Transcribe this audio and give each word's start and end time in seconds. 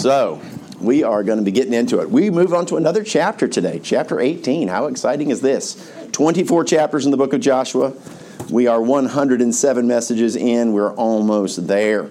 So 0.00 0.40
we 0.80 1.02
are 1.02 1.22
going 1.22 1.40
to 1.40 1.44
be 1.44 1.50
getting 1.50 1.74
into 1.74 2.00
it. 2.00 2.10
We 2.10 2.30
move 2.30 2.54
on 2.54 2.64
to 2.66 2.78
another 2.78 3.04
chapter 3.04 3.46
today, 3.46 3.80
chapter 3.82 4.18
18. 4.18 4.68
How 4.68 4.86
exciting 4.86 5.28
is 5.28 5.42
this? 5.42 5.92
24 6.12 6.64
chapters 6.64 7.04
in 7.04 7.10
the 7.10 7.18
book 7.18 7.34
of 7.34 7.42
Joshua. 7.42 7.92
We 8.48 8.66
are 8.66 8.80
107 8.80 9.86
messages 9.86 10.36
in. 10.36 10.72
We're 10.72 10.94
almost 10.94 11.66
there. 11.66 12.10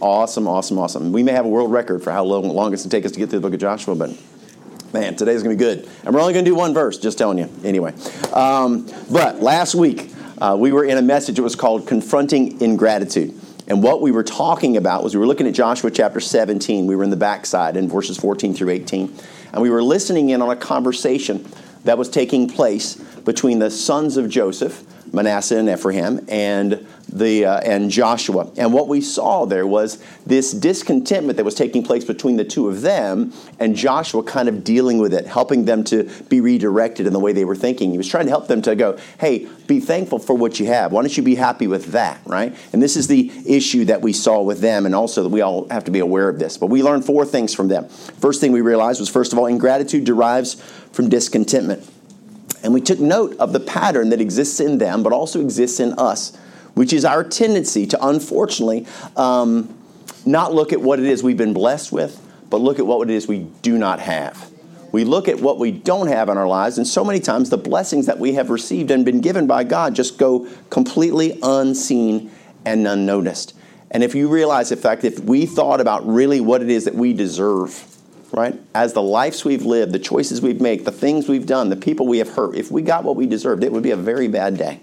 Awesome, 0.00 0.48
awesome, 0.48 0.78
awesome. 0.78 1.12
We 1.12 1.22
may 1.22 1.32
have 1.32 1.44
a 1.44 1.48
world 1.48 1.70
record 1.70 2.02
for 2.02 2.10
how 2.10 2.24
long, 2.24 2.48
long 2.48 2.72
it's 2.72 2.84
going 2.84 2.90
to 2.90 2.96
take 2.96 3.04
us 3.04 3.12
to 3.12 3.18
get 3.18 3.28
through 3.28 3.40
the 3.40 3.46
book 3.46 3.52
of 3.52 3.60
Joshua, 3.60 3.94
but 3.94 4.18
man, 4.94 5.14
today's 5.14 5.42
going 5.42 5.58
to 5.58 5.62
be 5.62 5.74
good. 5.74 5.86
And 6.06 6.14
we're 6.14 6.22
only 6.22 6.32
going 6.32 6.46
to 6.46 6.50
do 6.50 6.54
one 6.54 6.72
verse, 6.72 6.96
just 6.96 7.18
telling 7.18 7.36
you. 7.36 7.50
Anyway. 7.62 7.92
Um, 8.32 8.90
but 9.12 9.42
last 9.42 9.74
week, 9.74 10.10
uh, 10.38 10.56
we 10.58 10.72
were 10.72 10.86
in 10.86 10.96
a 10.96 11.02
message 11.02 11.36
that 11.36 11.42
was 11.42 11.54
called 11.54 11.86
Confronting 11.86 12.62
Ingratitude. 12.62 13.38
And 13.68 13.82
what 13.82 14.00
we 14.00 14.12
were 14.12 14.22
talking 14.22 14.76
about 14.76 15.02
was 15.02 15.14
we 15.14 15.20
were 15.20 15.26
looking 15.26 15.46
at 15.48 15.54
Joshua 15.54 15.90
chapter 15.90 16.20
17. 16.20 16.86
We 16.86 16.94
were 16.94 17.04
in 17.04 17.10
the 17.10 17.16
backside 17.16 17.76
in 17.76 17.88
verses 17.88 18.16
14 18.16 18.54
through 18.54 18.70
18. 18.70 19.12
And 19.52 19.62
we 19.62 19.70
were 19.70 19.82
listening 19.82 20.30
in 20.30 20.40
on 20.40 20.50
a 20.50 20.56
conversation 20.56 21.44
that 21.84 21.98
was 21.98 22.08
taking 22.08 22.48
place 22.48 22.94
between 22.94 23.58
the 23.58 23.70
sons 23.70 24.16
of 24.16 24.28
Joseph 24.28 24.84
Manasseh 25.12 25.56
and 25.56 25.68
Ephraim, 25.68 26.24
and 26.28 26.86
the 27.08 27.44
uh, 27.44 27.58
and 27.60 27.90
Joshua. 27.90 28.50
And 28.56 28.72
what 28.72 28.88
we 28.88 29.00
saw 29.00 29.46
there 29.46 29.66
was 29.66 30.02
this 30.26 30.52
discontentment 30.52 31.36
that 31.36 31.44
was 31.44 31.54
taking 31.54 31.82
place 31.82 32.04
between 32.04 32.36
the 32.36 32.44
two 32.44 32.68
of 32.68 32.82
them, 32.82 33.32
and 33.58 33.76
Joshua 33.76 34.22
kind 34.22 34.48
of 34.48 34.64
dealing 34.64 34.98
with 34.98 35.14
it, 35.14 35.26
helping 35.26 35.64
them 35.64 35.84
to 35.84 36.04
be 36.28 36.40
redirected 36.40 37.06
in 37.06 37.12
the 37.12 37.20
way 37.20 37.32
they 37.32 37.44
were 37.44 37.56
thinking. 37.56 37.90
He 37.90 37.98
was 37.98 38.08
trying 38.08 38.24
to 38.24 38.30
help 38.30 38.48
them 38.48 38.60
to 38.62 38.74
go, 38.74 38.98
"Hey, 39.18 39.46
be 39.66 39.80
thankful 39.80 40.18
for 40.18 40.34
what 40.34 40.58
you 40.58 40.66
have. 40.66 40.92
Why 40.92 41.02
don't 41.02 41.16
you 41.16 41.22
be 41.22 41.36
happy 41.36 41.66
with 41.66 41.92
that?" 41.92 42.20
Right? 42.26 42.54
And 42.72 42.82
this 42.82 42.96
is 42.96 43.06
the 43.06 43.30
issue 43.46 43.84
that 43.86 44.02
we 44.02 44.12
saw 44.12 44.42
with 44.42 44.60
them, 44.60 44.86
and 44.86 44.94
also 44.94 45.22
that 45.22 45.28
we 45.28 45.40
all 45.40 45.68
have 45.70 45.84
to 45.84 45.90
be 45.90 46.00
aware 46.00 46.28
of 46.28 46.38
this. 46.38 46.58
But 46.58 46.66
we 46.66 46.82
learned 46.82 47.04
four 47.04 47.24
things 47.24 47.54
from 47.54 47.68
them. 47.68 47.88
First 47.88 48.40
thing 48.40 48.52
we 48.52 48.60
realized 48.60 49.00
was, 49.00 49.08
first 49.08 49.32
of 49.32 49.38
all, 49.38 49.46
ingratitude 49.46 50.04
derives 50.04 50.54
from 50.92 51.08
discontentment. 51.08 51.88
And 52.62 52.74
we 52.74 52.80
took 52.80 52.98
note 52.98 53.36
of 53.38 53.52
the 53.52 53.60
pattern 53.60 54.08
that 54.08 54.20
exists 54.20 54.58
in 54.58 54.78
them, 54.78 55.04
but 55.04 55.12
also 55.12 55.40
exists 55.40 55.78
in 55.78 55.92
us, 55.92 56.36
which 56.76 56.92
is 56.92 57.06
our 57.06 57.24
tendency 57.24 57.86
to 57.86 58.06
unfortunately 58.06 58.86
um, 59.16 59.74
not 60.26 60.52
look 60.52 60.74
at 60.74 60.80
what 60.80 61.00
it 61.00 61.06
is 61.06 61.22
we've 61.22 61.38
been 61.38 61.54
blessed 61.54 61.90
with, 61.90 62.20
but 62.50 62.58
look 62.58 62.78
at 62.78 62.86
what 62.86 63.08
it 63.08 63.14
is 63.14 63.26
we 63.26 63.38
do 63.62 63.78
not 63.78 63.98
have. 63.98 64.50
We 64.92 65.04
look 65.04 65.26
at 65.26 65.40
what 65.40 65.58
we 65.58 65.72
don't 65.72 66.08
have 66.08 66.28
in 66.28 66.36
our 66.36 66.46
lives, 66.46 66.76
and 66.76 66.86
so 66.86 67.02
many 67.02 67.18
times 67.18 67.48
the 67.48 67.56
blessings 67.56 68.04
that 68.06 68.18
we 68.18 68.34
have 68.34 68.50
received 68.50 68.90
and 68.90 69.06
been 69.06 69.22
given 69.22 69.46
by 69.46 69.64
God 69.64 69.94
just 69.94 70.18
go 70.18 70.46
completely 70.68 71.38
unseen 71.42 72.30
and 72.66 72.86
unnoticed. 72.86 73.54
And 73.90 74.04
if 74.04 74.14
you 74.14 74.28
realize, 74.28 74.70
in 74.70 74.78
fact, 74.78 75.02
if 75.04 75.18
we 75.20 75.46
thought 75.46 75.80
about 75.80 76.06
really 76.06 76.40
what 76.40 76.60
it 76.60 76.68
is 76.68 76.84
that 76.84 76.94
we 76.94 77.14
deserve, 77.14 77.86
right? 78.32 78.60
As 78.74 78.92
the 78.92 79.02
lives 79.02 79.46
we've 79.46 79.64
lived, 79.64 79.92
the 79.92 79.98
choices 79.98 80.42
we've 80.42 80.60
made, 80.60 80.84
the 80.84 80.92
things 80.92 81.26
we've 81.26 81.46
done, 81.46 81.70
the 81.70 81.76
people 81.76 82.06
we 82.06 82.18
have 82.18 82.34
hurt, 82.34 82.54
if 82.54 82.70
we 82.70 82.82
got 82.82 83.02
what 83.02 83.16
we 83.16 83.26
deserved, 83.26 83.64
it 83.64 83.72
would 83.72 83.82
be 83.82 83.92
a 83.92 83.96
very 83.96 84.28
bad 84.28 84.58
day. 84.58 84.80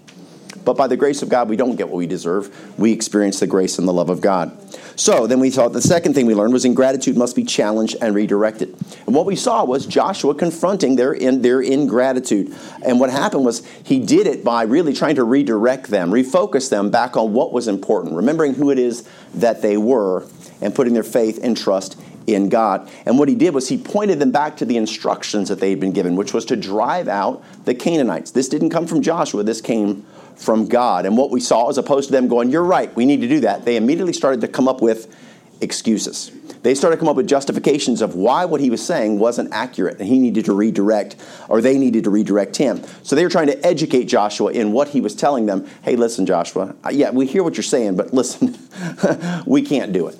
But 0.64 0.76
by 0.76 0.86
the 0.86 0.96
grace 0.96 1.22
of 1.22 1.28
God, 1.28 1.48
we 1.48 1.56
don't 1.56 1.76
get 1.76 1.88
what 1.88 1.96
we 1.96 2.06
deserve. 2.06 2.78
We 2.78 2.92
experience 2.92 3.40
the 3.40 3.46
grace 3.46 3.78
and 3.78 3.86
the 3.86 3.92
love 3.92 4.10
of 4.10 4.20
God. 4.20 4.56
So 4.96 5.26
then 5.26 5.40
we 5.40 5.50
thought 5.50 5.72
the 5.72 5.82
second 5.82 6.14
thing 6.14 6.26
we 6.26 6.34
learned 6.34 6.52
was 6.52 6.64
ingratitude 6.64 7.16
must 7.16 7.34
be 7.34 7.44
challenged 7.44 7.96
and 8.00 8.14
redirected. 8.14 8.76
And 9.06 9.14
what 9.14 9.26
we 9.26 9.34
saw 9.34 9.64
was 9.64 9.86
Joshua 9.86 10.34
confronting 10.34 10.96
their, 10.96 11.12
in, 11.12 11.42
their 11.42 11.60
ingratitude. 11.60 12.54
And 12.84 13.00
what 13.00 13.10
happened 13.10 13.44
was 13.44 13.66
he 13.82 13.98
did 13.98 14.26
it 14.26 14.44
by 14.44 14.62
really 14.62 14.92
trying 14.92 15.16
to 15.16 15.24
redirect 15.24 15.88
them, 15.88 16.10
refocus 16.10 16.70
them 16.70 16.90
back 16.90 17.16
on 17.16 17.32
what 17.32 17.52
was 17.52 17.66
important, 17.66 18.14
remembering 18.14 18.54
who 18.54 18.70
it 18.70 18.78
is 18.78 19.08
that 19.34 19.62
they 19.62 19.76
were, 19.76 20.26
and 20.60 20.74
putting 20.74 20.94
their 20.94 21.02
faith 21.02 21.40
and 21.42 21.56
trust 21.56 22.00
in 22.26 22.48
God. 22.48 22.88
And 23.04 23.18
what 23.18 23.28
he 23.28 23.34
did 23.34 23.54
was 23.54 23.68
he 23.68 23.76
pointed 23.76 24.18
them 24.18 24.30
back 24.30 24.56
to 24.58 24.64
the 24.64 24.76
instructions 24.76 25.48
that 25.48 25.60
they 25.60 25.70
had 25.70 25.80
been 25.80 25.92
given, 25.92 26.16
which 26.16 26.32
was 26.32 26.44
to 26.46 26.56
drive 26.56 27.08
out 27.08 27.44
the 27.64 27.74
Canaanites. 27.74 28.30
This 28.30 28.48
didn't 28.48 28.70
come 28.70 28.86
from 28.86 29.02
Joshua, 29.02 29.42
this 29.42 29.60
came 29.60 30.06
from 30.36 30.66
God. 30.66 31.06
And 31.06 31.16
what 31.16 31.30
we 31.30 31.40
saw, 31.40 31.68
as 31.68 31.78
opposed 31.78 32.08
to 32.08 32.12
them 32.12 32.28
going, 32.28 32.50
You're 32.50 32.64
right, 32.64 32.94
we 32.96 33.06
need 33.06 33.20
to 33.20 33.28
do 33.28 33.40
that, 33.40 33.64
they 33.64 33.76
immediately 33.76 34.12
started 34.12 34.40
to 34.42 34.48
come 34.48 34.68
up 34.68 34.82
with 34.82 35.14
excuses. 35.60 36.30
They 36.62 36.74
started 36.74 36.96
to 36.96 37.00
come 37.00 37.08
up 37.08 37.16
with 37.16 37.28
justifications 37.28 38.00
of 38.00 38.14
why 38.14 38.46
what 38.46 38.60
he 38.60 38.70
was 38.70 38.84
saying 38.84 39.18
wasn't 39.18 39.52
accurate 39.52 39.98
and 39.98 40.08
he 40.08 40.18
needed 40.18 40.46
to 40.46 40.54
redirect, 40.54 41.16
or 41.48 41.60
they 41.60 41.76
needed 41.76 42.04
to 42.04 42.10
redirect 42.10 42.56
him. 42.56 42.82
So 43.02 43.14
they 43.14 43.22
were 43.22 43.30
trying 43.30 43.48
to 43.48 43.66
educate 43.66 44.04
Joshua 44.04 44.50
in 44.50 44.72
what 44.72 44.88
he 44.88 45.00
was 45.00 45.14
telling 45.14 45.44
them. 45.46 45.68
Hey, 45.82 45.96
listen, 45.96 46.24
Joshua, 46.24 46.74
yeah, 46.90 47.10
we 47.10 47.26
hear 47.26 47.42
what 47.42 47.56
you're 47.56 47.62
saying, 47.62 47.96
but 47.96 48.14
listen, 48.14 48.56
we 49.46 49.62
can't 49.62 49.92
do 49.92 50.06
it. 50.06 50.18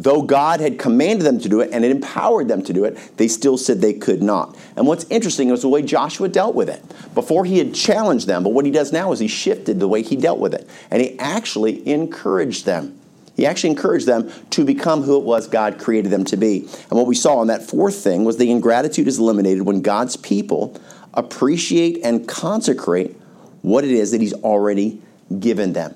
Though 0.00 0.22
God 0.22 0.60
had 0.60 0.78
commanded 0.78 1.24
them 1.24 1.40
to 1.40 1.48
do 1.48 1.60
it 1.60 1.70
and 1.72 1.84
it 1.84 1.90
empowered 1.90 2.46
them 2.46 2.62
to 2.62 2.72
do 2.72 2.84
it, 2.84 3.16
they 3.16 3.26
still 3.26 3.58
said 3.58 3.80
they 3.80 3.94
could 3.94 4.22
not. 4.22 4.56
And 4.76 4.86
what's 4.86 5.04
interesting 5.10 5.50
is 5.50 5.62
the 5.62 5.68
way 5.68 5.82
Joshua 5.82 6.28
dealt 6.28 6.54
with 6.54 6.68
it. 6.68 6.82
Before 7.14 7.44
he 7.44 7.58
had 7.58 7.74
challenged 7.74 8.28
them, 8.28 8.44
but 8.44 8.50
what 8.50 8.64
he 8.64 8.70
does 8.70 8.92
now 8.92 9.10
is 9.10 9.18
he 9.18 9.26
shifted 9.26 9.80
the 9.80 9.88
way 9.88 10.02
he 10.02 10.14
dealt 10.14 10.38
with 10.38 10.54
it. 10.54 10.68
And 10.90 11.02
he 11.02 11.18
actually 11.18 11.86
encouraged 11.88 12.64
them. 12.64 12.98
He 13.36 13.46
actually 13.46 13.70
encouraged 13.70 14.06
them 14.06 14.30
to 14.50 14.64
become 14.64 15.02
who 15.02 15.16
it 15.16 15.24
was 15.24 15.46
God 15.46 15.78
created 15.78 16.10
them 16.10 16.24
to 16.26 16.36
be. 16.36 16.60
And 16.60 16.90
what 16.90 17.06
we 17.06 17.14
saw 17.14 17.40
in 17.42 17.48
that 17.48 17.62
fourth 17.62 17.96
thing 17.96 18.24
was 18.24 18.36
the 18.36 18.50
ingratitude 18.50 19.06
is 19.06 19.18
eliminated 19.18 19.62
when 19.62 19.80
God's 19.80 20.16
people 20.16 20.80
appreciate 21.14 22.00
and 22.04 22.26
consecrate 22.26 23.16
what 23.62 23.84
it 23.84 23.90
is 23.90 24.10
that 24.10 24.20
He's 24.20 24.34
already 24.34 25.00
given 25.38 25.72
them. 25.72 25.94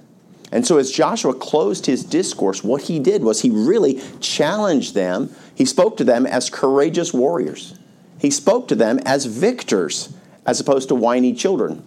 And 0.53 0.67
so, 0.67 0.77
as 0.77 0.91
Joshua 0.91 1.33
closed 1.33 1.87
his 1.87 2.05
discourse, 2.05 2.63
what 2.63 2.83
he 2.83 2.99
did 2.99 3.25
was 3.25 3.41
he 3.41 3.51
really 3.51 4.03
challenged 4.21 4.95
them. 4.95 5.35
He 5.55 5.65
spoke 5.65 5.97
to 5.97 6.05
them 6.05 6.27
as 6.27 6.51
courageous 6.51 7.13
warriors, 7.13 7.75
he 8.21 8.31
spoke 8.31 8.69
to 8.69 8.75
them 8.75 9.01
as 9.05 9.27
victors, 9.27 10.13
as 10.47 10.61
opposed 10.61 10.89
to 10.89 10.95
whiny 10.95 11.33
children, 11.33 11.83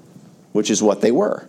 which 0.51 0.69
is 0.69 0.83
what 0.83 1.01
they 1.01 1.11
were. 1.11 1.47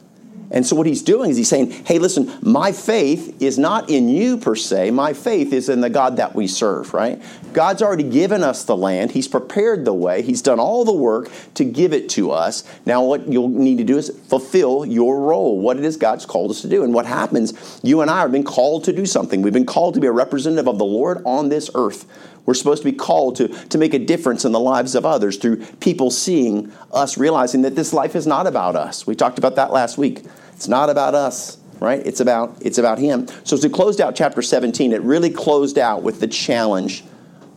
And 0.51 0.67
so, 0.67 0.77
what 0.77 0.87
he's 0.87 1.03
doing 1.03 1.31
is 1.31 1.37
he's 1.37 1.49
saying, 1.49 1.71
hey, 1.71 1.99
listen, 1.99 2.33
my 2.41 2.73
faith 2.73 3.43
is 3.43 3.59
not 3.59 3.91
in 3.91 4.09
you 4.09 4.39
per 4.39 4.55
se. 4.55 4.91
My 4.93 5.13
faith 5.13 5.53
is 5.53 5.69
in 5.69 5.81
the 5.81 5.91
God 5.91 6.17
that 6.19 6.35
we 6.35 6.47
serve, 6.47 6.95
right? 6.95 7.21
God's 7.53 7.83
already 7.83 8.05
given 8.05 8.43
us 8.43 8.65
the 8.65 8.77
land. 8.77 9.11
He's 9.11 9.29
prepared 9.29 9.85
the 9.85 9.95
way. 9.95 10.23
He's 10.23 10.43
done 10.43 10.61
all 10.61 10.85
the 10.85 10.93
work 10.93 11.31
to 11.55 11.65
give 11.65 11.93
it 11.93 12.09
to 12.11 12.31
us. 12.31 12.65
Now, 12.85 13.05
what 13.05 13.27
you'll 13.27 13.49
need 13.49 13.79
to 13.79 13.85
do 13.85 13.99
is 13.99 14.11
fulfill 14.29 14.85
your 14.85 15.21
role, 15.21 15.59
what 15.59 15.79
it 15.79 15.85
is 15.85 15.97
God's 15.97 16.27
called 16.27 16.51
us 16.51 16.61
to 16.63 16.69
do. 16.69 16.85
And 16.85 16.95
what 16.95 17.07
happens, 17.07 17.81
you 17.83 18.01
and 18.01 18.11
I 18.11 18.21
have 18.21 18.33
been 18.33 18.45
called 18.45 18.85
to 18.85 18.93
do 18.93 19.07
something. 19.07 19.43
We've 19.43 19.53
been 19.53 19.67
called 19.67 19.95
to 19.95 20.01
be 20.01 20.07
a 20.07 20.13
representative 20.13 20.69
of 20.69 20.79
the 20.79 20.85
Lord 20.85 21.23
on 21.25 21.49
this 21.49 21.71
earth. 21.75 22.07
We're 22.47 22.55
supposed 22.55 22.83
to 22.83 22.91
be 22.91 22.97
called 22.97 23.37
to, 23.37 23.49
to 23.49 23.77
make 23.77 23.93
a 23.93 23.99
difference 23.99 24.45
in 24.45 24.53
the 24.53 24.61
lives 24.61 24.95
of 24.95 25.05
others 25.05 25.37
through 25.37 25.65
people 25.77 26.11
seeing 26.11 26.73
us, 26.93 27.19
realizing 27.19 27.63
that 27.63 27.75
this 27.75 27.93
life 27.93 28.15
is 28.15 28.27
not 28.27 28.47
about 28.47 28.77
us. 28.77 29.07
We 29.07 29.17
talked 29.17 29.39
about 29.39 29.57
that 29.57 29.73
last 29.73 29.99
week. 29.99 30.23
It's 30.55 30.69
not 30.69 30.89
about 30.89 31.15
us, 31.15 31.59
right? 31.81 32.01
It's 32.07 32.21
about 32.21 32.57
it's 32.63 32.79
about 32.79 32.99
him. 32.99 33.27
So 33.45 33.57
as 33.57 33.65
we 33.65 33.69
closed 33.69 34.01
out 34.01 34.15
chapter 34.15 34.41
17, 34.41 34.93
it 34.93 35.03
really 35.03 35.31
closed 35.31 35.77
out 35.77 36.03
with 36.03 36.21
the 36.21 36.29
challenge 36.29 37.05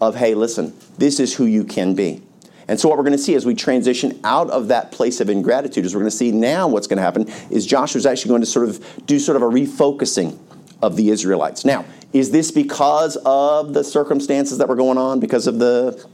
of, 0.02 0.16
hey, 0.16 0.34
listen, 0.34 0.74
this 0.98 1.20
is 1.20 1.36
who 1.36 1.46
you 1.46 1.64
can 1.64 1.94
be. 1.94 2.24
And 2.68 2.80
so 2.80 2.88
what 2.88 2.98
we're 2.98 3.04
going 3.04 3.18
to 3.18 3.24
see 3.24 3.34
as 3.34 3.48
we 3.48 3.56
transition 3.56 4.20
out 4.24 4.50
of 4.52 4.68
that 4.68 4.92
place 4.92 5.22
of 5.22 5.30
ingratitude 5.30 5.86
is 5.86 5.96
we're 5.96 6.02
going 6.02 6.12
to 6.12 6.16
see 6.16 6.32
now 6.32 6.68
what's 6.68 6.86
going 6.86 6.98
to 6.98 7.04
happen 7.04 7.28
is 7.50 7.66
Joshua's 7.66 8.06
actually 8.06 8.30
going 8.30 8.42
to 8.42 8.48
sort 8.48 8.70
of 8.70 9.06
do 9.08 9.18
sort 9.18 9.36
of 9.36 9.42
a 9.42 9.48
refocusing 9.48 10.38
of 10.82 10.96
the 10.96 11.10
Israelites. 11.10 11.66
Now, 11.66 11.86
is 12.14 12.32
this 12.32 12.52
because 12.52 13.18
of 13.26 13.74
the 13.74 13.84
circumstances 13.84 14.58
that 14.58 14.68
were 14.68 14.76
going 14.76 14.98
on, 14.98 15.20
because 15.20 15.48
of 15.48 15.60
the 15.60 16.06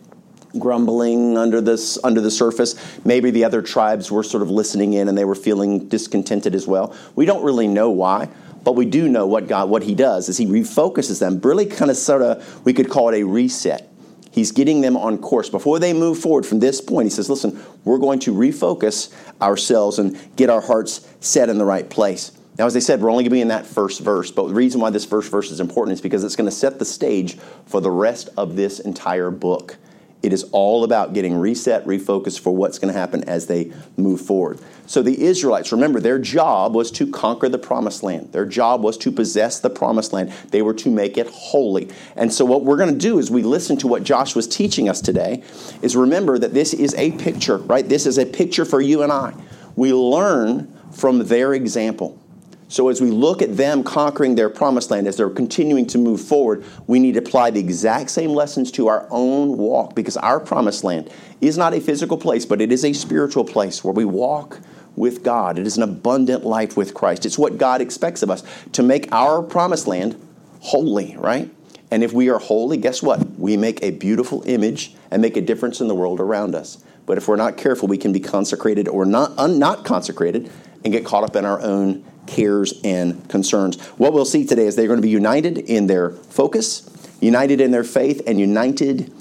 grumbling 0.60 1.38
under 1.38 1.62
this 1.62 1.98
under 2.04 2.22
the 2.22 2.32
surface. 2.32 2.76
Maybe 3.06 3.32
the 3.32 3.44
other 3.44 3.62
tribes 3.62 4.12
were 4.12 4.24
sort 4.24 4.44
of 4.44 4.50
listening 4.50 4.94
in 4.94 5.08
and 5.08 5.18
they 5.18 5.26
were 5.26 5.36
feeling 5.36 5.88
discontented 5.88 6.56
as 6.56 6.68
well. 6.68 6.96
We 7.16 7.26
don't 7.26 7.44
really 7.44 7.68
know 7.68 7.90
why, 7.90 8.30
but 8.64 8.74
we 8.74 8.86
do 8.86 9.08
know 9.08 9.28
what 9.28 9.48
God 9.48 9.70
what 9.70 9.84
He 9.84 9.96
does 9.96 10.30
is 10.30 10.38
He 10.38 10.46
refocuses 10.46 11.20
them. 11.20 11.40
Really, 11.42 11.66
kind 11.66 11.92
of 11.92 11.98
sort 11.98 12.22
of 12.22 12.66
we 12.66 12.74
could 12.74 12.90
call 12.90 13.10
it 13.10 13.20
a 13.20 13.24
reset. 13.24 13.90
He's 14.32 14.52
getting 14.52 14.82
them 14.82 14.98
on 14.98 15.18
course 15.18 15.50
before 15.50 15.80
they 15.80 15.94
move 15.94 16.20
forward 16.20 16.46
from 16.46 16.60
this 16.60 16.82
point. 16.82 17.06
He 17.06 17.10
says, 17.10 17.30
"Listen, 17.30 17.62
we're 17.86 18.00
going 18.00 18.20
to 18.20 18.34
refocus 18.34 19.14
ourselves 19.42 19.98
and 19.98 20.18
get 20.36 20.50
our 20.50 20.62
hearts 20.62 21.08
set 21.22 21.50
in 21.50 21.58
the 21.58 21.66
right 21.66 21.90
place." 21.90 22.32
Now, 22.58 22.66
as 22.66 22.76
I 22.76 22.80
said, 22.80 23.02
we're 23.02 23.12
only 23.12 23.24
going 23.24 23.32
to 23.32 23.36
be 23.36 23.42
in 23.42 23.50
that 23.50 23.66
first 23.66 24.00
verse, 24.00 24.32
but 24.32 24.48
the 24.48 24.54
reason 24.54 24.80
why 24.80 24.90
this 24.90 25.06
first 25.06 25.30
verse 25.30 25.52
is 25.52 25.60
important 25.60 25.94
is 25.94 26.02
because 26.02 26.24
it's 26.24 26.38
going 26.38 26.50
to 26.50 26.56
set 26.56 26.80
the 26.80 26.86
stage 26.86 27.38
for 27.66 27.82
the 27.82 27.92
rest 27.92 28.30
of 28.38 28.56
this 28.56 28.80
entire 28.80 29.30
book. 29.30 29.78
It 30.24 30.34
is 30.34 30.44
all 30.46 30.84
about 30.84 31.14
getting 31.14 31.38
reset, 31.38 31.86
refocused 31.86 32.40
for 32.40 32.56
what's 32.56 32.80
going 32.80 32.92
to 32.92 33.00
happen 33.00 33.24
as 33.26 33.46
they 33.46 33.72
move 33.96 34.22
forward. 34.22 34.60
So 34.88 35.04
the 35.04 35.22
Israelites, 35.22 35.72
remember, 35.72 36.00
their 36.00 36.18
job 36.18 36.74
was 36.74 36.90
to 36.92 37.06
conquer 37.12 37.48
the 37.48 37.60
promised 37.60 38.02
land. 38.02 38.32
Their 38.32 38.46
job 38.46 38.82
was 38.82 38.98
to 39.00 39.12
possess 39.12 39.60
the 39.60 39.70
promised 39.70 40.14
land. 40.14 40.32
They 40.50 40.64
were 40.64 40.74
to 40.76 40.90
make 40.90 41.20
it 41.20 41.28
holy. 41.28 41.90
And 42.16 42.34
so 42.34 42.44
what 42.44 42.64
we're 42.64 42.78
going 42.78 42.92
to 42.92 42.98
do 42.98 43.20
is 43.20 43.30
we 43.30 43.44
listen 43.44 43.78
to 43.78 43.88
what 43.88 44.04
Josh 44.04 44.34
was 44.34 44.48
teaching 44.48 44.90
us 44.90 45.00
today 45.00 45.44
is 45.84 45.96
remember 45.96 46.40
that 46.40 46.56
this 46.56 46.74
is 46.74 46.96
a 46.96 47.12
picture, 47.12 47.58
right? 47.58 47.88
This 47.88 48.08
is 48.08 48.18
a 48.18 48.26
picture 48.26 48.66
for 48.66 48.82
you 48.82 49.04
and 49.04 49.12
I. 49.12 49.34
We 49.76 49.94
learn 49.94 50.74
from 50.92 51.26
their 51.26 51.54
example. 51.54 52.20
So 52.68 52.90
as 52.90 53.00
we 53.00 53.12
look 53.12 53.42
at 53.42 53.58
them 53.58 53.84
conquering 53.84 54.36
their 54.36 54.50
promised 54.50 54.90
land, 54.90 55.08
as 55.08 55.18
they're 55.18 55.30
continuing 55.30 55.86
to 55.88 55.98
move 55.98 56.20
forward, 56.20 56.64
we 56.88 57.00
need 57.00 57.14
to 57.14 57.20
apply 57.20 57.52
the 57.52 57.60
exact 57.60 58.10
same 58.10 58.32
lessons 58.32 58.72
to 58.72 58.88
our 58.88 59.08
own 59.12 59.58
walk 59.58 59.94
because 59.94 60.18
our 60.18 60.40
promised 60.40 60.84
land 60.84 61.12
is 61.42 61.58
not 61.58 61.74
a 61.74 61.82
physical 61.82 62.18
place, 62.18 62.46
but 62.46 62.62
it 62.62 62.72
is 62.72 62.84
a 62.84 62.94
spiritual 62.94 63.44
place 63.44 63.84
where 63.84 63.94
we 63.94 64.06
walk 64.06 64.60
with 64.96 65.24
God. 65.24 65.60
It 65.60 65.68
is 65.68 65.78
an 65.78 65.84
abundant 65.84 66.44
life 66.44 66.76
with 66.76 66.94
Christ. 66.94 67.26
It's 67.26 67.38
what 67.38 67.58
God 67.58 67.82
expects 67.82 68.24
of 68.24 68.32
us 68.32 68.44
to 68.72 68.82
make 68.82 69.12
our 69.12 69.44
promised 69.44 69.88
land 69.88 70.20
holy, 70.62 71.16
right? 71.18 71.52
And 71.92 72.04
if 72.04 72.14
we 72.14 72.30
are 72.30 72.40
holy, 72.40 72.78
guess 72.78 73.04
what? 73.04 73.38
We 73.38 73.58
make 73.58 73.84
a 73.84 73.92
beautiful 73.92 74.42
image 74.48 74.96
and 75.12 75.22
make 75.22 75.38
a 75.38 75.42
difference 75.42 75.82
in 75.82 75.88
the 75.88 75.96
world 75.96 76.20
around 76.20 76.56
us. 76.56 76.84
But 77.06 77.18
if 77.20 77.28
we're 77.28 77.36
not 77.36 77.58
careful, 77.58 77.88
we 77.88 78.00
can 78.00 78.12
be 78.12 78.20
consecrated 78.20 78.88
or 78.88 79.06
not, 79.06 79.38
un, 79.38 79.60
not 79.60 79.86
consecrated 79.86 80.50
and 80.84 80.92
get 80.92 81.06
caught 81.06 81.24
up 81.24 81.36
in 81.36 81.46
our 81.46 81.62
own 81.62 82.04
cares 82.28 82.80
and 82.84 83.28
concerns. 83.30 83.80
What 83.98 84.14
we'll 84.14 84.26
see 84.26 84.46
today 84.46 84.66
is 84.66 84.76
they're 84.76 84.88
going 84.88 84.98
to 84.98 85.02
be 85.02 85.10
united 85.10 85.58
in 85.58 85.88
their 85.88 86.12
focus, 86.12 86.90
united 87.22 87.62
in 87.62 87.72
their 87.72 87.84
faith, 87.84 88.22
and 88.28 88.40
united 88.40 89.14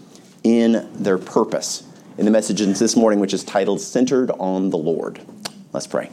in 0.43 0.91
their 0.95 1.19
purpose. 1.19 1.87
In 2.17 2.25
the 2.25 2.31
message 2.31 2.61
this 2.61 2.97
morning, 2.97 3.19
which 3.19 3.35
is 3.35 3.43
titled 3.43 3.81
Centered 3.81 4.31
on 4.31 4.71
the 4.71 4.79
Lord. 4.79 5.21
Let's 5.73 5.87
pray. 5.87 6.11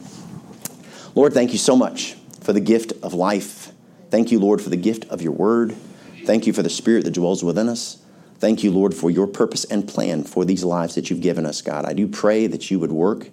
Lord, 1.14 1.32
thank 1.32 1.52
you 1.52 1.58
so 1.58 1.76
much 1.76 2.14
for 2.40 2.52
the 2.52 2.60
gift 2.60 2.92
of 3.02 3.14
life. 3.14 3.70
Thank 4.10 4.32
you, 4.32 4.40
Lord, 4.40 4.60
for 4.60 4.70
the 4.70 4.76
gift 4.76 5.04
of 5.10 5.22
your 5.22 5.32
word. 5.32 5.76
Thank 6.24 6.46
you 6.46 6.52
for 6.52 6.62
the 6.62 6.70
spirit 6.70 7.04
that 7.04 7.14
dwells 7.14 7.44
within 7.44 7.68
us. 7.68 8.02
Thank 8.38 8.64
you, 8.64 8.72
Lord, 8.72 8.94
for 8.94 9.10
your 9.10 9.28
purpose 9.28 9.64
and 9.64 9.86
plan 9.86 10.24
for 10.24 10.44
these 10.44 10.64
lives 10.64 10.96
that 10.96 11.08
you've 11.08 11.20
given 11.20 11.46
us, 11.46 11.62
God. 11.62 11.84
I 11.84 11.92
do 11.92 12.08
pray 12.08 12.48
that 12.48 12.70
you 12.70 12.80
would 12.80 12.90
work 12.90 13.28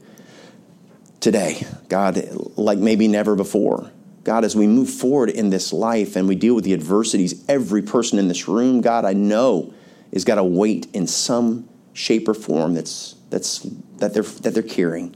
today, 1.19 1.65
God, 1.87 2.21
like 2.57 2.77
maybe 2.77 3.07
never 3.07 3.35
before. 3.35 3.91
God, 4.23 4.43
as 4.43 4.55
we 4.55 4.67
move 4.67 4.89
forward 4.89 5.29
in 5.29 5.49
this 5.49 5.73
life 5.73 6.15
and 6.15 6.27
we 6.27 6.35
deal 6.35 6.53
with 6.53 6.63
the 6.63 6.73
adversities, 6.73 7.45
every 7.47 7.81
person 7.81 8.19
in 8.19 8.27
this 8.27 8.47
room, 8.47 8.81
God, 8.81 9.05
I 9.05 9.13
know 9.13 9.73
is 10.11 10.25
got 10.25 10.37
a 10.37 10.43
weight 10.43 10.87
in 10.93 11.07
some 11.07 11.67
shape 11.93 12.27
or 12.27 12.33
form 12.33 12.73
that's, 12.73 13.15
that's, 13.29 13.59
that, 13.97 14.13
they're, 14.13 14.23
that 14.23 14.53
they're 14.53 14.63
carrying. 14.63 15.15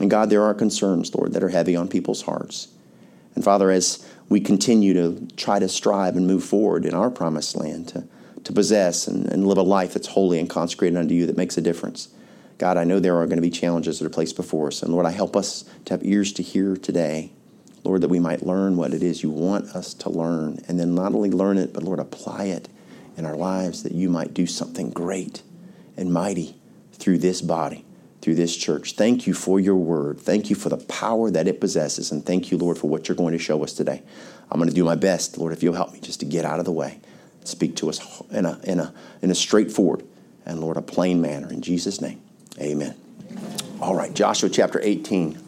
And 0.00 0.10
God, 0.10 0.30
there 0.30 0.42
are 0.42 0.54
concerns, 0.54 1.14
Lord, 1.14 1.32
that 1.32 1.42
are 1.42 1.48
heavy 1.48 1.76
on 1.76 1.88
people's 1.88 2.22
hearts. 2.22 2.68
And 3.34 3.44
Father, 3.44 3.70
as 3.70 4.08
we 4.28 4.40
continue 4.40 4.94
to 4.94 5.26
try 5.36 5.58
to 5.58 5.68
strive 5.68 6.16
and 6.16 6.26
move 6.26 6.44
forward 6.44 6.84
in 6.84 6.94
our 6.94 7.10
promised 7.10 7.56
land 7.56 7.88
to, 7.88 8.06
to 8.42 8.52
possess 8.52 9.06
and, 9.06 9.26
and 9.26 9.46
live 9.46 9.58
a 9.58 9.62
life 9.62 9.94
that's 9.94 10.08
holy 10.08 10.38
and 10.38 10.48
consecrated 10.48 10.96
unto 10.96 11.14
you 11.14 11.26
that 11.26 11.36
makes 11.36 11.56
a 11.56 11.60
difference. 11.60 12.08
God, 12.58 12.76
I 12.76 12.84
know 12.84 13.00
there 13.00 13.16
are 13.16 13.26
going 13.26 13.36
to 13.36 13.42
be 13.42 13.50
challenges 13.50 13.98
that 13.98 14.06
are 14.06 14.10
placed 14.10 14.36
before 14.36 14.68
us. 14.68 14.82
And 14.82 14.92
Lord, 14.92 15.06
I 15.06 15.10
help 15.10 15.36
us 15.36 15.64
to 15.86 15.94
have 15.94 16.04
ears 16.04 16.32
to 16.34 16.42
hear 16.42 16.76
today. 16.76 17.32
Lord, 17.82 18.00
that 18.00 18.08
we 18.08 18.20
might 18.20 18.46
learn 18.46 18.76
what 18.76 18.94
it 18.94 19.02
is 19.02 19.22
you 19.22 19.30
want 19.30 19.66
us 19.76 19.92
to 19.94 20.08
learn. 20.08 20.60
And 20.68 20.78
then 20.80 20.94
not 20.94 21.14
only 21.14 21.30
learn 21.30 21.58
it, 21.58 21.72
but 21.72 21.82
Lord, 21.82 21.98
apply 21.98 22.44
it 22.44 22.68
in 23.16 23.26
our 23.26 23.36
lives 23.36 23.82
that 23.82 23.92
you 23.92 24.08
might 24.08 24.34
do 24.34 24.46
something 24.46 24.90
great 24.90 25.42
and 25.96 26.12
mighty 26.12 26.56
through 26.92 27.18
this 27.18 27.42
body 27.42 27.84
through 28.24 28.34
this 28.34 28.56
church. 28.56 28.94
Thank 28.94 29.26
you 29.26 29.34
for 29.34 29.60
your 29.60 29.76
word. 29.76 30.18
Thank 30.18 30.48
you 30.48 30.56
for 30.56 30.70
the 30.70 30.78
power 30.78 31.30
that 31.30 31.46
it 31.46 31.60
possesses. 31.60 32.10
And 32.10 32.24
thank 32.24 32.50
you, 32.50 32.56
Lord, 32.56 32.78
for 32.78 32.88
what 32.88 33.06
you're 33.06 33.16
going 33.16 33.32
to 33.32 33.38
show 33.38 33.62
us 33.62 33.74
today. 33.74 34.02
I'm 34.50 34.58
going 34.58 34.70
to 34.70 34.74
do 34.74 34.82
my 34.82 34.94
best, 34.94 35.36
Lord, 35.36 35.52
if 35.52 35.62
you'll 35.62 35.74
help 35.74 35.92
me 35.92 36.00
just 36.00 36.20
to 36.20 36.26
get 36.26 36.46
out 36.46 36.58
of 36.58 36.64
the 36.64 36.72
way. 36.72 37.00
Speak 37.44 37.76
to 37.76 37.90
us 37.90 38.22
in 38.30 38.46
a, 38.46 38.58
in 38.64 38.80
a, 38.80 38.94
in 39.20 39.30
a 39.30 39.34
straightforward 39.34 40.06
and, 40.46 40.60
Lord, 40.60 40.78
a 40.78 40.82
plain 40.82 41.20
manner. 41.20 41.52
In 41.52 41.60
Jesus' 41.60 42.00
name, 42.00 42.22
amen. 42.60 42.94
All 43.80 43.94
right, 43.94 44.14
Joshua 44.14 44.48
chapter 44.48 44.80
18 44.82 45.44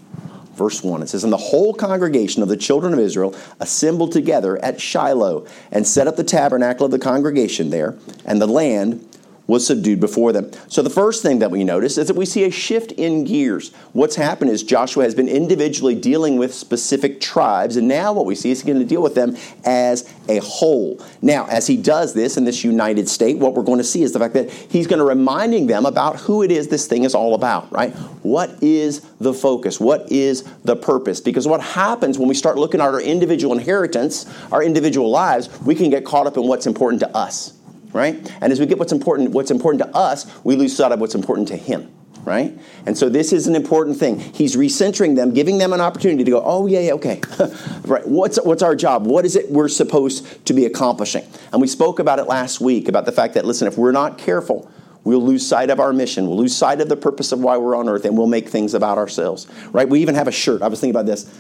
verse 0.57 0.83
1. 0.83 1.03
It 1.03 1.09
says, 1.09 1.23
And 1.23 1.33
the 1.33 1.37
whole 1.37 1.75
congregation 1.75 2.43
of 2.43 2.49
the 2.49 2.57
children 2.57 2.93
of 2.93 2.99
Israel 2.99 3.37
assembled 3.61 4.13
together 4.13 4.57
at 4.65 4.81
Shiloh 4.81 5.47
and 5.71 5.87
set 5.87 6.09
up 6.09 6.17
the 6.17 6.25
tabernacle 6.25 6.87
of 6.87 6.93
the 6.93 6.99
congregation 6.99 7.71
there, 7.71 7.97
and 8.25 8.41
the 8.41 8.47
land 8.47 9.07
was 9.47 9.67
subdued 9.67 10.01
before 10.01 10.33
them. 10.33 10.51
So 10.69 10.83
the 10.83 10.91
first 10.91 11.23
thing 11.23 11.39
that 11.39 11.51
we 11.51 11.65
notice 11.65 11.99
is 11.99 12.09
that 12.09 12.17
we 12.17 12.27
see 12.27 12.45
a 12.45 12.51
shift 12.51 12.93
in 12.93 13.25
gears. 13.25 13.73
What's 13.93 14.17
happened 14.17 14.51
is 14.51 14.63
Joshua 14.63 15.05
has 15.05 15.15
been 15.15 15.29
individually 15.29 15.95
dealing 15.95 16.37
with 16.37 16.53
specific 16.53 17.21
tribes, 17.21 17.77
and 17.77 17.87
now 17.87 18.13
what 18.13 18.27
we 18.27 18.35
see 18.35 18.51
is 18.51 18.61
he's 18.61 18.67
going 18.67 18.79
to 18.81 18.85
deal 18.85 19.03
with 19.03 19.15
them 19.15 19.37
as 19.65 20.13
a 20.29 20.39
whole. 20.39 21.01
Now, 21.23 21.47
as 21.47 21.67
he 21.67 21.77
does 21.77 22.15
this 22.15 22.37
in 22.37 22.45
this 22.45 22.65
united 22.65 23.09
state, 23.09 23.39
what 23.39 23.55
we're 23.55 23.63
going 23.63 23.79
to 23.79 23.85
see 23.85 24.03
is 24.03 24.13
the 24.13 24.19
fact 24.19 24.35
that 24.35 24.51
he's 24.51 24.87
going 24.87 24.99
to 24.99 25.05
reminding 25.05 25.67
them 25.67 25.87
about 25.87 26.17
who 26.17 26.43
it 26.43 26.51
is 26.51 26.69
this 26.69 26.87
thing 26.87 27.05
is 27.05 27.15
all 27.15 27.35
about, 27.35 27.71
right? 27.73 27.95
What 28.23 28.63
is 28.63 29.01
the 29.21 29.33
focus? 29.33 29.79
What 29.79 30.11
is 30.11 30.43
the 30.65 30.77
purpose? 30.77 31.21
Because 31.21 31.47
what 31.47 31.61
happens 31.61 32.19
when 32.19 32.29
we 32.29 32.35
start 32.35 32.57
looking 32.57 32.81
at 32.81 32.89
our 32.89 33.01
individual 33.01 33.57
inheritance, 33.57 34.27
our 34.51 34.63
individual 34.63 35.11
lives, 35.11 35.49
we 35.61 35.75
can 35.75 35.91
get 35.91 36.05
caught 36.05 36.27
up 36.27 36.37
in 36.37 36.47
what's 36.47 36.67
important 36.67 37.01
to 37.01 37.17
us 37.17 37.56
right? 37.97 38.33
And 38.43 38.53
as 38.53 38.61
we 38.61 38.67
get 38.67 38.79
what's 38.79 38.93
important, 38.93 39.31
what's 39.31 39.51
important 39.51 39.83
to 39.83 39.97
us, 39.97 40.31
we 40.45 40.55
lose 40.55 40.77
sight 40.77 40.93
of 40.93 41.01
what's 41.01 41.15
important 41.15 41.49
to 41.49 41.57
him, 41.57 41.91
right? 42.25 42.57
And 42.85 42.97
so 42.97 43.09
this 43.09 43.33
is 43.33 43.47
an 43.47 43.57
important 43.57 43.97
thing. 43.97 44.21
He's 44.21 44.55
recentering 44.55 45.17
them, 45.17 45.33
giving 45.33 45.57
them 45.57 45.73
an 45.73 45.81
opportunity 45.81 46.23
to 46.23 46.31
go, 46.31 46.43
oh 46.45 46.67
yeah, 46.67 46.81
yeah, 46.81 46.93
okay, 46.93 47.23
right? 47.87 48.07
What's 48.07 48.39
what's 48.45 48.63
our 48.63 48.77
job? 48.77 49.07
What 49.07 49.25
is 49.25 49.35
it 49.35 49.51
we're 49.51 49.69
supposed 49.69 50.45
to 50.45 50.53
be 50.53 50.67
accomplishing? 50.67 51.25
And 51.53 51.61
we 51.61 51.67
spoke 51.67 51.99
about 51.99 52.19
it 52.19 52.25
last 52.25 52.61
week 52.61 52.89
about 52.89 53.07
the 53.07 53.13
fact 53.13 53.35
that 53.35 53.47
listen, 53.47 53.67
if 53.67 53.77
we're 53.77 53.93
not 53.93 54.19
careful. 54.19 54.71
We'll 55.05 55.23
lose 55.23 55.47
sight 55.47 55.71
of 55.71 55.79
our 55.79 55.93
mission. 55.93 56.27
We'll 56.27 56.39
lose 56.39 56.57
sight 56.57 56.81
of 56.81 56.89
the 56.89 56.97
purpose 56.97 57.31
of 57.31 57.39
why 57.39 57.59
we're 57.59 57.77
on 57.77 57.89
earth, 57.89 58.05
and 58.07 58.19
we'll 58.19 58.27
make 58.27 58.49
things 58.49 58.75
about 58.75 58.99
ourselves. 58.99 59.47
Right? 59.71 59.89
We 59.89 60.01
even 60.01 60.17
have 60.17 60.27
a 60.27 60.33
shirt. 60.33 60.63
I 60.63 60.67
was 60.67 60.81
thinking 60.81 60.97
about 60.97 61.07
this. 61.07 61.33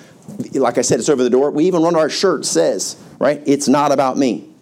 Like 0.54 0.78
I 0.78 0.82
said, 0.82 1.00
it's 1.00 1.08
over 1.08 1.24
the 1.24 1.30
door. 1.30 1.50
We 1.50 1.64
even 1.64 1.82
one 1.82 1.96
our 1.96 2.08
shirts 2.08 2.48
says, 2.48 2.96
right? 3.18 3.42
It's 3.44 3.66
not 3.66 3.90
about 3.90 4.18
me 4.18 4.54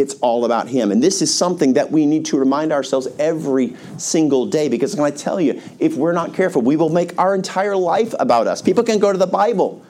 it's 0.00 0.14
all 0.14 0.44
about 0.44 0.68
Him. 0.68 0.90
And 0.90 1.02
this 1.02 1.22
is 1.22 1.32
something 1.32 1.74
that 1.74 1.90
we 1.90 2.06
need 2.06 2.26
to 2.26 2.38
remind 2.38 2.72
ourselves 2.72 3.06
every 3.18 3.76
single 3.96 4.46
day 4.46 4.68
because 4.68 4.94
can 4.94 5.04
I 5.04 5.10
tell 5.10 5.40
you, 5.40 5.60
if 5.78 5.96
we're 5.96 6.12
not 6.12 6.34
careful, 6.34 6.62
we 6.62 6.76
will 6.76 6.90
make 6.90 7.18
our 7.18 7.34
entire 7.34 7.76
life 7.76 8.14
about 8.18 8.46
us. 8.46 8.60
People 8.60 8.84
can 8.84 8.98
go 8.98 9.12
to 9.12 9.18
the 9.18 9.26
Bible, 9.26 9.84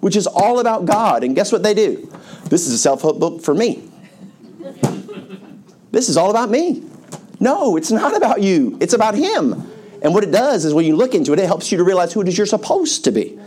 which 0.00 0.16
is 0.16 0.26
all 0.26 0.60
about 0.60 0.84
God, 0.84 1.24
and 1.24 1.34
guess 1.34 1.50
what 1.50 1.62
they 1.62 1.74
do? 1.74 2.10
This 2.44 2.66
is 2.66 2.74
a 2.74 2.78
self 2.78 3.02
help 3.02 3.18
book 3.18 3.42
for 3.42 3.54
me. 3.54 3.88
this 5.90 6.08
is 6.08 6.16
all 6.16 6.30
about 6.30 6.50
me. 6.50 6.84
No, 7.40 7.76
it's 7.76 7.90
not 7.90 8.16
about 8.16 8.42
you, 8.42 8.76
it's 8.80 8.94
about 8.94 9.14
Him. 9.14 9.70
And 10.02 10.14
what 10.14 10.22
it 10.22 10.30
does 10.30 10.64
is 10.64 10.74
when 10.74 10.84
you 10.84 10.94
look 10.94 11.14
into 11.14 11.32
it, 11.32 11.38
it 11.38 11.46
helps 11.46 11.72
you 11.72 11.78
to 11.78 11.84
realize 11.84 12.12
who 12.12 12.20
it 12.20 12.28
is 12.28 12.38
you're 12.38 12.46
supposed 12.46 13.04
to 13.04 13.10
be. 13.10 13.38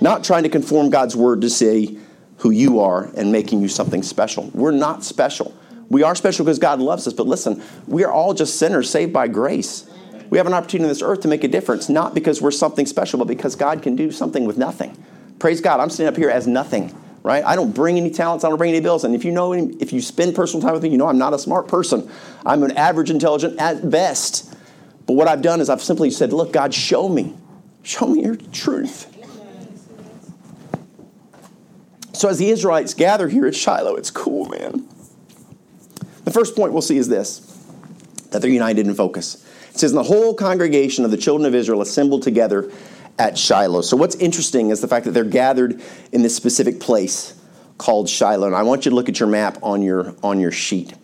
Not 0.00 0.24
trying 0.24 0.44
to 0.44 0.48
conform 0.48 0.90
God's 0.90 1.14
word 1.14 1.42
to 1.42 1.50
say, 1.50 1.98
who 2.38 2.50
you 2.50 2.80
are 2.80 3.10
and 3.16 3.32
making 3.32 3.60
you 3.60 3.68
something 3.68 4.02
special. 4.02 4.50
We're 4.54 4.70
not 4.70 5.04
special. 5.04 5.54
We 5.88 6.02
are 6.02 6.14
special 6.14 6.44
because 6.44 6.58
God 6.58 6.80
loves 6.80 7.06
us, 7.06 7.12
but 7.12 7.26
listen, 7.26 7.62
we 7.86 8.04
are 8.04 8.12
all 8.12 8.34
just 8.34 8.58
sinners 8.58 8.90
saved 8.90 9.12
by 9.12 9.28
grace. 9.28 9.88
We 10.30 10.38
have 10.38 10.46
an 10.46 10.52
opportunity 10.52 10.84
on 10.84 10.88
this 10.90 11.02
earth 11.02 11.20
to 11.20 11.28
make 11.28 11.44
a 11.44 11.48
difference, 11.48 11.88
not 11.88 12.14
because 12.14 12.42
we're 12.42 12.50
something 12.50 12.84
special, 12.86 13.18
but 13.18 13.26
because 13.26 13.56
God 13.56 13.82
can 13.82 13.96
do 13.96 14.10
something 14.10 14.44
with 14.44 14.58
nothing. 14.58 14.96
Praise 15.38 15.60
God. 15.60 15.80
I'm 15.80 15.88
sitting 15.88 16.06
up 16.06 16.16
here 16.16 16.30
as 16.30 16.46
nothing, 16.46 16.94
right? 17.22 17.42
I 17.44 17.56
don't 17.56 17.74
bring 17.74 17.96
any 17.96 18.10
talents, 18.10 18.44
I 18.44 18.48
don't 18.50 18.58
bring 18.58 18.70
any 18.70 18.80
bills. 18.80 19.04
And 19.04 19.14
if 19.14 19.24
you 19.24 19.32
know, 19.32 19.52
if 19.54 19.92
you 19.92 20.02
spend 20.02 20.34
personal 20.34 20.62
time 20.62 20.74
with 20.74 20.82
me, 20.82 20.90
you 20.90 20.98
know 20.98 21.08
I'm 21.08 21.18
not 21.18 21.32
a 21.32 21.38
smart 21.38 21.68
person. 21.68 22.10
I'm 22.44 22.62
an 22.62 22.72
average 22.72 23.10
intelligent 23.10 23.58
at 23.58 23.90
best. 23.90 24.54
But 25.06 25.14
what 25.14 25.26
I've 25.26 25.40
done 25.40 25.60
is 25.62 25.70
I've 25.70 25.82
simply 25.82 26.10
said, 26.10 26.34
look, 26.34 26.52
God, 26.52 26.74
show 26.74 27.08
me. 27.08 27.34
Show 27.82 28.08
me 28.08 28.24
your 28.24 28.36
truth. 28.36 29.17
So 32.18 32.28
as 32.28 32.38
the 32.38 32.50
Israelites 32.50 32.94
gather 32.94 33.28
here 33.28 33.46
at 33.46 33.54
Shiloh, 33.54 33.94
it's 33.94 34.10
cool, 34.10 34.46
man. 34.46 34.88
The 36.24 36.32
first 36.32 36.56
point 36.56 36.72
we'll 36.72 36.82
see 36.82 36.96
is 36.96 37.08
this 37.08 37.44
that 38.30 38.42
they're 38.42 38.50
united 38.50 38.88
in 38.88 38.94
focus. 38.94 39.46
It 39.70 39.78
says, 39.78 39.92
and 39.92 39.98
the 39.98 40.02
whole 40.02 40.34
congregation 40.34 41.04
of 41.04 41.12
the 41.12 41.16
children 41.16 41.46
of 41.46 41.54
Israel 41.54 41.80
assembled 41.80 42.24
together 42.24 42.72
at 43.20 43.38
Shiloh. 43.38 43.82
So 43.82 43.96
what's 43.96 44.16
interesting 44.16 44.70
is 44.70 44.80
the 44.80 44.88
fact 44.88 45.04
that 45.04 45.12
they're 45.12 45.22
gathered 45.22 45.80
in 46.10 46.22
this 46.22 46.34
specific 46.34 46.80
place 46.80 47.40
called 47.78 48.08
Shiloh. 48.08 48.48
And 48.48 48.56
I 48.56 48.64
want 48.64 48.84
you 48.84 48.90
to 48.90 48.96
look 48.96 49.08
at 49.08 49.20
your 49.20 49.28
map 49.28 49.56
on 49.62 49.80
your 49.80 50.16
on 50.24 50.40
your 50.40 50.50
sheet. 50.50 50.94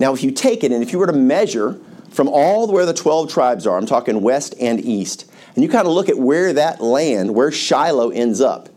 Now, 0.00 0.12
if 0.12 0.24
you 0.24 0.32
take 0.32 0.64
it 0.64 0.72
and 0.72 0.82
if 0.82 0.92
you 0.92 0.98
were 0.98 1.06
to 1.06 1.12
measure 1.12 1.78
from 2.10 2.28
all 2.28 2.66
where 2.66 2.84
the 2.84 2.92
12 2.92 3.32
tribes 3.32 3.64
are, 3.68 3.78
I'm 3.78 3.86
talking 3.86 4.20
west 4.22 4.56
and 4.60 4.84
east, 4.84 5.30
and 5.54 5.62
you 5.62 5.70
kind 5.70 5.86
of 5.86 5.92
look 5.92 6.08
at 6.08 6.18
where 6.18 6.52
that 6.52 6.80
land, 6.80 7.32
where 7.32 7.52
Shiloh 7.52 8.10
ends 8.10 8.40
up, 8.40 8.68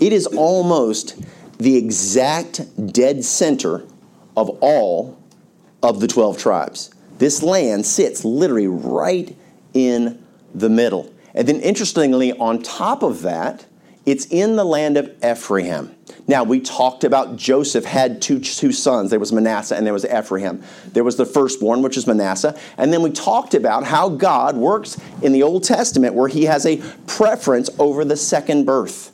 it 0.00 0.12
is 0.12 0.26
almost 0.26 1.14
the 1.58 1.76
exact 1.76 2.92
dead 2.92 3.24
center 3.24 3.84
of 4.36 4.50
all 4.60 5.18
of 5.82 6.00
the 6.00 6.08
12 6.08 6.38
tribes. 6.38 6.90
This 7.18 7.42
land 7.42 7.86
sits 7.86 8.24
literally 8.24 8.66
right 8.66 9.36
in 9.72 10.24
the 10.54 10.68
middle. 10.68 11.12
And 11.34 11.48
then, 11.48 11.60
interestingly, 11.60 12.32
on 12.32 12.62
top 12.62 13.02
of 13.02 13.22
that, 13.22 13.66
it's 14.06 14.26
in 14.26 14.56
the 14.56 14.64
land 14.64 14.96
of 14.96 15.10
Ephraim. 15.24 15.94
Now, 16.26 16.44
we 16.44 16.60
talked 16.60 17.04
about 17.04 17.36
Joseph 17.36 17.84
had 17.84 18.20
two, 18.20 18.38
two 18.38 18.72
sons. 18.72 19.10
There 19.10 19.20
was 19.20 19.32
Manasseh 19.32 19.76
and 19.76 19.86
there 19.86 19.92
was 19.92 20.04
Ephraim. 20.04 20.62
There 20.92 21.04
was 21.04 21.16
the 21.16 21.26
firstborn, 21.26 21.82
which 21.82 21.96
is 21.96 22.06
Manasseh. 22.06 22.58
And 22.76 22.92
then 22.92 23.02
we 23.02 23.10
talked 23.10 23.54
about 23.54 23.84
how 23.84 24.10
God 24.10 24.56
works 24.56 25.00
in 25.22 25.32
the 25.32 25.42
Old 25.42 25.64
Testament 25.64 26.14
where 26.14 26.28
he 26.28 26.44
has 26.44 26.66
a 26.66 26.82
preference 27.06 27.70
over 27.78 28.04
the 28.04 28.16
second 28.16 28.64
birth. 28.64 29.13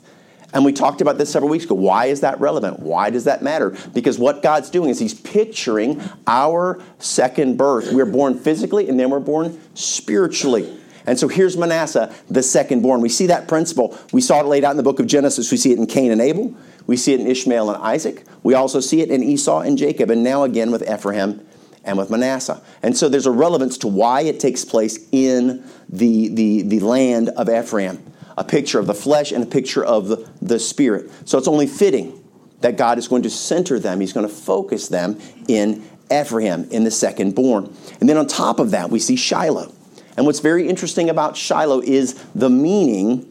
And 0.53 0.65
we 0.65 0.73
talked 0.73 1.01
about 1.01 1.17
this 1.17 1.31
several 1.31 1.49
weeks 1.49 1.65
ago. 1.65 1.75
Why 1.75 2.07
is 2.07 2.21
that 2.21 2.39
relevant? 2.39 2.79
Why 2.79 3.09
does 3.09 3.23
that 3.25 3.41
matter? 3.41 3.75
Because 3.93 4.19
what 4.19 4.43
God's 4.43 4.69
doing 4.69 4.89
is 4.89 4.99
He's 4.99 5.13
picturing 5.13 6.01
our 6.27 6.81
second 6.99 7.57
birth. 7.57 7.91
We're 7.93 8.05
born 8.05 8.37
physically 8.37 8.89
and 8.89 8.99
then 8.99 9.09
we're 9.09 9.19
born 9.19 9.59
spiritually. 9.75 10.77
And 11.05 11.17
so 11.17 11.27
here's 11.27 11.57
Manasseh, 11.57 12.13
the 12.29 12.43
second 12.43 12.81
born. 12.81 13.01
We 13.01 13.09
see 13.09 13.27
that 13.27 13.47
principle. 13.47 13.97
We 14.11 14.21
saw 14.21 14.39
it 14.39 14.45
laid 14.45 14.63
out 14.63 14.71
in 14.71 14.77
the 14.77 14.83
book 14.83 14.99
of 14.99 15.07
Genesis. 15.07 15.51
We 15.51 15.57
see 15.57 15.71
it 15.71 15.79
in 15.79 15.87
Cain 15.87 16.11
and 16.11 16.21
Abel. 16.21 16.55
We 16.85 16.97
see 16.97 17.13
it 17.13 17.19
in 17.19 17.27
Ishmael 17.27 17.71
and 17.71 17.81
Isaac. 17.81 18.23
We 18.43 18.53
also 18.53 18.79
see 18.79 19.01
it 19.01 19.09
in 19.09 19.23
Esau 19.23 19.61
and 19.61 19.77
Jacob, 19.77 20.09
and 20.09 20.23
now 20.23 20.43
again 20.43 20.71
with 20.71 20.87
Ephraim 20.87 21.45
and 21.83 21.97
with 21.97 22.09
Manasseh. 22.09 22.61
And 22.83 22.95
so 22.95 23.09
there's 23.09 23.25
a 23.25 23.31
relevance 23.31 23.77
to 23.79 23.87
why 23.87 24.21
it 24.21 24.39
takes 24.39 24.63
place 24.63 25.07
in 25.11 25.63
the, 25.89 26.27
the, 26.29 26.61
the 26.63 26.79
land 26.81 27.29
of 27.29 27.49
Ephraim 27.49 28.10
a 28.37 28.43
picture 28.43 28.79
of 28.79 28.87
the 28.87 28.93
flesh 28.93 29.31
and 29.31 29.43
a 29.43 29.47
picture 29.47 29.83
of 29.83 30.07
the, 30.07 30.29
the 30.41 30.59
spirit. 30.59 31.11
So 31.25 31.37
it's 31.37 31.47
only 31.47 31.67
fitting 31.67 32.17
that 32.61 32.77
God 32.77 32.97
is 32.97 33.07
going 33.07 33.23
to 33.23 33.29
center 33.29 33.79
them, 33.79 33.99
He's 33.99 34.13
going 34.13 34.27
to 34.27 34.33
focus 34.33 34.87
them 34.87 35.19
in 35.47 35.83
Ephraim, 36.11 36.67
in 36.71 36.83
the 36.83 36.91
second 36.91 37.35
born. 37.35 37.75
And 37.99 38.09
then 38.09 38.17
on 38.17 38.27
top 38.27 38.59
of 38.59 38.71
that, 38.71 38.89
we 38.89 38.99
see 38.99 39.15
Shiloh. 39.15 39.73
And 40.17 40.25
what's 40.25 40.39
very 40.39 40.67
interesting 40.67 41.09
about 41.09 41.37
Shiloh 41.37 41.81
is 41.81 42.13
the 42.35 42.49
meaning 42.49 43.27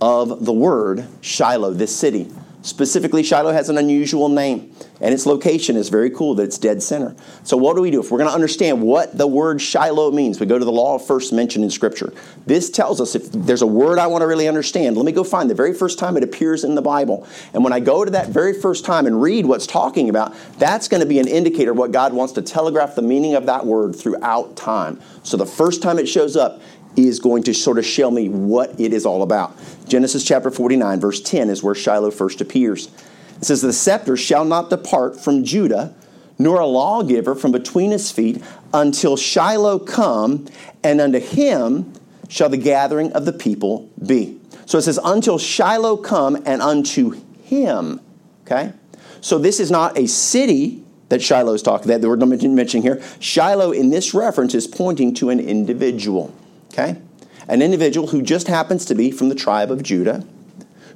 of 0.00 0.44
the 0.44 0.52
word 0.52 1.06
Shiloh, 1.20 1.72
this 1.72 1.94
city. 1.94 2.28
Specifically, 2.62 3.24
Shiloh 3.24 3.52
has 3.52 3.68
an 3.68 3.76
unusual 3.76 4.28
name, 4.28 4.72
and 5.00 5.12
its 5.12 5.26
location 5.26 5.74
is 5.74 5.88
very 5.88 6.10
cool 6.10 6.36
that 6.36 6.44
it's 6.44 6.58
dead 6.58 6.80
center. 6.80 7.16
So, 7.42 7.56
what 7.56 7.74
do 7.74 7.82
we 7.82 7.90
do? 7.90 8.00
If 8.00 8.12
we're 8.12 8.18
going 8.18 8.30
to 8.30 8.34
understand 8.34 8.80
what 8.80 9.18
the 9.18 9.26
word 9.26 9.60
Shiloh 9.60 10.12
means, 10.12 10.38
we 10.38 10.46
go 10.46 10.60
to 10.60 10.64
the 10.64 10.70
law 10.70 10.94
of 10.94 11.04
first 11.04 11.32
mention 11.32 11.64
in 11.64 11.70
Scripture. 11.70 12.14
This 12.46 12.70
tells 12.70 13.00
us 13.00 13.16
if 13.16 13.32
there's 13.32 13.62
a 13.62 13.66
word 13.66 13.98
I 13.98 14.06
want 14.06 14.22
to 14.22 14.28
really 14.28 14.46
understand, 14.46 14.96
let 14.96 15.04
me 15.04 15.10
go 15.10 15.24
find 15.24 15.50
the 15.50 15.56
very 15.56 15.74
first 15.74 15.98
time 15.98 16.16
it 16.16 16.22
appears 16.22 16.62
in 16.62 16.76
the 16.76 16.82
Bible. 16.82 17.26
And 17.52 17.64
when 17.64 17.72
I 17.72 17.80
go 17.80 18.04
to 18.04 18.12
that 18.12 18.28
very 18.28 18.52
first 18.52 18.84
time 18.84 19.06
and 19.06 19.20
read 19.20 19.44
what's 19.44 19.66
talking 19.66 20.08
about, 20.08 20.32
that's 20.58 20.86
going 20.86 21.00
to 21.00 21.06
be 21.06 21.18
an 21.18 21.26
indicator 21.26 21.72
of 21.72 21.78
what 21.78 21.90
God 21.90 22.12
wants 22.12 22.32
to 22.34 22.42
telegraph 22.42 22.94
the 22.94 23.02
meaning 23.02 23.34
of 23.34 23.46
that 23.46 23.66
word 23.66 23.96
throughout 23.96 24.54
time. 24.54 25.00
So, 25.24 25.36
the 25.36 25.46
first 25.46 25.82
time 25.82 25.98
it 25.98 26.08
shows 26.08 26.36
up, 26.36 26.62
is 26.96 27.20
going 27.20 27.42
to 27.44 27.54
sort 27.54 27.78
of 27.78 27.86
show 27.86 28.10
me 28.10 28.28
what 28.28 28.78
it 28.80 28.92
is 28.92 29.06
all 29.06 29.22
about. 29.22 29.56
Genesis 29.88 30.24
chapter 30.24 30.50
49, 30.50 31.00
verse 31.00 31.20
10 31.20 31.50
is 31.50 31.62
where 31.62 31.74
Shiloh 31.74 32.10
first 32.10 32.40
appears. 32.40 32.88
It 33.36 33.44
says, 33.44 33.62
The 33.62 33.72
scepter 33.72 34.16
shall 34.16 34.44
not 34.44 34.70
depart 34.70 35.18
from 35.18 35.44
Judah, 35.44 35.94
nor 36.38 36.60
a 36.60 36.66
lawgiver 36.66 37.34
from 37.34 37.52
between 37.52 37.90
his 37.90 38.10
feet, 38.10 38.42
until 38.72 39.16
Shiloh 39.16 39.78
come, 39.78 40.46
and 40.82 41.00
unto 41.00 41.20
him 41.20 41.92
shall 42.28 42.48
the 42.48 42.56
gathering 42.56 43.12
of 43.12 43.24
the 43.24 43.32
people 43.32 43.90
be. 44.06 44.38
So 44.66 44.78
it 44.78 44.82
says, 44.82 44.98
Until 45.02 45.38
Shiloh 45.38 45.96
come, 45.96 46.36
and 46.46 46.62
unto 46.62 47.12
him. 47.42 48.00
Okay? 48.46 48.72
So 49.20 49.38
this 49.38 49.60
is 49.60 49.70
not 49.70 49.96
a 49.98 50.06
city 50.06 50.82
that 51.08 51.22
Shiloh 51.22 51.52
is 51.52 51.62
talking, 51.62 51.88
that 51.88 52.00
we're 52.00 52.16
mentioning 52.16 52.82
here. 52.82 53.02
Shiloh 53.20 53.72
in 53.72 53.90
this 53.90 54.14
reference 54.14 54.54
is 54.54 54.66
pointing 54.66 55.12
to 55.14 55.28
an 55.28 55.40
individual. 55.40 56.34
Okay? 56.72 57.00
An 57.48 57.62
individual 57.62 58.08
who 58.08 58.22
just 58.22 58.46
happens 58.46 58.84
to 58.86 58.94
be 58.94 59.10
from 59.10 59.28
the 59.28 59.34
tribe 59.34 59.70
of 59.70 59.82
Judah, 59.82 60.24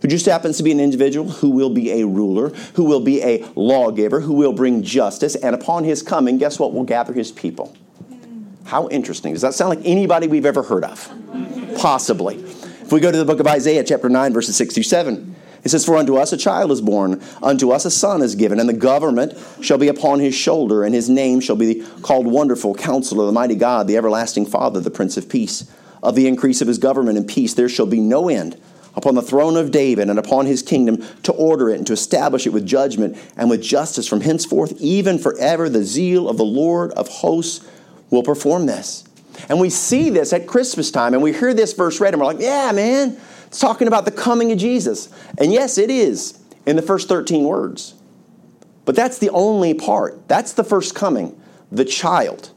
who 0.02 0.09
just 0.09 0.26
happens 0.26 0.56
to 0.59 0.62
be 0.62 0.73
an 0.73 0.80
individual 0.80 1.28
who 1.30 1.50
will 1.50 1.71
be 1.71 1.90
a 1.90 2.06
ruler, 2.06 2.50
who 2.75 2.85
will 2.85 3.00
be 3.00 3.23
a 3.23 3.45
lawgiver, 3.54 4.21
who 4.21 4.35
will 4.35 4.52
bring 4.52 4.83
justice, 4.83 5.35
and 5.37 5.54
upon 5.54 5.85
his 5.85 6.02
coming, 6.02 6.38
guess 6.38 6.59
what? 6.59 6.73
We'll 6.73 6.85
gather 6.85 7.12
his 7.12 7.33
people. 7.33 7.76
How 8.64 8.88
interesting. 8.88 9.33
Does 9.33 9.42
that 9.42 9.54
sound 9.54 9.71
like 9.71 9.87
anybody 9.87 10.26
we've 10.26 10.47
ever 10.47 10.62
heard 10.62 10.85
of? 10.85 11.09
Possibly. 11.78 12.37
If 12.37 12.92
we 12.92 13.00
go 13.00 13.11
to 13.11 13.18
the 13.18 13.25
book 13.25 13.40
of 13.40 13.47
Isaiah, 13.47 13.85
chapter 13.85 14.09
9, 14.09 14.33
verses 14.33 14.56
6 14.56 14.75
through 14.75 14.83
7, 14.83 15.36
it 15.66 15.70
says, 15.70 15.85
For 15.85 15.96
unto 15.96 16.16
us 16.16 16.32
a 16.32 16.37
child 16.37 16.70
is 16.70 16.80
born, 16.80 17.20
unto 17.42 17.73
us 17.73 17.85
a 17.85 17.90
son 17.90 18.23
is 18.23 18.37
given, 18.37 18.61
and 18.61 18.68
the 18.68 18.73
government 18.73 19.37
shall 19.61 19.78
be 19.78 19.88
upon 19.88 20.20
his 20.20 20.32
shoulder, 20.32 20.85
and 20.85 20.94
his 20.94 21.11
name 21.11 21.40
shall 21.40 21.56
be 21.56 21.82
called 22.02 22.28
Wonderful, 22.28 22.76
Counselor, 22.76 23.26
the 23.26 23.32
Mighty 23.32 23.56
God, 23.56 23.88
the 23.88 23.96
Everlasting 23.96 24.46
Father, 24.46 24.78
the 24.78 24.92
Prince 24.92 25.16
of 25.16 25.28
Peace. 25.28 25.68
Of 26.04 26.14
the 26.14 26.28
increase 26.28 26.61
of 26.61 26.68
his 26.68 26.78
government 26.78 27.18
and 27.18 27.26
peace 27.26 27.54
there 27.54 27.68
shall 27.68 27.87
be 27.87 27.99
no 27.99 28.28
end 28.28 28.56
upon 28.94 29.16
the 29.16 29.23
throne 29.23 29.56
of 29.56 29.73
David 29.73 30.08
and 30.08 30.20
upon 30.20 30.46
his 30.46 30.62
kingdom 30.62 31.04
to 31.25 31.32
order 31.32 31.68
it 31.68 31.78
and 31.78 31.87
to 31.88 31.92
establish 31.92 32.46
it 32.46 32.50
with 32.50 32.64
judgment 32.64 33.18
and 33.37 33.50
with 33.50 33.61
justice 33.61 34.06
from 34.06 34.20
henceforth, 34.20 34.80
even 34.80 35.18
forever. 35.18 35.68
The 35.68 35.82
zeal 35.82 36.28
of 36.28 36.37
the 36.37 36.44
Lord 36.44 36.92
of 36.92 37.08
hosts 37.08 37.66
will 38.08 38.23
perform 38.23 38.66
this. 38.66 39.02
And 39.49 39.58
we 39.58 39.68
see 39.68 40.11
this 40.11 40.32
at 40.32 40.46
Christmas 40.46 40.92
time, 40.92 41.12
and 41.12 41.23
we 41.25 41.32
hear 41.32 41.52
this 41.52 41.73
verse 41.73 42.00
read, 42.00 42.14
and 42.14 42.20
we're 42.20 42.26
like, 42.26 42.40
yeah, 42.40 42.70
man, 42.73 43.18
it's 43.47 43.59
talking 43.59 43.88
about 43.88 44.05
the 44.05 44.11
coming 44.11 44.53
of 44.53 44.59
Jesus. 44.59 45.09
And 45.38 45.53
yes, 45.53 45.79
it 45.79 45.91
is 45.91 46.38
in 46.67 46.76
the 46.76 46.83
first 46.83 47.09
13 47.09 47.45
words. 47.45 47.95
But 48.85 48.95
that's 48.95 49.19
the 49.19 49.31
only 49.31 49.75
part. 49.75 50.29
That's 50.29 50.53
the 50.53 50.65
first 50.65 50.95
coming, 50.95 51.41
the 51.73 51.85
child. 51.85 52.50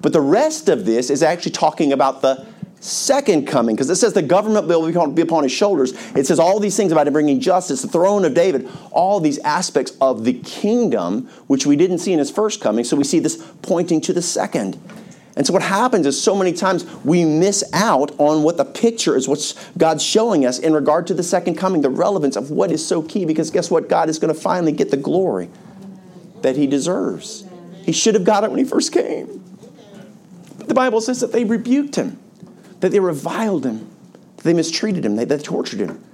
But 0.00 0.12
the 0.12 0.20
rest 0.20 0.68
of 0.68 0.84
this 0.86 1.10
is 1.10 1.22
actually 1.22 1.52
talking 1.52 1.92
about 1.92 2.22
the 2.22 2.46
second 2.82 3.46
coming, 3.46 3.76
because 3.76 3.90
it 3.90 3.96
says 3.96 4.14
the 4.14 4.22
government 4.22 4.66
will 4.66 5.10
be 5.12 5.20
upon 5.20 5.42
his 5.42 5.52
shoulders. 5.52 5.92
It 6.16 6.26
says 6.26 6.38
all 6.38 6.58
these 6.58 6.74
things 6.76 6.92
about 6.92 7.06
him 7.06 7.12
bringing 7.12 7.38
justice, 7.38 7.82
the 7.82 7.88
throne 7.88 8.24
of 8.24 8.32
David, 8.32 8.70
all 8.90 9.20
these 9.20 9.38
aspects 9.40 9.92
of 10.00 10.24
the 10.24 10.32
kingdom, 10.32 11.28
which 11.46 11.66
we 11.66 11.76
didn't 11.76 11.98
see 11.98 12.14
in 12.14 12.18
his 12.18 12.30
first 12.30 12.62
coming. 12.62 12.84
So 12.84 12.96
we 12.96 13.04
see 13.04 13.18
this 13.18 13.36
pointing 13.60 14.00
to 14.02 14.14
the 14.14 14.22
second. 14.22 14.80
And 15.36 15.46
so 15.46 15.52
what 15.52 15.62
happens 15.62 16.06
is 16.06 16.20
so 16.20 16.34
many 16.34 16.52
times 16.52 16.84
we 17.04 17.24
miss 17.24 17.62
out 17.72 18.12
on 18.18 18.42
what 18.42 18.56
the 18.56 18.64
picture 18.64 19.16
is, 19.16 19.28
what 19.28 19.54
God's 19.78 20.02
showing 20.02 20.44
us 20.44 20.58
in 20.58 20.72
regard 20.72 21.06
to 21.06 21.14
the 21.14 21.22
second 21.22 21.54
coming, 21.54 21.82
the 21.82 21.90
relevance 21.90 22.36
of 22.36 22.50
what 22.50 22.72
is 22.72 22.86
so 22.86 23.00
key, 23.00 23.24
because 23.24 23.50
guess 23.50 23.70
what? 23.70 23.88
God 23.88 24.08
is 24.08 24.18
going 24.18 24.34
to 24.34 24.38
finally 24.38 24.72
get 24.72 24.90
the 24.90 24.96
glory 24.96 25.48
that 26.42 26.56
he 26.56 26.66
deserves. 26.66 27.44
He 27.84 27.92
should 27.92 28.14
have 28.14 28.24
got 28.24 28.44
it 28.44 28.50
when 28.50 28.58
he 28.58 28.64
first 28.64 28.92
came. 28.92 29.42
But 30.58 30.68
the 30.68 30.74
Bible 30.74 31.00
says 31.00 31.20
that 31.20 31.32
they 31.32 31.44
rebuked 31.44 31.94
him, 31.94 32.18
that 32.80 32.90
they 32.90 33.00
reviled 33.00 33.64
him, 33.64 33.88
that 34.36 34.44
they 34.44 34.54
mistreated 34.54 35.04
him, 35.04 35.16
they, 35.16 35.24
they 35.24 35.38
tortured 35.38 35.80
him. 35.80 36.04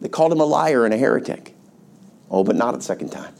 They 0.00 0.08
called 0.08 0.32
him 0.32 0.40
a 0.40 0.44
liar 0.44 0.84
and 0.84 0.94
a 0.94 0.96
heretic. 0.96 1.54
Oh, 2.30 2.44
but 2.44 2.56
not 2.56 2.74
a 2.74 2.80
second 2.80 3.10
time. 3.10 3.34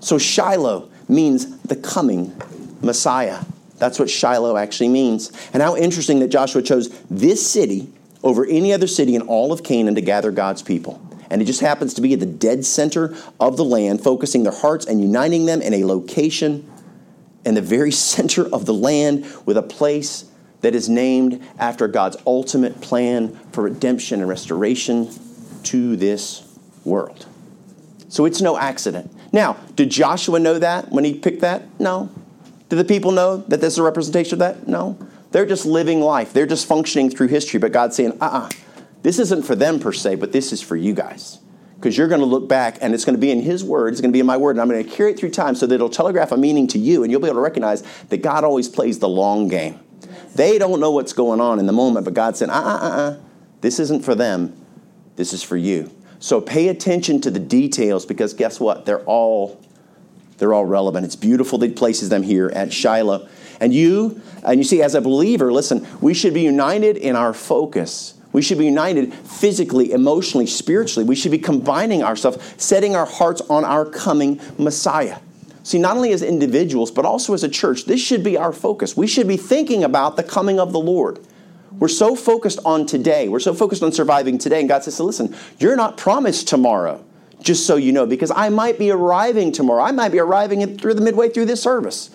So 0.00 0.18
Shiloh 0.18 0.90
means 1.08 1.58
the 1.58 1.76
coming 1.76 2.34
Messiah. 2.80 3.44
That's 3.82 3.98
what 3.98 4.08
Shiloh 4.08 4.56
actually 4.56 4.90
means. 4.90 5.32
And 5.52 5.60
how 5.60 5.76
interesting 5.76 6.20
that 6.20 6.28
Joshua 6.28 6.62
chose 6.62 6.88
this 7.10 7.44
city 7.44 7.92
over 8.22 8.46
any 8.46 8.72
other 8.72 8.86
city 8.86 9.16
in 9.16 9.22
all 9.22 9.50
of 9.50 9.64
Canaan 9.64 9.96
to 9.96 10.00
gather 10.00 10.30
God's 10.30 10.62
people. 10.62 11.04
And 11.30 11.42
it 11.42 11.46
just 11.46 11.60
happens 11.60 11.92
to 11.94 12.00
be 12.00 12.12
at 12.12 12.20
the 12.20 12.26
dead 12.26 12.64
center 12.64 13.12
of 13.40 13.56
the 13.56 13.64
land, 13.64 14.00
focusing 14.00 14.44
their 14.44 14.52
hearts 14.52 14.86
and 14.86 15.00
uniting 15.00 15.46
them 15.46 15.60
in 15.60 15.74
a 15.74 15.84
location 15.84 16.70
in 17.44 17.54
the 17.54 17.60
very 17.60 17.90
center 18.12 18.46
of 18.54 18.66
the 18.66 18.72
land 18.72 19.26
with 19.46 19.56
a 19.56 19.62
place 19.62 20.26
that 20.60 20.76
is 20.76 20.88
named 20.88 21.44
after 21.58 21.88
God's 21.88 22.16
ultimate 22.24 22.80
plan 22.80 23.34
for 23.50 23.64
redemption 23.64 24.20
and 24.20 24.28
restoration 24.28 25.10
to 25.64 25.96
this 25.96 26.56
world. 26.84 27.26
So 28.08 28.26
it's 28.26 28.40
no 28.40 28.56
accident. 28.56 29.12
Now, 29.32 29.56
did 29.74 29.90
Joshua 29.90 30.38
know 30.38 30.60
that 30.60 30.92
when 30.92 31.02
he 31.02 31.14
picked 31.14 31.40
that? 31.40 31.80
No. 31.80 32.10
Do 32.72 32.76
the 32.76 32.86
people 32.86 33.12
know 33.12 33.36
that 33.48 33.60
this 33.60 33.74
is 33.74 33.78
a 33.80 33.82
representation 33.82 34.36
of 34.36 34.38
that? 34.38 34.66
No. 34.66 34.96
They're 35.30 35.44
just 35.44 35.66
living 35.66 36.00
life. 36.00 36.32
They're 36.32 36.46
just 36.46 36.64
functioning 36.64 37.10
through 37.10 37.26
history. 37.28 37.60
But 37.60 37.70
God's 37.70 37.94
saying, 37.96 38.12
uh 38.12 38.24
uh-uh, 38.24 38.46
uh 38.46 38.50
this 39.02 39.18
isn't 39.18 39.42
for 39.42 39.54
them 39.54 39.78
per 39.78 39.92
se, 39.92 40.14
but 40.14 40.32
this 40.32 40.54
is 40.54 40.62
for 40.62 40.74
you 40.74 40.94
guys. 40.94 41.38
Because 41.74 41.98
you're 41.98 42.08
going 42.08 42.22
to 42.22 42.26
look 42.26 42.48
back 42.48 42.78
and 42.80 42.94
it's 42.94 43.04
going 43.04 43.14
to 43.14 43.20
be 43.20 43.30
in 43.30 43.42
His 43.42 43.62
Word, 43.62 43.92
it's 43.92 44.00
going 44.00 44.10
to 44.10 44.16
be 44.16 44.20
in 44.20 44.24
my 44.24 44.38
Word, 44.38 44.52
and 44.52 44.62
I'm 44.62 44.70
going 44.70 44.82
to 44.82 44.90
carry 44.90 45.10
it 45.10 45.18
through 45.18 45.32
time 45.32 45.54
so 45.54 45.66
that 45.66 45.74
it'll 45.74 45.90
telegraph 45.90 46.32
a 46.32 46.38
meaning 46.38 46.66
to 46.68 46.78
you, 46.78 47.02
and 47.02 47.12
you'll 47.12 47.20
be 47.20 47.26
able 47.26 47.34
to 47.34 47.42
recognize 47.42 47.82
that 48.08 48.22
God 48.22 48.42
always 48.42 48.70
plays 48.70 49.00
the 49.00 49.08
long 49.08 49.48
game. 49.48 49.78
They 50.34 50.56
don't 50.56 50.80
know 50.80 50.92
what's 50.92 51.12
going 51.12 51.42
on 51.42 51.58
in 51.58 51.66
the 51.66 51.74
moment, 51.74 52.06
but 52.06 52.14
God 52.14 52.38
said, 52.38 52.48
uh 52.48 52.54
uh 52.54 52.78
uh 52.80 52.88
uh, 52.88 53.20
this 53.60 53.80
isn't 53.80 54.02
for 54.02 54.14
them, 54.14 54.56
this 55.16 55.34
is 55.34 55.42
for 55.42 55.58
you. 55.58 55.90
So 56.20 56.40
pay 56.40 56.68
attention 56.68 57.20
to 57.20 57.30
the 57.30 57.38
details 57.38 58.06
because 58.06 58.32
guess 58.32 58.58
what? 58.58 58.86
They're 58.86 59.04
all 59.04 59.60
they're 60.38 60.54
all 60.54 60.64
relevant. 60.64 61.04
It's 61.04 61.16
beautiful 61.16 61.58
that 61.58 61.68
he 61.68 61.72
places 61.74 62.08
them 62.08 62.22
here 62.22 62.50
at 62.54 62.72
Shiloh. 62.72 63.28
And 63.60 63.72
you, 63.72 64.20
and 64.44 64.58
you 64.58 64.64
see, 64.64 64.82
as 64.82 64.94
a 64.94 65.00
believer, 65.00 65.52
listen, 65.52 65.86
we 66.00 66.14
should 66.14 66.34
be 66.34 66.42
united 66.42 66.96
in 66.96 67.14
our 67.14 67.32
focus. 67.32 68.14
We 68.32 68.42
should 68.42 68.58
be 68.58 68.64
united 68.64 69.14
physically, 69.14 69.92
emotionally, 69.92 70.46
spiritually. 70.46 71.06
We 71.06 71.14
should 71.14 71.30
be 71.30 71.38
combining 71.38 72.02
ourselves, 72.02 72.38
setting 72.56 72.96
our 72.96 73.06
hearts 73.06 73.40
on 73.42 73.64
our 73.64 73.84
coming 73.84 74.40
Messiah. 74.58 75.18
See, 75.62 75.78
not 75.78 75.96
only 75.96 76.12
as 76.12 76.22
individuals, 76.22 76.90
but 76.90 77.04
also 77.04 77.34
as 77.34 77.44
a 77.44 77.48
church, 77.48 77.84
this 77.84 78.00
should 78.00 78.24
be 78.24 78.36
our 78.36 78.52
focus. 78.52 78.96
We 78.96 79.06
should 79.06 79.28
be 79.28 79.36
thinking 79.36 79.84
about 79.84 80.16
the 80.16 80.24
coming 80.24 80.58
of 80.58 80.72
the 80.72 80.80
Lord. 80.80 81.20
We're 81.78 81.88
so 81.88 82.16
focused 82.16 82.58
on 82.64 82.86
today. 82.86 83.28
We're 83.28 83.38
so 83.38 83.54
focused 83.54 83.82
on 83.82 83.92
surviving 83.92 84.38
today. 84.38 84.60
And 84.60 84.68
God 84.68 84.82
says, 84.82 84.98
listen, 84.98 85.36
you're 85.58 85.76
not 85.76 85.96
promised 85.96 86.48
tomorrow 86.48 87.04
just 87.42 87.66
so 87.66 87.76
you 87.76 87.92
know, 87.92 88.06
because 88.06 88.30
I 88.34 88.48
might 88.48 88.78
be 88.78 88.90
arriving 88.90 89.52
tomorrow. 89.52 89.82
I 89.82 89.92
might 89.92 90.10
be 90.10 90.18
arriving 90.18 90.78
through 90.78 90.94
the 90.94 91.00
midway 91.00 91.28
through 91.28 91.46
this 91.46 91.62
service. 91.62 92.10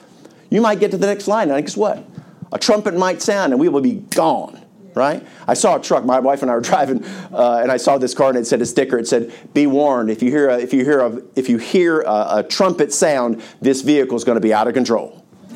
You 0.50 0.62
might 0.62 0.80
get 0.80 0.92
to 0.92 0.98
the 0.98 1.08
next 1.08 1.28
line, 1.28 1.52
and 1.52 1.66
guess 1.66 1.76
what? 1.78 2.04
A 2.52 2.58
trumpet 2.58 2.96
might 2.96 3.22
sound, 3.22 3.52
and 3.54 3.60
we 3.60 3.68
will 3.70 3.82
be 3.82 3.94
gone. 3.94 4.62
right? 4.96 5.26
I 5.48 5.54
saw 5.54 5.78
a 5.78 5.82
truck. 5.82 6.06
My 6.06 6.20
wife 6.20 6.42
and 6.42 6.50
I 6.50 6.56
were 6.56 6.62
driving, 6.74 7.04
uh, 7.34 7.60
and 7.62 7.72
I 7.72 7.78
saw 7.78 7.98
this 7.98 8.14
car, 8.14 8.30
and 8.30 8.38
it 8.38 8.48
said 8.48 8.62
a 8.62 8.66
sticker. 8.66 8.98
It 8.98 9.08
said, 9.08 9.34
"Be 9.54 9.68
warned: 9.68 10.10
if 10.10 10.24
you 10.24 10.32
hear 10.32 10.50
a, 10.50 10.58
if 10.58 10.74
you 10.74 10.84
hear 10.84 11.02
a, 11.02 11.22
if 11.36 11.50
you 11.50 11.58
hear 11.58 12.02
a, 12.02 12.38
a 12.38 12.46
trumpet 12.48 12.94
sound, 12.94 13.44
this 13.62 13.82
vehicle 13.82 14.16
is 14.18 14.24
going 14.24 14.38
to 14.38 14.42
be 14.42 14.54
out 14.54 14.68
of 14.68 14.74
control." 14.74 15.24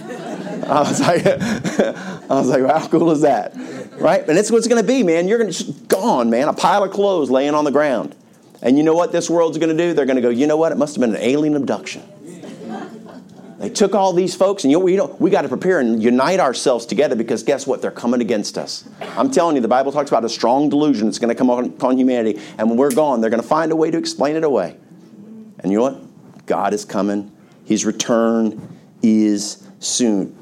I 0.63 0.82
was 0.82 1.00
like, 1.01 1.25
I 1.25 2.25
was 2.30 2.48
like, 2.48 2.66
how 2.66 2.88
cool 2.88 3.12
is 3.12 3.22
that, 3.22 3.54
right? 4.00 4.28
And 4.28 4.38
it's 4.38 4.51
what's 4.51 4.68
going 4.68 4.82
to 4.82 4.88
be, 4.88 5.04
man. 5.04 5.28
You're 5.28 5.38
going 5.38 5.51
to 5.51 5.58
just 5.58 5.88
gone, 5.88 6.30
man. 6.30 6.48
A 6.48 6.54
pile 6.54 6.84
of 6.84 6.92
clothes 6.92 7.30
laying 7.30 7.56
on 7.56 7.66
the 7.66 7.72
ground, 7.72 8.16
and 8.62 8.77
you 8.77 8.84
know 8.84 8.94
what 8.94 9.12
this 9.12 9.30
world's 9.30 9.58
going 9.58 9.75
to 9.75 9.84
do? 9.84 9.94
They're 9.94 10.06
going 10.06 10.18
to 10.18 10.22
go, 10.22 10.30
you 10.30 10.48
know 10.48 10.58
what? 10.58 10.72
It 10.72 10.77
must 10.77 10.96
have 10.96 11.01
been 11.01 11.15
an 11.15 11.22
alien 11.22 11.56
abduction. 11.56 12.03
They 13.60 13.70
took 13.70 13.94
all 13.94 14.12
these 14.12 14.34
folks, 14.34 14.63
and 14.63 14.72
you 14.72 14.80
know, 14.80 14.84
we, 14.84 15.00
we 15.20 15.30
got 15.30 15.44
to 15.44 15.48
prepare 15.48 15.80
and 15.80 16.01
unite 16.01 16.39
ourselves 16.39 16.84
together 16.88 17.15
because 17.15 17.44
guess 17.44 17.68
what? 17.68 17.80
They're 17.80 17.91
coming 17.91 18.20
against 18.20 18.58
us. 18.58 18.89
I'm 19.15 19.30
telling 19.30 19.56
you, 19.56 19.62
the 19.62 19.68
Bible 19.68 19.91
talks 19.91 20.10
about 20.10 20.25
a 20.25 20.30
strong 20.30 20.68
delusion 20.68 21.06
that's 21.06 21.20
going 21.20 21.30
to 21.30 21.36
come 21.36 21.51
upon 21.51 21.96
humanity, 21.96 22.41
and 22.58 22.70
when 22.70 22.77
we're 22.80 22.91
gone, 22.91 23.22
they're 23.22 23.30
going 23.30 23.41
to 23.41 23.48
find 23.48 23.72
a 23.72 23.75
way 23.75 23.91
to 23.91 24.00
explain 24.00 24.36
it 24.36 24.44
away. 24.44 24.77
And 25.60 25.72
you 25.72 25.77
know 25.77 25.84
what? 25.84 26.46
God 26.48 26.74
is 26.74 26.86
coming. 26.86 27.32
His 27.63 27.86
return 27.86 28.80
is 29.03 29.63
soon. 29.80 30.36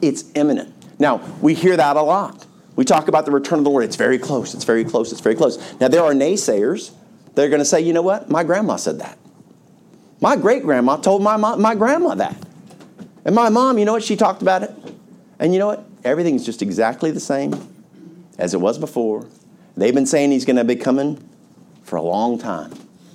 It's 0.00 0.24
imminent. 0.34 0.74
Now, 0.98 1.20
we 1.42 1.52
hear 1.52 1.76
that 1.76 1.96
a 1.96 2.02
lot. 2.02 2.46
We 2.74 2.86
talk 2.86 3.08
about 3.08 3.26
the 3.26 3.32
return 3.32 3.58
of 3.58 3.64
the 3.64 3.70
Lord. 3.70 3.84
It's 3.84 3.96
very 3.96 4.18
close. 4.18 4.54
It's 4.54 4.64
very 4.64 4.84
close. 4.84 5.12
It's 5.12 5.20
very 5.20 5.34
close. 5.34 5.58
Now, 5.78 5.88
there 5.88 6.02
are 6.02 6.14
naysayers. 6.14 6.92
They're 7.34 7.48
going 7.48 7.60
to 7.60 7.64
say, 7.64 7.80
you 7.80 7.92
know 7.92 8.02
what? 8.02 8.30
My 8.30 8.44
grandma 8.44 8.76
said 8.76 8.98
that. 9.00 9.18
My 10.20 10.36
great 10.36 10.62
grandma 10.62 10.96
told 10.96 11.22
my, 11.22 11.36
mom, 11.36 11.60
my 11.60 11.74
grandma 11.74 12.14
that. 12.14 12.36
And 13.24 13.34
my 13.34 13.48
mom, 13.48 13.78
you 13.78 13.84
know 13.84 13.92
what? 13.92 14.02
She 14.02 14.16
talked 14.16 14.42
about 14.42 14.62
it. 14.62 14.70
And 15.38 15.52
you 15.52 15.58
know 15.58 15.66
what? 15.66 15.84
Everything's 16.04 16.44
just 16.44 16.62
exactly 16.62 17.10
the 17.10 17.20
same 17.20 17.54
as 18.38 18.54
it 18.54 18.60
was 18.60 18.78
before. 18.78 19.26
They've 19.76 19.94
been 19.94 20.06
saying 20.06 20.30
he's 20.30 20.44
going 20.44 20.56
to 20.56 20.64
be 20.64 20.76
coming 20.76 21.28
for 21.82 21.96
a 21.96 22.02
long 22.02 22.38
time. 22.38 22.72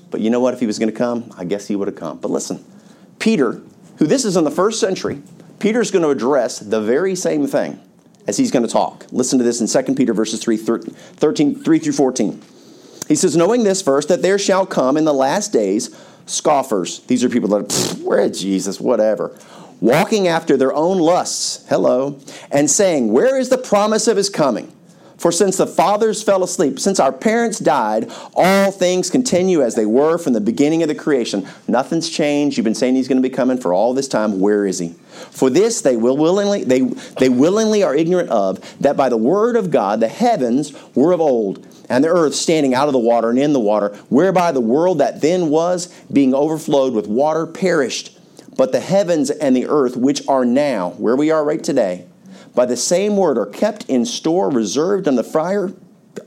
But 0.09 0.21
you 0.21 0.29
know 0.29 0.39
what? 0.39 0.53
If 0.53 0.59
he 0.59 0.65
was 0.65 0.79
going 0.79 0.91
to 0.91 0.97
come, 0.97 1.31
I 1.37 1.45
guess 1.45 1.67
he 1.67 1.75
would 1.75 1.87
have 1.87 1.97
come. 1.97 2.17
But 2.19 2.31
listen, 2.31 2.63
Peter, 3.19 3.61
who 3.97 4.05
this 4.07 4.25
is 4.25 4.35
in 4.35 4.43
the 4.43 4.51
first 4.51 4.79
century, 4.79 5.21
Peter's 5.59 5.91
going 5.91 6.03
to 6.03 6.09
address 6.09 6.59
the 6.59 6.81
very 6.81 7.15
same 7.15 7.47
thing 7.47 7.81
as 8.27 8.37
he's 8.37 8.51
going 8.51 8.65
to 8.65 8.71
talk. 8.71 9.05
Listen 9.11 9.39
to 9.39 9.45
this 9.45 9.61
in 9.61 9.85
2 9.85 9.95
Peter 9.95 10.13
verses 10.13 10.41
3, 10.41 10.57
13, 10.57 11.63
3 11.63 11.79
through 11.79 11.93
14. 11.93 12.41
He 13.07 13.15
says, 13.15 13.35
Knowing 13.35 13.63
this 13.63 13.81
first, 13.81 14.09
that 14.09 14.21
there 14.21 14.39
shall 14.39 14.65
come 14.65 14.97
in 14.97 15.05
the 15.05 15.13
last 15.13 15.53
days 15.53 15.95
scoffers. 16.25 16.99
These 17.01 17.23
are 17.23 17.29
people 17.29 17.49
that 17.49 17.71
are, 17.71 18.03
where 18.03 18.29
Jesus, 18.29 18.81
whatever 18.81 19.37
walking 19.79 20.27
after 20.27 20.57
their 20.57 20.73
own 20.73 20.97
lusts, 20.97 21.65
hello, 21.69 22.19
and 22.51 22.69
saying, 22.69 23.11
Where 23.11 23.37
is 23.37 23.49
the 23.49 23.57
promise 23.57 24.07
of 24.07 24.17
his 24.17 24.29
coming? 24.29 24.71
For 25.17 25.31
since 25.31 25.57
the 25.57 25.65
fathers 25.65 26.21
fell 26.21 26.43
asleep, 26.43 26.79
since 26.79 26.99
our 26.99 27.11
parents 27.11 27.57
died, 27.57 28.11
all 28.35 28.71
things 28.71 29.09
continue 29.09 29.63
as 29.63 29.73
they 29.73 29.85
were 29.85 30.17
from 30.17 30.33
the 30.33 30.41
beginning 30.41 30.83
of 30.83 30.89
the 30.89 30.95
creation. 30.95 31.47
Nothing's 31.67 32.09
changed. 32.09 32.57
You've 32.57 32.63
been 32.63 32.75
saying 32.75 32.95
he's 32.95 33.07
going 33.07 33.21
to 33.21 33.27
be 33.27 33.33
coming 33.33 33.57
for 33.57 33.73
all 33.73 33.93
this 33.93 34.07
time. 34.07 34.39
Where 34.39 34.65
is 34.67 34.77
he? 34.77 34.89
For 35.31 35.49
this 35.49 35.81
they 35.81 35.97
will 35.97 36.17
willingly 36.17 36.63
they, 36.63 36.81
they 37.17 37.29
willingly 37.29 37.81
are 37.81 37.95
ignorant 37.95 38.29
of 38.29 38.59
that 38.79 38.95
by 38.95 39.09
the 39.09 39.17
word 39.17 39.55
of 39.55 39.71
God 39.71 39.99
the 39.99 40.07
heavens 40.07 40.73
were 40.93 41.11
of 41.11 41.19
old, 41.19 41.65
and 41.89 42.03
the 42.03 42.09
earth 42.09 42.35
standing 42.35 42.75
out 42.75 42.87
of 42.87 42.93
the 42.93 42.99
water 42.99 43.31
and 43.31 43.39
in 43.39 43.53
the 43.53 43.59
water, 43.59 43.95
whereby 44.09 44.51
the 44.51 44.61
world 44.61 44.99
that 44.99 45.21
then 45.21 45.49
was, 45.49 45.87
being 46.11 46.35
overflowed 46.35 46.93
with 46.93 47.07
water, 47.07 47.47
perished 47.47 48.17
but 48.57 48.71
the 48.71 48.79
heavens 48.79 49.29
and 49.29 49.55
the 49.55 49.67
earth, 49.67 49.95
which 49.95 50.27
are 50.27 50.43
now, 50.43 50.89
where 50.97 51.15
we 51.15 51.29
are 51.31 51.45
right 51.45 51.63
today, 51.63 52.06
by 52.57 52.65
the 52.65 52.75
same 52.75 53.15
word 53.15 53.37
are 53.37 53.45
kept 53.45 53.85
in 53.87 54.03
store, 54.03 54.49
reserved 54.49 55.07
on 55.07 55.13
the 55.13 55.23
fire 55.23 55.71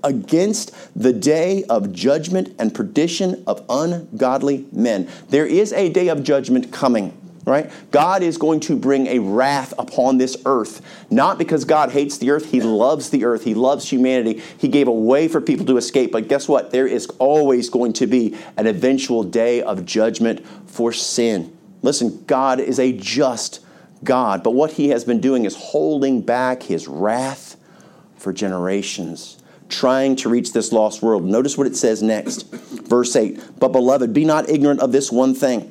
against 0.04 0.72
the 0.94 1.12
day 1.12 1.64
of 1.64 1.92
judgment 1.92 2.54
and 2.56 2.72
perdition 2.72 3.42
of 3.48 3.64
ungodly 3.68 4.64
men. 4.70 5.08
There 5.30 5.44
is 5.44 5.72
a 5.72 5.90
day 5.90 6.06
of 6.06 6.22
judgment 6.22 6.72
coming. 6.72 7.16
Right? 7.46 7.68
God 7.90 8.22
is 8.22 8.36
going 8.38 8.60
to 8.60 8.76
bring 8.76 9.08
a 9.08 9.18
wrath 9.18 9.74
upon 9.76 10.18
this 10.18 10.36
earth. 10.46 10.82
Not 11.10 11.36
because 11.36 11.64
God 11.64 11.90
hates 11.90 12.18
the 12.18 12.30
earth, 12.30 12.52
He 12.52 12.60
loves 12.60 13.10
the 13.10 13.24
earth, 13.24 13.42
He 13.42 13.54
loves 13.54 13.90
humanity. 13.90 14.40
He 14.56 14.68
gave 14.68 14.86
a 14.86 14.92
way 14.92 15.26
for 15.26 15.40
people 15.40 15.66
to 15.66 15.78
escape. 15.78 16.12
But 16.12 16.28
guess 16.28 16.46
what? 16.46 16.70
There 16.70 16.86
is 16.86 17.08
always 17.18 17.70
going 17.70 17.94
to 17.94 18.06
be 18.06 18.36
an 18.56 18.68
eventual 18.68 19.24
day 19.24 19.62
of 19.62 19.84
judgment 19.84 20.46
for 20.66 20.92
sin. 20.92 21.56
Listen, 21.82 22.22
God 22.26 22.60
is 22.60 22.78
a 22.78 22.92
just 22.92 23.60
God, 24.02 24.42
but 24.42 24.52
what 24.52 24.72
he 24.72 24.88
has 24.88 25.04
been 25.04 25.20
doing 25.20 25.44
is 25.44 25.54
holding 25.56 26.22
back 26.22 26.62
his 26.62 26.88
wrath 26.88 27.56
for 28.16 28.32
generations, 28.32 29.38
trying 29.68 30.16
to 30.16 30.28
reach 30.28 30.52
this 30.52 30.72
lost 30.72 31.02
world. 31.02 31.24
Notice 31.24 31.58
what 31.58 31.66
it 31.66 31.76
says 31.76 32.02
next. 32.02 32.50
Verse 32.50 33.14
8 33.14 33.58
But 33.58 33.68
beloved, 33.68 34.12
be 34.12 34.24
not 34.24 34.48
ignorant 34.48 34.80
of 34.80 34.92
this 34.92 35.12
one 35.12 35.34
thing. 35.34 35.70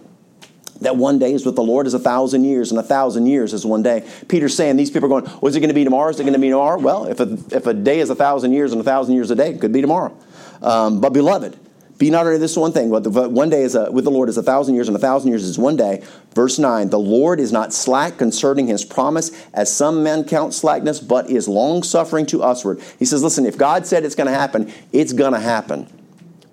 That 0.82 0.96
one 0.96 1.20
day 1.20 1.34
is 1.34 1.46
with 1.46 1.56
the 1.56 1.64
Lord 1.64 1.88
is 1.88 1.94
a 1.94 2.00
thousand 2.00 2.46
years, 2.46 2.72
and 2.72 2.80
a 2.80 2.84
thousand 2.84 3.26
years 3.26 3.54
is 3.54 3.66
one 3.66 3.84
day. 3.84 4.08
Peter's 4.30 4.56
saying 4.56 4.78
these 4.78 4.90
people 4.90 5.14
are 5.14 5.22
going, 5.22 5.40
Was 5.42 5.56
it 5.56 5.60
going 5.60 5.70
to 5.70 5.74
be 5.74 5.84
tomorrow? 5.84 6.10
Is 6.10 6.20
it 6.20 6.24
going 6.24 6.34
to 6.34 6.40
be 6.40 6.50
tomorrow? 6.50 6.80
Well, 6.80 7.06
if 7.06 7.20
a, 7.20 7.34
if 7.52 7.68
a 7.68 7.74
day 7.74 8.00
is 8.00 8.10
a 8.10 8.16
thousand 8.16 8.54
years 8.54 8.72
and 8.72 8.80
a 8.80 8.84
thousand 8.84 9.16
years 9.16 9.30
a 9.30 9.36
day, 9.36 9.52
it 9.52 9.60
could 9.60 9.74
be 9.74 9.82
tomorrow. 9.82 10.16
Um, 10.62 11.02
but 11.02 11.12
beloved, 11.12 11.58
be 12.00 12.10
not 12.10 12.26
under 12.26 12.38
this 12.38 12.56
one 12.56 12.72
thing. 12.72 12.90
But 12.90 13.06
one 13.10 13.50
day 13.50 13.62
is 13.62 13.76
a, 13.76 13.92
with 13.92 14.06
the 14.06 14.10
Lord 14.10 14.30
is 14.30 14.38
a 14.38 14.44
thousand 14.44 14.74
years, 14.74 14.88
and 14.88 14.98
a 14.98 15.00
thousand 15.00 15.30
years 15.30 15.44
is 15.44 15.60
one 15.60 15.76
day. 15.76 16.04
Verse 16.34 16.58
9 16.58 16.90
The 16.90 16.98
Lord 16.98 17.40
is 17.40 17.52
not 17.52 17.74
slack 17.74 18.18
concerning 18.18 18.68
his 18.68 18.84
promise, 18.84 19.32
as 19.54 19.72
some 19.72 20.02
men 20.02 20.24
count 20.24 20.54
slackness, 20.54 21.00
but 21.00 21.30
is 21.30 21.48
long 21.48 21.84
suffering 21.84 22.26
to 22.28 22.40
usward. 22.40 22.82
He 22.98 23.06
says, 23.06 23.22
Listen, 23.22 23.46
if 23.46 23.58
God 23.58 23.86
said 23.86 24.06
it's 24.06 24.16
going 24.16 24.28
to 24.28 24.34
happen, 24.34 24.72
it's 24.94 25.14
going 25.14 25.34
to 25.34 25.40
happen. 25.40 25.88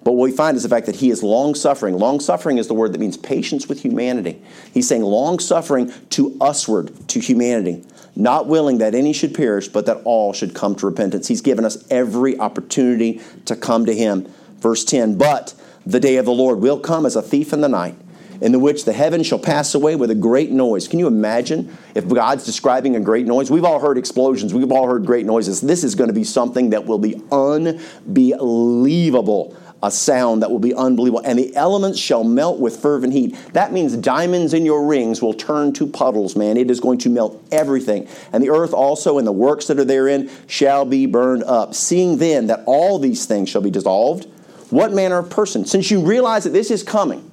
But 0.03 0.13
what 0.13 0.25
we 0.25 0.33
find 0.33 0.57
is 0.57 0.63
the 0.63 0.69
fact 0.69 0.87
that 0.87 0.97
he 0.97 1.11
is 1.11 1.23
long 1.23 1.55
suffering. 1.55 1.97
Long 1.97 2.21
suffering 2.21 2.59
is 2.59 2.69
the 2.69 2.75
word 2.75 2.93
that 2.93 3.01
means 3.01 3.17
patience 3.17 3.69
with 3.69 3.83
humanity. 3.83 4.41
He's 4.73 4.87
saying 4.89 5.03
long 5.03 5.39
suffering 5.39 5.93
to 6.11 6.37
usward, 6.41 7.09
to 7.09 7.19
humanity, 7.19 7.85
not 8.15 8.47
willing 8.47 8.79
that 8.79 8.95
any 8.95 9.13
should 9.13 9.35
perish, 9.35 9.67
but 9.67 9.87
that 9.87 10.03
all 10.05 10.33
should 10.33 10.55
come 10.55 10.77
to 10.77 10.87
repentance. 10.87 11.27
He's 11.27 11.41
given 11.41 11.65
us 11.65 11.85
every 11.91 12.39
opportunity 12.39 13.21
to 13.47 13.57
come 13.57 13.87
to 13.87 13.95
him. 13.95 14.33
Verse 14.59 14.85
10 14.85 15.19
But 15.19 15.55
the 15.85 16.01
day 16.01 16.17
of 16.17 16.25
the 16.25 16.33
Lord 16.33 16.61
will 16.61 16.81
come 16.81 17.05
as 17.07 17.17
a 17.17 17.23
thief 17.23 17.53
in 17.53 17.61
the 17.61 17.69
night, 17.69 17.95
in 18.41 18.53
the 18.53 18.59
which 18.59 18.85
the 18.85 18.93
heavens 18.93 19.27
shall 19.27 19.39
pass 19.39 19.75
away 19.75 19.97
with 19.97 20.11
a 20.11 20.15
great 20.15 20.51
noise. 20.51 20.89
Can 20.89 20.99
you 20.99 21.07
imagine 21.07 21.77
if 21.95 22.09
God's 22.09 22.45
describing 22.45 22.97
a 22.97 23.01
great 23.01 23.27
noise? 23.27 23.51
We've 23.51 23.65
all 23.65 23.81
heard 23.81 23.99
explosions, 23.99 24.53
we've 24.53 24.73
all 24.73 24.89
heard 24.89 25.07
great 25.07 25.27
noises. 25.27 25.61
This 25.61 25.85
is 25.85 25.95
going 25.95 26.09
to 26.09 26.15
be 26.15 26.25
something 26.25 26.71
that 26.71 26.87
will 26.87 26.99
be 26.99 27.23
unbelievable 27.31 29.57
a 29.83 29.91
sound 29.91 30.43
that 30.43 30.51
will 30.51 30.59
be 30.59 30.75
unbelievable. 30.75 31.23
And 31.25 31.39
the 31.39 31.55
elements 31.55 31.99
shall 31.99 32.25
melt 32.25 32.59
with 32.59 32.81
fervent 32.81 33.13
heat. 33.13 33.37
That 33.53 33.73
means 33.73 33.97
diamonds 33.97 34.55
in 34.55 34.65
your 34.65 34.87
rings 34.87 35.21
will 35.21 35.35
turn 35.35 35.73
to 35.75 35.87
puddles, 35.87 36.35
man. 36.35 36.57
It 36.57 36.71
is 36.71 36.81
going 36.81 36.99
to 36.99 37.11
melt 37.11 37.43
everything. 37.53 38.09
And 38.33 38.43
the 38.43 38.51
earth 38.51 38.73
also 38.73 39.19
and 39.19 39.27
the 39.27 39.33
works 39.33 39.67
that 39.67 39.79
are 39.79 39.85
therein 39.85 40.31
shall 40.47 40.85
be 40.85 41.07
burned 41.07 41.45
up. 41.45 41.75
Seeing 41.75 42.19
then 42.19 42.47
that 42.47 42.63
all 42.67 42.99
these 42.99 43.27
things 43.27 43.49
shall 43.49 43.63
be 43.63 43.71
dissolved, 43.71 44.27
what 44.71 44.93
manner 44.93 45.19
of 45.19 45.31
person? 45.31 45.65
Since 45.65 45.91
you 45.91 46.01
realize 46.01 46.45
that 46.45 46.51
this 46.51 46.71
is 46.71 46.83
coming, 46.83 47.31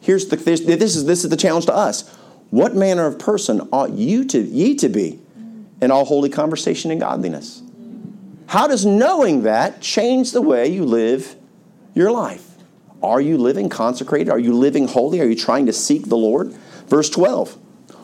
here's 0.00 0.26
the 0.26 0.36
this, 0.36 0.60
is 0.60 1.04
this 1.04 1.24
is 1.24 1.30
the 1.30 1.36
challenge 1.36 1.66
to 1.66 1.74
us. 1.74 2.08
What 2.50 2.74
manner 2.74 3.06
of 3.06 3.18
person 3.18 3.68
ought 3.72 3.92
you 3.92 4.24
to 4.26 4.40
ye 4.40 4.74
to 4.76 4.88
be 4.88 5.20
in 5.80 5.90
all 5.90 6.04
holy 6.04 6.28
conversation 6.28 6.90
and 6.90 7.00
godliness? 7.00 7.62
How 8.46 8.66
does 8.66 8.84
knowing 8.84 9.42
that 9.44 9.80
change 9.80 10.32
the 10.32 10.42
way 10.42 10.68
you 10.68 10.84
live 10.84 11.36
your 11.94 12.10
life? 12.10 12.48
Are 13.02 13.20
you 13.20 13.38
living 13.38 13.68
consecrated? 13.68 14.30
Are 14.30 14.38
you 14.38 14.52
living 14.52 14.86
holy? 14.86 15.20
Are 15.20 15.24
you 15.24 15.34
trying 15.34 15.66
to 15.66 15.72
seek 15.72 16.08
the 16.08 16.16
Lord? 16.16 16.52
Verse 16.86 17.10
12 17.10 17.58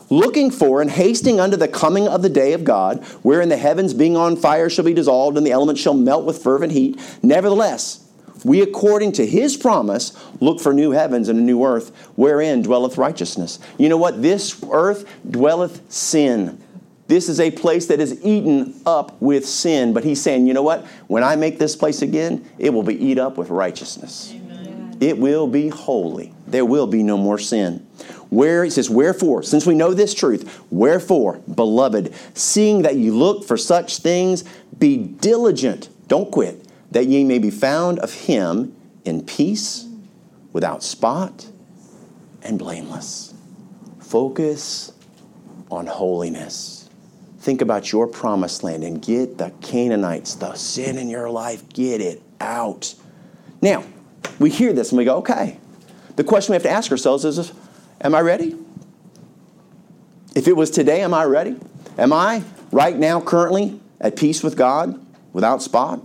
looking 0.09 0.49
for 0.49 0.81
and 0.81 0.89
hasting 0.89 1.39
unto 1.39 1.55
the 1.55 1.67
coming 1.67 2.07
of 2.07 2.21
the 2.21 2.29
day 2.29 2.53
of 2.53 2.63
God, 2.63 3.03
wherein 3.21 3.49
the 3.49 3.57
heavens 3.57 3.93
being 3.93 4.17
on 4.17 4.35
fire 4.35 4.69
shall 4.69 4.85
be 4.85 4.93
dissolved, 4.93 5.37
and 5.37 5.45
the 5.45 5.51
elements 5.51 5.81
shall 5.81 5.93
melt 5.93 6.25
with 6.25 6.41
fervent 6.41 6.71
heat. 6.71 6.99
Nevertheless, 7.21 8.08
we, 8.43 8.61
according 8.61 9.13
to 9.13 9.25
his 9.25 9.57
promise, 9.57 10.13
look 10.39 10.59
for 10.59 10.73
new 10.73 10.91
heavens 10.91 11.29
and 11.29 11.39
a 11.39 11.41
new 11.41 11.63
earth 11.63 11.95
wherein 12.15 12.61
dwelleth 12.61 12.97
righteousness. 12.97 13.59
You 13.77 13.89
know 13.89 13.97
what? 13.97 14.21
This 14.21 14.63
earth 14.71 15.05
dwelleth 15.29 15.91
sin. 15.91 16.61
This 17.07 17.27
is 17.27 17.39
a 17.39 17.51
place 17.51 17.87
that 17.87 17.99
is 17.99 18.23
eaten 18.23 18.79
up 18.85 19.19
with 19.21 19.47
sin. 19.47 19.93
But 19.93 20.03
he's 20.03 20.21
saying, 20.21 20.47
you 20.47 20.53
know 20.53 20.61
what? 20.61 20.85
When 21.07 21.23
I 21.23 21.35
make 21.35 21.57
this 21.57 21.75
place 21.75 22.01
again, 22.01 22.49
it 22.59 22.71
will 22.71 22.83
be 22.83 23.03
eat 23.03 23.17
up 23.17 23.37
with 23.37 23.49
righteousness. 23.49 24.31
Amen. 24.35 24.95
It 25.01 25.17
will 25.17 25.47
be 25.47 25.69
holy. 25.69 26.33
There 26.47 26.65
will 26.65 26.87
be 26.87 27.03
no 27.03 27.17
more 27.17 27.39
sin. 27.39 27.85
Where 28.29 28.63
he 28.63 28.69
says, 28.69 28.91
Wherefore, 28.91 29.41
since 29.41 29.65
we 29.65 29.73
know 29.73 29.95
this 29.95 30.13
truth, 30.13 30.63
wherefore, 30.69 31.39
beloved, 31.55 32.13
seeing 32.35 32.83
that 32.83 32.95
you 32.95 33.17
look 33.17 33.43
for 33.43 33.57
such 33.57 33.97
things, 33.97 34.43
be 34.77 34.97
diligent. 34.97 35.89
Don't 36.07 36.31
quit 36.31 36.68
that 36.91 37.07
ye 37.07 37.23
may 37.23 37.39
be 37.39 37.51
found 37.51 37.99
of 37.99 38.13
him 38.13 38.75
in 39.05 39.23
peace, 39.23 39.87
without 40.53 40.83
spot, 40.83 41.47
and 42.41 42.57
blameless. 42.57 43.33
Focus 43.99 44.91
on 45.69 45.85
holiness. 45.85 46.89
think 47.39 47.61
about 47.61 47.91
your 47.91 48.05
promised 48.05 48.63
land 48.63 48.83
and 48.83 49.01
get 49.01 49.37
the 49.37 49.51
Canaanites, 49.61 50.35
the 50.35 50.53
sin 50.55 50.97
in 50.97 51.09
your 51.09 51.29
life, 51.29 51.67
get 51.69 52.01
it 52.01 52.21
out. 52.39 52.93
Now, 53.61 53.83
we 54.39 54.49
hear 54.49 54.73
this 54.73 54.91
and 54.91 54.97
we 54.97 55.05
go, 55.05 55.17
okay. 55.17 55.59
The 56.15 56.23
question 56.23 56.51
we 56.51 56.55
have 56.55 56.63
to 56.63 56.69
ask 56.69 56.91
ourselves 56.91 57.23
is, 57.23 57.51
am 58.01 58.13
I 58.13 58.21
ready? 58.21 58.55
If 60.35 60.47
it 60.47 60.55
was 60.55 60.69
today, 60.69 61.01
am 61.01 61.13
I 61.13 61.23
ready? 61.23 61.57
Am 61.97 62.11
I 62.13 62.43
right 62.71 62.95
now, 62.95 63.21
currently, 63.21 63.79
at 64.01 64.15
peace 64.15 64.43
with 64.43 64.55
God, 64.57 65.03
without 65.33 65.61
spot, 65.61 66.01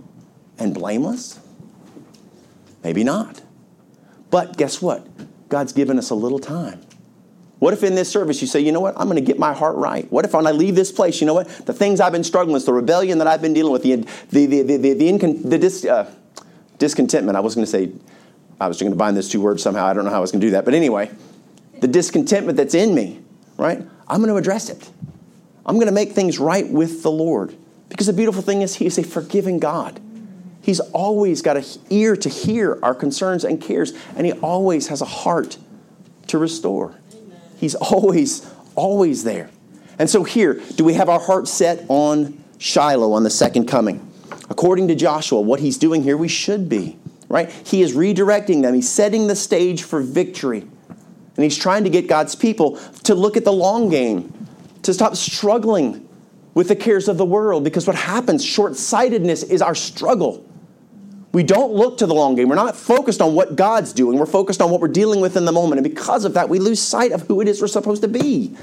and 0.57 0.73
blameless? 0.73 1.39
Maybe 2.83 3.03
not. 3.03 3.41
But 4.29 4.57
guess 4.57 4.81
what? 4.81 5.07
God's 5.49 5.73
given 5.73 5.97
us 5.97 6.09
a 6.09 6.15
little 6.15 6.39
time. 6.39 6.81
What 7.59 7.73
if 7.73 7.83
in 7.83 7.95
this 7.95 8.11
service 8.11 8.41
you 8.41 8.47
say, 8.47 8.59
you 8.59 8.71
know 8.71 8.81
what, 8.81 8.95
I'm 8.97 9.07
going 9.07 9.15
to 9.15 9.25
get 9.25 9.39
my 9.39 9.53
heart 9.53 9.77
right? 9.77 10.11
What 10.11 10.25
if 10.25 10.33
when 10.33 10.45
I 10.45 10.51
leave 10.51 10.75
this 10.75 10.91
place, 10.91 11.21
you 11.21 11.27
know 11.27 11.33
what, 11.33 11.47
the 11.65 11.73
things 11.73 11.99
I've 11.99 12.11
been 12.11 12.23
struggling 12.23 12.53
with, 12.53 12.65
the 12.65 12.73
rebellion 12.73 13.17
that 13.19 13.27
I've 13.27 13.41
been 13.41 13.53
dealing 13.53 13.71
with, 13.71 13.83
the, 13.83 13.95
the, 13.95 14.45
the, 14.45 14.61
the, 14.61 14.77
the, 14.77 14.93
the, 14.93 15.07
incon- 15.07 15.49
the 15.49 15.57
dis, 15.57 15.85
uh, 15.85 16.11
discontentment, 16.77 17.37
I 17.37 17.39
was 17.39 17.55
going 17.55 17.65
to 17.65 17.71
say, 17.71 17.91
I 18.59 18.67
was 18.67 18.79
going 18.79 18.91
to 18.91 18.97
bind 18.97 19.17
those 19.17 19.29
two 19.29 19.41
words 19.41 19.63
somehow. 19.63 19.85
I 19.85 19.93
don't 19.93 20.05
know 20.05 20.11
how 20.11 20.17
I 20.17 20.21
was 20.21 20.31
going 20.31 20.41
to 20.41 20.47
do 20.47 20.51
that. 20.51 20.65
But 20.65 20.73
anyway, 20.73 21.11
the 21.81 21.87
discontentment 21.87 22.57
that's 22.57 22.73
in 22.73 22.93
me, 22.93 23.19
right? 23.57 23.79
I'm 24.07 24.17
going 24.21 24.29
to 24.29 24.37
address 24.37 24.69
it. 24.69 24.89
I'm 25.65 25.75
going 25.75 25.87
to 25.87 25.93
make 25.93 26.11
things 26.11 26.39
right 26.39 26.69
with 26.69 27.03
the 27.03 27.11
Lord. 27.11 27.55
Because 27.89 28.07
the 28.07 28.13
beautiful 28.13 28.41
thing 28.41 28.61
is, 28.61 28.75
He 28.75 28.85
is 28.85 28.97
a 28.97 29.03
forgiving 29.03 29.59
God. 29.59 29.99
He's 30.65 30.79
always 30.79 31.43
got 31.43 31.57
an 31.57 31.63
ear 31.91 32.15
to 32.15 32.27
hear 32.27 32.79
our 32.81 32.95
concerns 32.95 33.43
and 33.43 33.61
cares, 33.61 33.93
and 34.15 34.25
He 34.25 34.33
always 34.33 34.87
has 34.87 34.99
a 34.99 35.05
heart 35.05 35.59
to 36.25 36.39
restore. 36.39 36.95
He's 37.59 37.75
always, 37.75 38.51
always 38.73 39.23
there. 39.23 39.51
And 39.99 40.09
so 40.09 40.23
here, 40.23 40.59
do 40.75 40.83
we 40.83 40.95
have 40.95 41.07
our 41.07 41.19
heart 41.19 41.47
set 41.47 41.85
on 41.87 42.43
Shiloh, 42.57 43.13
on 43.13 43.21
the 43.21 43.29
second 43.29 43.67
coming? 43.67 44.11
According 44.49 44.87
to 44.87 44.95
Joshua, 44.95 45.39
what 45.39 45.59
he's 45.59 45.77
doing 45.77 46.01
here, 46.01 46.17
we 46.17 46.27
should 46.27 46.67
be, 46.67 46.97
right? 47.29 47.51
He 47.51 47.83
is 47.83 47.95
redirecting 47.95 48.63
them, 48.63 48.73
he's 48.73 48.89
setting 48.89 49.27
the 49.27 49.35
stage 49.35 49.83
for 49.83 50.01
victory. 50.01 50.61
And 50.61 51.43
he's 51.43 51.57
trying 51.57 51.83
to 51.83 51.91
get 51.91 52.07
God's 52.07 52.33
people 52.33 52.77
to 53.03 53.13
look 53.13 53.37
at 53.37 53.43
the 53.43 53.53
long 53.53 53.89
game, 53.89 54.33
to 54.81 54.95
stop 54.95 55.15
struggling 55.15 56.09
with 56.55 56.69
the 56.69 56.75
cares 56.75 57.07
of 57.07 57.19
the 57.19 57.25
world, 57.25 57.63
because 57.63 57.85
what 57.85 57.95
happens, 57.95 58.43
short 58.43 58.75
sightedness, 58.75 59.43
is 59.43 59.61
our 59.61 59.75
struggle. 59.75 60.43
We 61.35 61.43
don't 61.43 61.73
look 61.73 61.97
to 61.97 62.05
the 62.05 62.13
long 62.13 62.35
game. 62.35 62.47
We're 62.47 62.55
not 62.55 62.77
focused 62.77 63.21
on 63.21 63.35
what 63.35 63.57
God's 63.57 63.91
doing. 63.91 64.17
We're 64.17 64.25
focused 64.25 64.61
on 64.61 64.71
what 64.71 64.79
we're 64.79 64.87
dealing 64.87 65.19
with 65.19 65.35
in 65.35 65.43
the 65.43 65.51
moment. 65.51 65.79
And 65.79 65.83
because 65.83 66.23
of 66.23 66.35
that, 66.35 66.47
we 66.47 66.59
lose 66.59 66.81
sight 66.81 67.11
of 67.11 67.27
who 67.27 67.41
it 67.41 67.49
is 67.49 67.59
we're 67.59 67.67
supposed 67.67 68.03
to 68.03 68.07
be. 68.07 68.55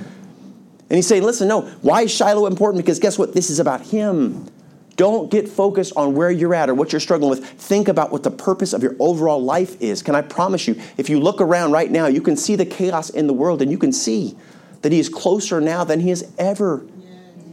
And 0.89 0.97
he's 0.97 1.07
saying, 1.07 1.23
listen, 1.23 1.49
no, 1.49 1.67
why 1.83 2.05
is 2.05 2.11
Shiloh 2.11 2.47
important? 2.47 2.83
Because 2.83 2.99
guess 2.99 3.19
what? 3.19 3.35
This 3.35 3.51
is 3.51 3.59
about 3.59 3.83
him. 3.83 4.49
Don't 4.97 5.31
get 5.31 5.51
focused 5.51 5.93
on 5.97 6.15
where 6.15 6.31
you're 6.31 6.55
at 6.55 6.71
or 6.71 6.75
what 6.75 6.95
you're 6.95 7.01
struggling 7.01 7.29
with. 7.29 7.47
Think 7.47 7.89
about 7.89 8.11
what 8.11 8.23
the 8.23 8.31
purpose 8.31 8.73
of 8.73 8.83
your 8.83 8.97
overall 8.99 9.43
life 9.43 9.79
is. 9.83 10.03
Can 10.03 10.15
I 10.15 10.23
promise 10.23 10.67
you, 10.67 10.81
if 10.97 11.11
you 11.11 11.21
look 11.21 11.43
around 11.43 11.73
right 11.73 11.91
now, 11.91 12.07
you 12.07 12.23
can 12.23 12.39
see 12.39 12.57
the 12.57 12.65
chaos 12.65 13.11
in 13.11 13.27
the 13.27 13.35
world 13.35 13.61
and 13.61 13.71
you 13.71 13.77
can 13.77 13.93
see 13.93 14.35
that 14.81 14.93
he 14.93 14.99
is 14.99 15.11
closer 15.11 15.61
now 15.61 15.85
than 15.85 16.01
he 16.01 16.09
has 16.09 16.33
ever, 16.39 16.87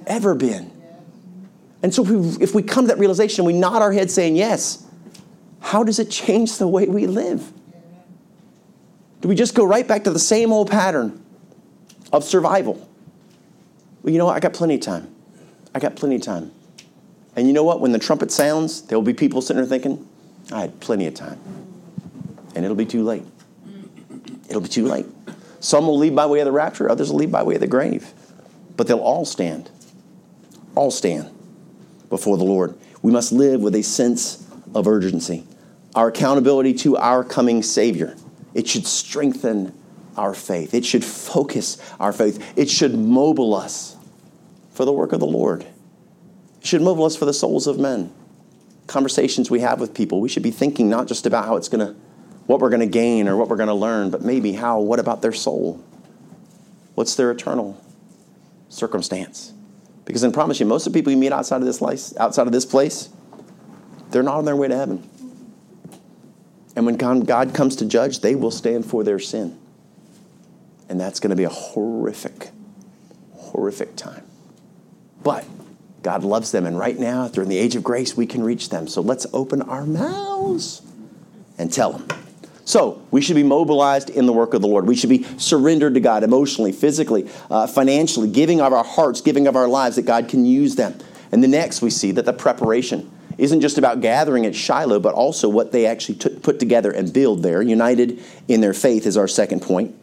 ever 0.07 0.33
been. 0.33 0.71
And 1.83 1.93
so 1.93 2.03
if 2.03 2.09
we, 2.09 2.43
if 2.43 2.55
we 2.55 2.63
come 2.63 2.85
to 2.85 2.93
that 2.93 2.99
realization, 2.99 3.43
we 3.43 3.51
nod 3.51 3.81
our 3.81 3.91
head 3.91 4.09
saying 4.09 4.37
yes, 4.37 4.85
how 5.61 5.83
does 5.83 5.99
it 5.99 6.09
change 6.09 6.57
the 6.57 6.67
way 6.67 6.87
we 6.87 7.07
live? 7.07 7.51
Do 9.21 9.27
we 9.27 9.35
just 9.35 9.53
go 9.53 9.65
right 9.65 9.87
back 9.87 10.05
to 10.05 10.11
the 10.11 10.19
same 10.19 10.53
old 10.53 10.71
pattern 10.71 11.23
of 12.13 12.23
survival? 12.23 12.87
Well, 14.01 14.13
you 14.13 14.17
know 14.17 14.25
what? 14.25 14.35
I 14.35 14.39
got 14.39 14.53
plenty 14.53 14.75
of 14.75 14.81
time. 14.81 15.13
I 15.75 15.79
got 15.79 15.95
plenty 15.95 16.15
of 16.15 16.21
time. 16.21 16.51
And 17.35 17.47
you 17.47 17.53
know 17.53 17.63
what? 17.63 17.81
When 17.81 17.91
the 17.91 17.99
trumpet 17.99 18.31
sounds, 18.31 18.83
there 18.83 18.97
will 18.97 19.05
be 19.05 19.13
people 19.13 19.41
sitting 19.41 19.61
there 19.61 19.69
thinking, 19.69 20.07
I 20.51 20.61
had 20.61 20.79
plenty 20.79 21.05
of 21.07 21.13
time. 21.13 21.39
And 22.55 22.65
it'll 22.65 22.75
be 22.75 22.85
too 22.85 23.03
late. 23.03 23.23
It'll 24.49 24.61
be 24.61 24.69
too 24.69 24.87
late. 24.87 25.05
Some 25.59 25.87
will 25.87 25.97
leave 25.97 26.15
by 26.15 26.25
way 26.25 26.39
of 26.39 26.45
the 26.45 26.51
rapture, 26.51 26.89
others 26.89 27.11
will 27.11 27.19
leave 27.19 27.31
by 27.31 27.43
way 27.43 27.55
of 27.55 27.61
the 27.61 27.67
grave. 27.67 28.11
But 28.77 28.87
they'll 28.87 28.99
all 28.99 29.25
stand. 29.25 29.69
All 30.75 30.89
stand 30.89 31.29
before 32.09 32.37
the 32.37 32.45
Lord. 32.45 32.77
We 33.01 33.11
must 33.11 33.31
live 33.31 33.61
with 33.61 33.75
a 33.75 33.81
sense 33.81 34.48
of 34.73 34.87
urgency, 34.87 35.45
our 35.95 36.09
accountability 36.09 36.73
to 36.73 36.97
our 36.97 37.23
coming 37.23 37.63
Savior. 37.63 38.15
It 38.53 38.67
should 38.67 38.85
strengthen 38.85 39.73
our 40.17 40.33
faith, 40.33 40.73
it 40.73 40.85
should 40.85 41.03
focus 41.05 41.77
our 41.99 42.11
faith, 42.11 42.57
it 42.57 42.69
should 42.69 42.97
mobile 42.97 43.55
us 43.55 43.95
for 44.71 44.85
the 44.85 44.91
work 44.91 45.13
of 45.13 45.19
the 45.19 45.27
Lord, 45.27 45.63
it 45.63 46.65
should 46.65 46.81
mobile 46.81 47.05
us 47.05 47.15
for 47.15 47.25
the 47.25 47.33
souls 47.33 47.67
of 47.67 47.79
men. 47.79 48.13
Conversations 48.87 49.51
we 49.51 49.59
have 49.59 49.79
with 49.79 49.93
people, 49.93 50.19
we 50.19 50.29
should 50.29 50.43
be 50.43 50.51
thinking 50.51 50.89
not 50.89 51.07
just 51.07 51.25
about 51.25 51.45
how 51.45 51.55
it's 51.55 51.69
going 51.69 51.85
to, 51.85 51.99
what 52.47 52.59
we're 52.59 52.69
going 52.69 52.79
to 52.79 52.87
gain 52.87 53.27
or 53.27 53.37
what 53.37 53.47
we're 53.47 53.55
going 53.55 53.67
to 53.67 53.73
learn, 53.75 54.09
but 54.09 54.23
maybe 54.23 54.53
how, 54.53 54.79
what 54.79 54.99
about 54.99 55.21
their 55.21 55.31
soul? 55.31 55.83
What's 56.95 57.15
their 57.15 57.29
eternal 57.31 57.81
circumstance? 58.67 59.53
Because 60.05 60.23
I 60.23 60.31
promise 60.31 60.59
you, 60.59 60.65
most 60.65 60.87
of 60.87 60.91
the 60.91 60.99
people 60.99 61.11
you 61.11 61.17
meet 61.17 61.31
outside 61.31 61.57
of 61.57 61.65
this 61.65 61.77
place, 61.77 62.17
outside 62.17 62.47
of 62.47 62.51
this 62.51 62.65
place, 62.65 63.09
they're 64.11 64.23
not 64.23 64.35
on 64.35 64.45
their 64.45 64.55
way 64.55 64.67
to 64.67 64.75
heaven. 64.75 65.07
And 66.75 66.85
when 66.85 66.95
God 66.95 67.53
comes 67.53 67.75
to 67.77 67.85
judge, 67.85 68.21
they 68.21 68.35
will 68.35 68.51
stand 68.51 68.85
for 68.85 69.03
their 69.03 69.19
sin. 69.19 69.59
And 70.87 70.99
that's 70.99 71.19
going 71.19 71.29
to 71.31 71.35
be 71.35 71.43
a 71.43 71.49
horrific, 71.49 72.49
horrific 73.33 73.95
time. 73.95 74.23
But 75.21 75.45
God 76.01 76.23
loves 76.23 76.51
them. 76.51 76.65
And 76.65 76.79
right 76.79 76.97
now, 76.97 77.27
during 77.27 77.49
the 77.49 77.57
age 77.57 77.75
of 77.75 77.83
grace, 77.83 78.15
we 78.15 78.25
can 78.25 78.43
reach 78.43 78.69
them. 78.69 78.87
So 78.87 79.01
let's 79.01 79.27
open 79.33 79.61
our 79.61 79.85
mouths 79.85 80.81
and 81.57 81.71
tell 81.71 81.91
them. 81.91 82.07
So 82.65 83.01
we 83.11 83.21
should 83.21 83.35
be 83.35 83.43
mobilized 83.43 84.09
in 84.09 84.25
the 84.25 84.33
work 84.33 84.53
of 84.53 84.61
the 84.61 84.67
Lord. 84.67 84.87
We 84.87 84.95
should 84.95 85.09
be 85.09 85.23
surrendered 85.37 85.95
to 85.95 85.99
God 85.99 86.23
emotionally, 86.23 86.71
physically, 86.71 87.29
uh, 87.49 87.67
financially, 87.67 88.29
giving 88.29 88.61
of 88.61 88.73
our 88.73 88.83
hearts, 88.83 89.21
giving 89.21 89.47
of 89.47 89.55
our 89.55 89.67
lives 89.67 89.95
that 89.95 90.03
God 90.03 90.29
can 90.29 90.45
use 90.45 90.75
them. 90.75 90.97
And 91.31 91.43
the 91.43 91.47
next, 91.47 91.81
we 91.81 91.89
see 91.89 92.11
that 92.11 92.25
the 92.25 92.33
preparation 92.33 93.11
isn't 93.39 93.61
just 93.61 93.77
about 93.77 94.01
gathering 94.01 94.45
at 94.45 94.55
Shiloh, 94.55 94.99
but 94.99 95.13
also 95.13 95.47
what 95.47 95.71
they 95.71 95.85
actually 95.85 96.15
t- 96.15 96.29
put 96.29 96.59
together 96.59 96.91
and 96.91 97.11
build 97.11 97.41
there. 97.41 97.61
United 97.61 98.21
in 98.47 98.61
their 98.61 98.73
faith 98.73 99.05
is 99.05 99.17
our 99.17 99.27
second 99.27 99.61
point. 99.61 99.95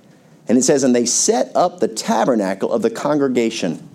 And 0.48 0.56
it 0.56 0.62
says, 0.62 0.84
and 0.84 0.94
they 0.94 1.06
set 1.06 1.54
up 1.54 1.80
the 1.80 1.88
tabernacle 1.88 2.72
of 2.72 2.82
the 2.82 2.90
congregation 2.90 3.88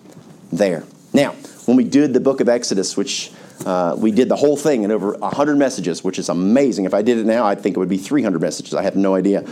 there. 0.51 0.83
Now, 1.13 1.31
when 1.65 1.77
we 1.77 1.83
did 1.83 2.13
the 2.13 2.19
book 2.19 2.39
of 2.39 2.49
Exodus, 2.49 2.95
which 2.95 3.31
uh, 3.65 3.95
we 3.97 4.11
did 4.11 4.29
the 4.29 4.35
whole 4.35 4.57
thing 4.57 4.83
in 4.83 4.91
over 4.91 5.13
100 5.13 5.57
messages, 5.57 6.03
which 6.03 6.19
is 6.19 6.29
amazing. 6.29 6.85
If 6.85 6.93
I 6.93 7.01
did 7.01 7.17
it 7.17 7.25
now, 7.25 7.45
I 7.45 7.55
think 7.55 7.75
it 7.75 7.79
would 7.79 7.89
be 7.89 7.97
300 7.97 8.41
messages. 8.41 8.73
I 8.73 8.83
have 8.83 8.95
no 8.95 9.15
idea. 9.15 9.45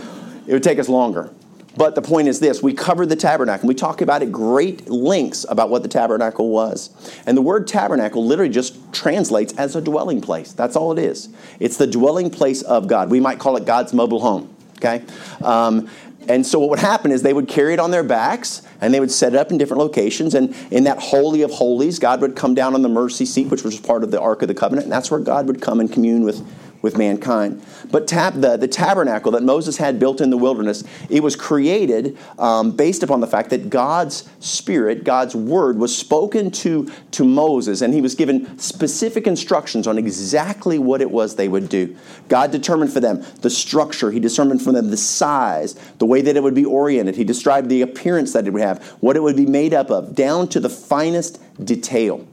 It 0.46 0.52
would 0.52 0.62
take 0.62 0.78
us 0.78 0.88
longer. 0.88 1.32
But 1.76 1.94
the 1.94 2.02
point 2.02 2.28
is 2.28 2.40
this 2.40 2.62
we 2.62 2.72
covered 2.72 3.08
the 3.08 3.16
tabernacle. 3.16 3.68
We 3.68 3.74
talk 3.74 4.00
about 4.00 4.22
it 4.22 4.32
great 4.32 4.88
lengths 4.88 5.46
about 5.48 5.70
what 5.70 5.82
the 5.82 5.88
tabernacle 5.88 6.48
was. 6.48 6.90
And 7.26 7.36
the 7.36 7.42
word 7.42 7.68
tabernacle 7.68 8.24
literally 8.24 8.52
just 8.52 8.92
translates 8.92 9.52
as 9.54 9.76
a 9.76 9.80
dwelling 9.80 10.20
place. 10.20 10.52
That's 10.52 10.76
all 10.76 10.92
it 10.92 10.98
is. 10.98 11.28
It's 11.60 11.76
the 11.76 11.86
dwelling 11.86 12.30
place 12.30 12.62
of 12.62 12.88
God. 12.88 13.10
We 13.10 13.20
might 13.20 13.38
call 13.38 13.56
it 13.56 13.64
God's 13.64 13.92
mobile 13.92 14.20
home. 14.20 14.54
Okay? 14.78 15.04
Um, 15.42 15.88
and 16.28 16.46
so 16.46 16.58
what 16.58 16.70
would 16.70 16.78
happen 16.78 17.12
is 17.12 17.22
they 17.22 17.32
would 17.32 17.48
carry 17.48 17.72
it 17.72 17.80
on 17.80 17.90
their 17.90 18.02
backs 18.02 18.62
and 18.80 18.92
they 18.92 19.00
would 19.00 19.10
set 19.10 19.34
it 19.34 19.38
up 19.38 19.50
in 19.50 19.58
different 19.58 19.80
locations. 19.80 20.34
And 20.34 20.54
in 20.70 20.84
that 20.84 20.98
Holy 20.98 21.42
of 21.42 21.50
Holies, 21.50 21.98
God 21.98 22.20
would 22.20 22.36
come 22.36 22.54
down 22.54 22.74
on 22.74 22.82
the 22.82 22.88
mercy 22.88 23.26
seat, 23.26 23.48
which 23.48 23.64
was 23.64 23.80
part 23.80 24.04
of 24.04 24.10
the 24.10 24.20
Ark 24.20 24.42
of 24.42 24.48
the 24.48 24.54
Covenant. 24.54 24.84
And 24.84 24.92
that's 24.92 25.10
where 25.10 25.20
God 25.20 25.46
would 25.46 25.60
come 25.60 25.80
and 25.80 25.90
commune 25.92 26.22
with, 26.24 26.46
with 26.82 26.96
mankind. 26.96 27.64
But 27.90 28.06
tab, 28.06 28.40
the, 28.40 28.56
the 28.56 28.68
tabernacle 28.68 29.32
that 29.32 29.42
Moses 29.42 29.76
had 29.76 29.98
built 29.98 30.20
in 30.20 30.30
the 30.30 30.36
wilderness, 30.36 30.84
it 31.08 31.22
was 31.22 31.36
created 31.36 32.16
um, 32.38 32.72
based 32.72 33.02
upon 33.02 33.20
the 33.20 33.26
fact 33.26 33.50
that 33.50 33.70
God's 33.70 34.28
Spirit, 34.40 35.04
God's 35.04 35.34
Word, 35.34 35.78
was 35.78 35.96
spoken 35.96 36.50
to, 36.52 36.90
to 37.12 37.24
Moses, 37.24 37.82
and 37.82 37.92
he 37.92 38.00
was 38.00 38.14
given 38.14 38.58
specific 38.58 39.26
instructions 39.26 39.86
on 39.86 39.98
exactly 39.98 40.78
what 40.78 41.00
it 41.00 41.10
was 41.10 41.36
they 41.36 41.48
would 41.48 41.68
do. 41.68 41.96
God 42.28 42.50
determined 42.50 42.92
for 42.92 43.00
them 43.00 43.24
the 43.40 43.50
structure, 43.50 44.10
He 44.10 44.20
determined 44.20 44.62
for 44.62 44.72
them 44.72 44.90
the 44.90 44.96
size, 44.96 45.74
the 45.98 46.06
way 46.06 46.22
that 46.22 46.36
it 46.36 46.42
would 46.42 46.54
be 46.54 46.64
oriented. 46.64 47.16
He 47.16 47.24
described 47.24 47.68
the 47.68 47.82
appearance 47.82 48.32
that 48.32 48.46
it 48.46 48.50
would 48.50 48.62
have, 48.62 48.82
what 49.00 49.16
it 49.16 49.22
would 49.22 49.36
be 49.36 49.46
made 49.46 49.74
up 49.74 49.90
of, 49.90 50.14
down 50.14 50.48
to 50.48 50.60
the 50.60 50.70
finest 50.70 51.40
detail. 51.64 52.26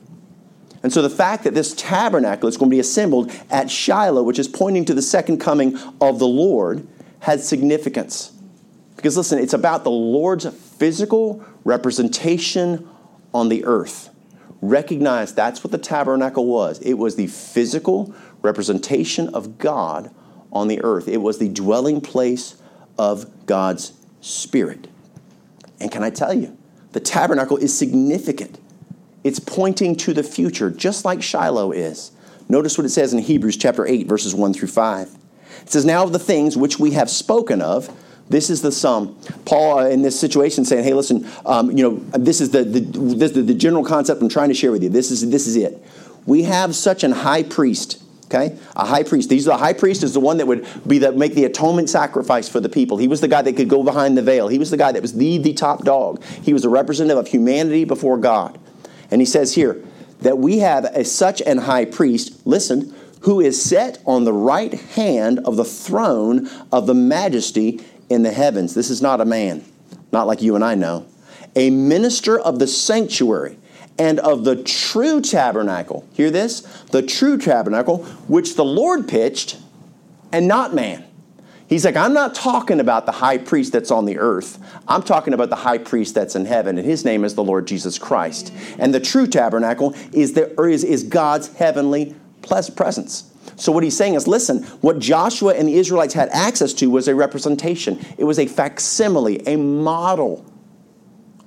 And 0.84 0.94
so 0.94 1.02
the 1.02 1.10
fact 1.10 1.44
that 1.44 1.54
this 1.54 1.74
tabernacle 1.76 2.48
is 2.48 2.58
going 2.58 2.70
to 2.70 2.76
be 2.76 2.80
assembled 2.80 3.32
at 3.50 3.72
Shiloh, 3.72 4.24
which 4.24 4.40
is 4.40 4.48
pointing 4.48 4.86
to 4.86 4.94
the 4.94 5.02
second 5.02 5.40
coming 5.40 5.78
of 6.00 6.20
the 6.20 6.28
Lord, 6.28 6.88
has 7.22 7.48
significance. 7.48 8.32
Because 8.96 9.18
listen, 9.18 9.40
it's 9.40 9.54
about 9.54 9.84
the 9.84 9.92
Lord's 9.92 10.46
physical 10.48 11.44
representation 11.64 12.88
on 13.34 13.50
the 13.50 13.66
earth. 13.66 14.10
Recognize 14.62 15.34
that's 15.34 15.64
what 15.64 15.72
the 15.72 15.78
tabernacle 15.78 16.46
was. 16.46 16.80
It 16.80 16.96
was 16.96 17.16
the 17.16 17.28
physical 17.28 18.14
representation 18.42 19.30
of 19.30 19.58
God 19.58 20.14
on 20.52 20.68
the 20.70 20.82
earth, 20.82 21.08
it 21.08 21.18
was 21.18 21.40
the 21.40 21.50
dwelling 21.50 22.00
place 22.00 22.56
of 22.98 23.46
God's 23.46 23.92
Spirit. 24.22 24.88
And 25.80 25.92
can 25.92 26.04
I 26.04 26.10
tell 26.10 26.34
you, 26.34 26.58
the 26.94 27.00
tabernacle 27.00 27.58
is 27.58 27.78
significant 27.78 28.58
It's 29.28 29.40
pointing 29.40 29.98
to 29.98 30.14
the 30.14 30.24
future, 30.24 30.72
just 30.72 31.04
like 31.04 31.22
Shiloh 31.22 31.74
is. 31.74 32.12
Notice 32.48 32.78
what 32.78 32.86
it 32.86 32.90
says 32.90 33.12
in 33.12 33.20
Hebrews 33.20 33.58
chapter 33.58 33.86
8, 33.86 34.08
verses 34.08 34.34
1 34.34 34.54
through 34.54 34.70
5. 34.70 35.18
It 35.64 35.70
says, 35.70 35.84
Now 35.84 36.04
of 36.04 36.14
the 36.14 36.20
things 36.20 36.56
which 36.56 36.80
we 36.80 36.92
have 36.92 37.10
spoken 37.10 37.62
of, 37.62 37.90
this 38.30 38.50
is 38.50 38.62
the 38.62 38.72
sum. 38.72 39.18
Paul, 39.44 39.80
uh, 39.80 39.90
in 39.90 40.02
this 40.02 40.20
situation, 40.20 40.66
saying, 40.66 40.84
"Hey, 40.84 40.94
listen, 40.94 41.26
um, 41.46 41.72
you 41.72 41.84
know, 41.84 41.96
this 42.18 42.42
is 42.42 42.50
the 42.50 42.66
the, 42.66 42.82
this, 42.82 43.32
the 43.32 43.42
the 43.42 43.54
general 43.54 43.86
concept 43.86 44.22
I'm 44.22 44.28
trying 44.28 44.50
to 44.50 44.54
share 44.54 44.70
with 44.70 44.84
you. 44.84 44.90
This 44.90 45.12
is 45.12 45.30
this 45.30 45.48
is 45.48 45.56
it. 45.56 45.82
We 46.26 46.44
have 46.44 46.76
such 46.76 47.06
an 47.06 47.14
high 47.14 47.44
priest 47.44 48.04
Okay, 48.28 48.58
a 48.76 48.86
high 48.86 49.04
priest. 49.04 49.30
These 49.30 49.46
the 49.46 49.56
high 49.56 49.72
priest 49.72 50.04
is 50.04 50.14
the 50.14 50.20
one 50.20 50.36
that 50.38 50.48
would 50.48 50.68
be 50.86 50.98
the 50.98 51.14
make 51.14 51.34
the 51.34 51.46
atonement 51.46 51.90
sacrifice 51.90 52.50
for 52.50 52.60
the 52.60 52.68
people. 52.68 52.98
He 52.98 53.08
was 53.08 53.22
the 53.22 53.30
guy 53.30 53.42
that 53.42 53.56
could 53.56 53.70
go 53.70 53.84
behind 53.84 54.18
the 54.18 54.22
veil. 54.22 54.50
He 54.50 54.60
was 54.60 54.70
the 54.70 54.76
guy 54.76 54.92
that 54.92 55.02
was 55.02 55.14
the 55.14 55.38
the 55.38 55.54
top 55.54 55.86
dog. 55.86 56.22
He 56.44 56.52
was 56.52 56.66
a 56.66 56.70
representative 56.70 57.18
of 57.18 57.28
humanity 57.30 57.86
before 57.86 58.18
God. 58.18 58.60
And 59.12 59.22
he 59.22 59.26
says 59.26 59.56
here 59.56 59.84
that 60.22 60.38
we 60.38 60.60
have 60.60 60.86
a, 60.86 61.06
such 61.06 61.42
an 61.42 61.60
high 61.60 61.86
priest. 61.86 62.46
Listen, 62.46 62.94
who 63.22 63.40
is 63.40 63.62
set 63.62 64.00
on 64.06 64.24
the 64.24 64.34
right 64.34 64.74
hand 64.74 65.40
of 65.40 65.56
the 65.56 65.66
throne 65.66 66.50
of 66.72 66.88
the 66.88 66.94
majesty 66.94 67.82
in 68.10 68.24
the 68.24 68.32
heavens. 68.32 68.74
This 68.74 68.90
is 68.90 69.02
not 69.02 69.22
a 69.22 69.26
man, 69.26 69.64
not 70.12 70.28
like 70.28 70.42
you 70.42 70.56
and 70.56 70.64
I 70.64 70.76
know. 70.76 71.06
A 71.56 71.70
minister 71.70 72.40
of 72.40 72.60
the 72.60 72.68
sanctuary 72.68 73.58
and 73.98 74.20
of 74.20 74.44
the 74.44 74.56
true 74.56 75.22
tabernacle. 75.22 76.08
Hear 76.14 76.30
this? 76.30 76.62
The 76.92 77.02
true 77.02 77.38
tabernacle, 77.38 78.04
which 78.28 78.56
the 78.56 78.66
Lord 78.66 79.08
pitched, 79.08 79.58
and 80.32 80.48
not 80.48 80.74
man. 80.74 81.04
He's 81.68 81.84
like, 81.84 81.98
I'm 81.98 82.14
not 82.14 82.34
talking 82.34 82.80
about 82.80 83.06
the 83.06 83.12
high 83.12 83.38
priest 83.38 83.74
that's 83.74 83.92
on 83.92 84.06
the 84.06 84.18
earth. 84.20 84.58
I'm 84.88 85.04
talking 85.04 85.34
about 85.34 85.50
the 85.50 85.58
high 85.58 85.78
priest 85.78 86.16
that's 86.16 86.36
in 86.36 86.46
heaven, 86.46 86.78
and 86.78 86.88
his 86.88 87.04
name 87.04 87.26
is 87.26 87.36
the 87.36 87.44
Lord 87.44 87.68
Jesus 87.68 88.00
Christ. 88.00 88.54
And 88.80 88.94
the 88.94 89.02
true 89.02 89.28
tabernacle 89.28 89.94
is, 90.14 90.34
the, 90.34 90.60
is, 90.62 90.86
is 90.86 91.04
God's 91.04 91.54
heavenly 91.56 92.16
presence. 92.42 93.34
So, 93.58 93.72
what 93.72 93.84
he's 93.84 93.98
saying 93.98 94.14
is 94.14 94.28
listen, 94.28 94.64
what 94.82 95.00
Joshua 95.00 95.56
and 95.56 95.68
the 95.68 95.76
Israelites 95.76 96.14
had 96.14 96.30
access 96.30 96.74
to 96.76 96.90
was 96.90 97.08
a 97.08 97.16
representation, 97.16 98.00
it 98.18 98.24
was 98.24 98.40
a 98.40 98.46
facsimile, 98.46 99.46
a 99.48 99.58
model 99.58 100.46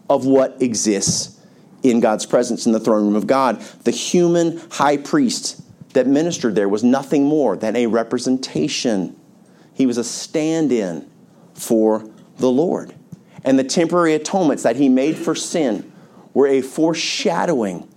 of 0.09 0.26
what 0.26 0.61
exists 0.61 1.40
in 1.83 2.00
God's 2.00 2.26
presence 2.26 2.66
in 2.66 2.72
the 2.72 2.80
throne 2.80 3.04
room 3.04 3.16
of 3.16 3.26
God. 3.26 3.61
The 3.85 3.90
human 3.90 4.61
high 4.70 4.96
priest 4.96 5.62
that 5.92 6.06
ministered 6.06 6.54
there 6.54 6.68
was 6.68 6.85
nothing 6.85 7.24
more 7.24 7.56
than 7.56 7.76
a 7.76 7.87
representation, 7.87 9.18
he 9.74 9.87
was 9.87 9.98
a 9.98 10.04
stand 10.04 10.72
in 10.72 11.11
for 11.54 12.09
the 12.37 12.50
Lord. 12.50 12.94
And 13.44 13.59
the 13.59 13.64
temporary 13.64 14.14
atonements 14.14 14.62
that 14.62 14.76
he 14.76 14.88
made 14.88 15.16
for 15.16 15.35
sin 15.35 15.90
were 16.35 16.46
a 16.46 16.61
foreshadowing 16.61 17.88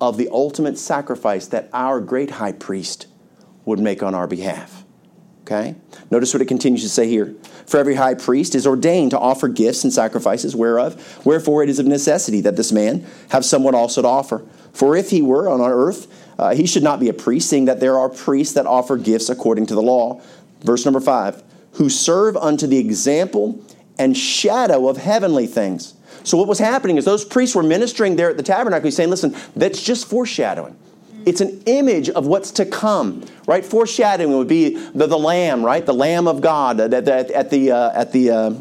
of 0.00 0.16
the 0.16 0.28
ultimate 0.30 0.78
sacrifice 0.78 1.46
that 1.48 1.68
our 1.72 2.00
great 2.00 2.32
high 2.32 2.52
priest 2.52 3.06
would 3.64 3.78
make 3.78 4.02
on 4.02 4.14
our 4.14 4.26
behalf. 4.26 4.84
Okay? 5.42 5.76
Notice 6.10 6.34
what 6.34 6.40
it 6.40 6.46
continues 6.46 6.82
to 6.82 6.88
say 6.88 7.08
here. 7.08 7.34
For 7.66 7.78
every 7.78 7.94
high 7.94 8.14
priest 8.14 8.54
is 8.54 8.66
ordained 8.66 9.12
to 9.12 9.18
offer 9.18 9.48
gifts 9.48 9.84
and 9.84 9.92
sacrifices, 9.92 10.56
whereof, 10.56 11.24
wherefore 11.24 11.62
it 11.62 11.68
is 11.68 11.78
of 11.78 11.86
necessity 11.86 12.40
that 12.42 12.56
this 12.56 12.72
man 12.72 13.06
have 13.30 13.44
someone 13.44 13.74
also 13.74 14.02
to 14.02 14.08
offer. 14.08 14.44
For 14.72 14.96
if 14.96 15.10
he 15.10 15.22
were 15.22 15.48
on 15.48 15.60
earth, 15.60 16.06
uh, 16.38 16.54
he 16.54 16.66
should 16.66 16.82
not 16.82 17.00
be 17.00 17.08
a 17.08 17.14
priest, 17.14 17.48
seeing 17.48 17.64
that 17.66 17.80
there 17.80 17.98
are 17.98 18.08
priests 18.08 18.54
that 18.54 18.66
offer 18.66 18.96
gifts 18.96 19.28
according 19.28 19.66
to 19.66 19.74
the 19.74 19.82
law. 19.82 20.20
Verse 20.66 20.84
number 20.84 21.00
five, 21.00 21.42
who 21.72 21.88
serve 21.88 22.36
unto 22.36 22.66
the 22.66 22.78
example 22.78 23.64
and 23.98 24.16
shadow 24.16 24.88
of 24.88 24.98
heavenly 24.98 25.46
things. 25.46 25.94
So 26.24 26.36
what 26.36 26.48
was 26.48 26.58
happening 26.58 26.98
is 26.98 27.04
those 27.04 27.24
priests 27.24 27.54
were 27.54 27.62
ministering 27.62 28.16
there 28.16 28.28
at 28.28 28.36
the 28.36 28.42
tabernacle, 28.42 28.90
saying, 28.90 29.10
listen, 29.10 29.34
that's 29.54 29.82
just 29.82 30.06
foreshadowing 30.08 30.76
it's 31.26 31.40
an 31.40 31.60
image 31.66 32.08
of 32.08 32.26
what's 32.26 32.52
to 32.52 32.64
come, 32.64 33.24
right? 33.46 33.64
Foreshadowing 33.64 34.34
would 34.38 34.46
be 34.46 34.76
the, 34.76 35.08
the 35.08 35.18
Lamb, 35.18 35.64
right? 35.64 35.84
The 35.84 35.92
Lamb 35.92 36.28
of 36.28 36.40
God 36.40 36.80
at, 36.80 36.94
at, 36.94 37.08
at 37.08 37.50
the 37.50 37.72
uh, 37.72 38.00
at 38.00 38.12
the. 38.12 38.30
Uh, 38.30 38.54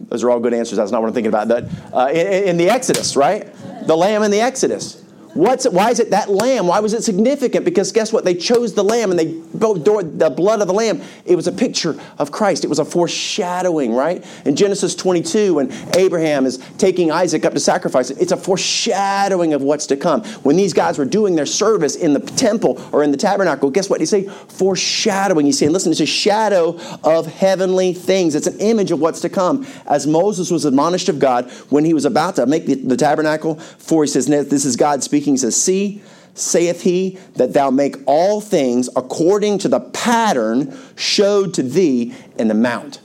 those 0.00 0.22
are 0.22 0.30
all 0.30 0.40
good 0.40 0.54
answers. 0.54 0.76
That's 0.76 0.90
not 0.90 1.02
what 1.02 1.08
I'm 1.08 1.14
thinking 1.14 1.28
about. 1.28 1.48
But, 1.48 1.68
uh, 1.92 2.10
in, 2.10 2.48
in 2.48 2.56
the 2.56 2.70
Exodus, 2.70 3.16
right? 3.16 3.46
The 3.86 3.96
Lamb 3.96 4.22
in 4.22 4.30
the 4.30 4.40
Exodus. 4.40 5.02
What's 5.34 5.68
why 5.68 5.90
is 5.90 6.00
it 6.00 6.10
that 6.10 6.30
lamb? 6.30 6.66
Why 6.66 6.80
was 6.80 6.94
it 6.94 7.04
significant? 7.04 7.64
Because 7.64 7.92
guess 7.92 8.12
what? 8.12 8.24
They 8.24 8.34
chose 8.34 8.74
the 8.74 8.82
lamb 8.82 9.10
and 9.10 9.18
they 9.18 9.26
the 9.26 10.32
blood 10.34 10.60
of 10.60 10.66
the 10.66 10.72
lamb. 10.72 11.02
It 11.24 11.36
was 11.36 11.46
a 11.46 11.52
picture 11.52 12.00
of 12.18 12.32
Christ. 12.32 12.64
It 12.64 12.68
was 12.68 12.78
a 12.78 12.84
foreshadowing, 12.84 13.92
right? 13.92 14.24
In 14.46 14.56
Genesis 14.56 14.94
22, 14.94 15.54
when 15.54 15.72
Abraham 15.96 16.46
is 16.46 16.58
taking 16.78 17.10
Isaac 17.10 17.44
up 17.44 17.52
to 17.52 17.60
sacrifice, 17.60 18.10
it's 18.10 18.32
a 18.32 18.36
foreshadowing 18.36 19.52
of 19.52 19.62
what's 19.62 19.86
to 19.88 19.96
come. 19.96 20.24
When 20.42 20.56
these 20.56 20.72
guys 20.72 20.98
were 20.98 21.04
doing 21.04 21.36
their 21.36 21.46
service 21.46 21.94
in 21.94 22.14
the 22.14 22.20
temple 22.20 22.82
or 22.92 23.02
in 23.02 23.10
the 23.10 23.16
tabernacle, 23.16 23.70
guess 23.70 23.90
what? 23.90 24.00
You 24.00 24.06
say 24.06 24.24
foreshadowing. 24.26 25.46
He's 25.46 25.58
saying, 25.58 25.72
listen, 25.72 25.92
it's 25.92 26.00
a 26.00 26.06
shadow 26.06 26.78
of 27.04 27.26
heavenly 27.26 27.92
things. 27.92 28.34
It's 28.34 28.46
an 28.46 28.58
image 28.60 28.90
of 28.92 29.00
what's 29.00 29.20
to 29.20 29.28
come. 29.28 29.66
As 29.86 30.06
Moses 30.06 30.50
was 30.50 30.64
admonished 30.64 31.08
of 31.08 31.18
God 31.18 31.50
when 31.68 31.84
he 31.84 31.92
was 31.92 32.04
about 32.04 32.36
to 32.36 32.46
make 32.46 32.66
the, 32.66 32.74
the 32.74 32.96
tabernacle, 32.96 33.56
for 33.56 34.04
he 34.04 34.08
says, 34.08 34.26
this 34.26 34.64
is 34.64 34.76
God 34.76 35.02
speaking 35.02 35.17
speaking, 35.18 35.36
says, 35.36 35.60
See, 35.60 36.00
saith 36.34 36.82
he, 36.82 37.18
that 37.34 37.52
thou 37.52 37.70
make 37.70 37.96
all 38.06 38.40
things 38.40 38.88
according 38.94 39.58
to 39.58 39.68
the 39.68 39.80
pattern 39.80 40.78
showed 40.94 41.54
to 41.54 41.62
thee 41.64 42.14
in 42.38 42.46
the 42.46 42.54
mount. 42.54 43.00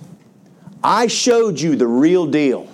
I 0.84 1.08
showed 1.08 1.60
you 1.60 1.76
the 1.76 1.88
real 1.88 2.28
deal, 2.28 2.70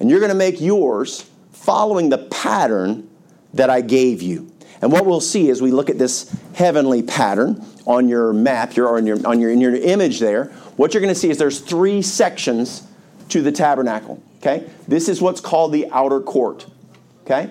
and 0.00 0.08
you're 0.08 0.20
going 0.20 0.30
to 0.30 0.36
make 0.36 0.62
yours 0.62 1.28
following 1.52 2.08
the 2.08 2.18
pattern 2.18 3.10
that 3.52 3.68
I 3.68 3.82
gave 3.82 4.22
you. 4.22 4.50
And 4.80 4.90
what 4.90 5.04
we'll 5.04 5.20
see 5.20 5.50
as 5.50 5.60
we 5.60 5.70
look 5.70 5.90
at 5.90 5.98
this 5.98 6.34
heavenly 6.54 7.02
pattern 7.02 7.62
on 7.86 8.08
your 8.08 8.32
map, 8.32 8.76
your, 8.76 8.96
on 8.96 9.06
your, 9.06 9.26
on 9.26 9.40
your, 9.40 9.50
in 9.50 9.60
your 9.60 9.74
image 9.74 10.20
there, 10.20 10.46
what 10.76 10.94
you're 10.94 11.02
going 11.02 11.12
to 11.12 11.18
see 11.18 11.28
is 11.28 11.36
there's 11.36 11.60
three 11.60 12.00
sections 12.00 12.86
to 13.28 13.42
the 13.42 13.52
tabernacle. 13.52 14.22
Okay? 14.38 14.70
This 14.86 15.08
is 15.08 15.20
what's 15.20 15.40
called 15.40 15.72
the 15.72 15.90
outer 15.90 16.20
court. 16.20 16.66
Okay? 17.24 17.50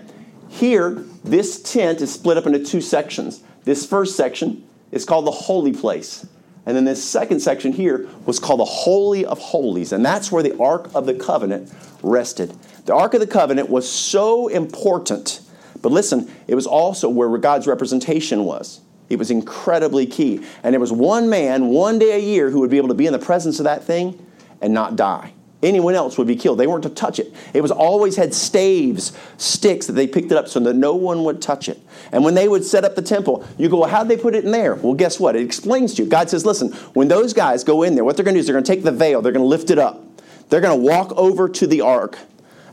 Here, 0.49 0.91
this 1.23 1.61
tent 1.61 2.01
is 2.01 2.13
split 2.13 2.37
up 2.37 2.45
into 2.45 2.63
two 2.63 2.81
sections. 2.81 3.43
This 3.63 3.85
first 3.85 4.15
section 4.15 4.67
is 4.91 5.05
called 5.05 5.25
the 5.25 5.31
holy 5.31 5.73
place. 5.73 6.25
And 6.65 6.75
then 6.75 6.85
this 6.85 7.03
second 7.03 7.39
section 7.39 7.71
here 7.71 8.09
was 8.25 8.39
called 8.39 8.59
the 8.59 8.65
Holy 8.65 9.25
of 9.25 9.39
Holies. 9.39 9.93
And 9.93 10.05
that's 10.05 10.31
where 10.31 10.43
the 10.43 10.57
Ark 10.57 10.89
of 10.93 11.05
the 11.05 11.13
Covenant 11.13 11.71
rested. 12.01 12.53
The 12.85 12.93
Ark 12.93 13.13
of 13.13 13.21
the 13.21 13.27
Covenant 13.27 13.69
was 13.69 13.89
so 13.89 14.47
important. 14.47 15.41
But 15.81 15.91
listen, 15.91 16.29
it 16.47 16.55
was 16.55 16.67
also 16.67 17.07
where 17.07 17.37
God's 17.37 17.67
representation 17.67 18.43
was. 18.43 18.81
It 19.09 19.17
was 19.17 19.31
incredibly 19.31 20.05
key. 20.05 20.43
And 20.63 20.73
there 20.73 20.79
was 20.81 20.91
one 20.91 21.29
man, 21.29 21.67
one 21.67 21.99
day 21.99 22.17
a 22.17 22.19
year, 22.19 22.49
who 22.49 22.59
would 22.59 22.69
be 22.69 22.77
able 22.77 22.89
to 22.89 22.93
be 22.93 23.07
in 23.07 23.13
the 23.13 23.19
presence 23.19 23.59
of 23.59 23.63
that 23.63 23.85
thing 23.85 24.25
and 24.61 24.73
not 24.73 24.97
die 24.97 25.33
anyone 25.63 25.95
else 25.95 26.17
would 26.17 26.27
be 26.27 26.35
killed. 26.35 26.59
They 26.59 26.67
weren't 26.67 26.83
to 26.83 26.89
touch 26.89 27.19
it. 27.19 27.33
It 27.53 27.61
was 27.61 27.71
always 27.71 28.15
had 28.15 28.33
staves, 28.33 29.17
sticks 29.37 29.87
that 29.87 29.93
they 29.93 30.07
picked 30.07 30.31
it 30.31 30.37
up 30.37 30.47
so 30.47 30.59
that 30.59 30.75
no 30.75 30.95
one 30.95 31.23
would 31.23 31.41
touch 31.41 31.67
it. 31.69 31.79
And 32.11 32.23
when 32.23 32.35
they 32.35 32.47
would 32.47 32.63
set 32.63 32.85
up 32.85 32.95
the 32.95 33.01
temple, 33.01 33.45
you 33.57 33.69
go, 33.69 33.79
well, 33.79 33.89
how'd 33.89 34.07
they 34.07 34.17
put 34.17 34.35
it 34.35 34.45
in 34.45 34.51
there? 34.51 34.75
Well, 34.75 34.93
guess 34.93 35.19
what? 35.19 35.35
It 35.35 35.43
explains 35.43 35.95
to 35.95 36.03
you. 36.03 36.09
God 36.09 36.29
says, 36.29 36.45
listen, 36.45 36.71
when 36.93 37.07
those 37.07 37.33
guys 37.33 37.63
go 37.63 37.83
in 37.83 37.95
there, 37.95 38.03
what 38.03 38.15
they're 38.15 38.23
going 38.23 38.35
to 38.35 38.37
do 38.37 38.41
is 38.41 38.45
they're 38.45 38.53
going 38.53 38.63
to 38.63 38.71
take 38.71 38.83
the 38.83 38.91
veil, 38.91 39.21
they're 39.21 39.31
going 39.31 39.43
to 39.43 39.47
lift 39.47 39.71
it 39.71 39.79
up, 39.79 40.03
they're 40.49 40.61
going 40.61 40.79
to 40.79 40.85
walk 40.85 41.11
over 41.17 41.49
to 41.49 41.67
the 41.67 41.81
ark, 41.81 42.17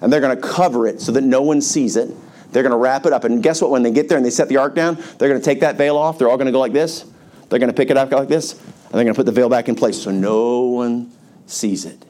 and 0.01 0.12
they're 0.12 0.20
going 0.20 0.37
to 0.37 0.42
cover 0.42 0.87
it 0.87 1.01
so 1.01 1.12
that 1.12 1.23
no 1.23 1.42
one 1.42 1.61
sees 1.61 1.97
it. 1.97 2.11
They're 2.53 2.62
going 2.62 2.73
to 2.73 2.79
wrap 2.79 3.05
it 3.07 3.12
up. 3.12 3.25
And 3.25 3.42
guess 3.42 3.61
what? 3.61 3.70
When 3.70 3.83
they 3.83 3.90
get 3.90 4.09
there 4.09 4.16
and 4.16 4.25
they 4.25 4.31
set 4.31 4.49
the 4.49 4.59
ark 4.59 4.77
down, 4.77 4.94
they're 5.18 5.29
going 5.29 5.40
to 5.40 5.44
take 5.44 5.61
that 5.61 5.77
veil 5.77 5.97
off. 5.97 6.18
They're 6.18 6.29
all 6.29 6.37
going 6.37 6.47
to 6.47 6.53
go 6.53 6.61
like 6.61 6.73
this. 6.73 7.05
They're 7.49 7.59
going 7.59 7.70
to 7.70 7.77
pick 7.77 7.90
it 7.90 7.97
up 7.97 8.12
like 8.12 8.29
this, 8.29 8.53
and 8.53 8.62
they're 8.92 9.03
going 9.05 9.14
to 9.14 9.18
put 9.18 9.27
the 9.27 9.33
veil 9.33 9.49
back 9.49 9.68
in 9.68 9.75
place 9.75 10.01
so 10.01 10.11
no 10.12 10.61
one 10.62 11.11
sees 11.47 11.85
it. 11.85 12.05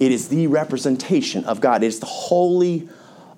It 0.00 0.12
is 0.12 0.28
the 0.28 0.46
representation 0.46 1.44
of 1.44 1.60
God. 1.60 1.82
It 1.82 1.86
is 1.86 2.00
the 2.00 2.06
holy 2.06 2.88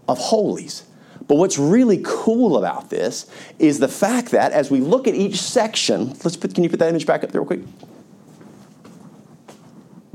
of 0.08 0.18
holies. 0.18 0.84
But 1.28 1.36
what's 1.36 1.58
really 1.58 2.00
cool 2.04 2.56
about 2.56 2.88
this 2.90 3.28
is 3.58 3.78
the 3.78 3.88
fact 3.88 4.30
that 4.30 4.52
as 4.52 4.70
we 4.70 4.80
look 4.80 5.08
at 5.08 5.14
each 5.14 5.40
section, 5.40 6.08
let's 6.24 6.36
put, 6.36 6.54
can 6.54 6.62
you 6.62 6.70
put 6.70 6.78
that 6.78 6.88
image 6.88 7.06
back 7.06 7.24
up 7.24 7.32
there 7.32 7.40
real 7.40 7.46
quick? 7.46 7.60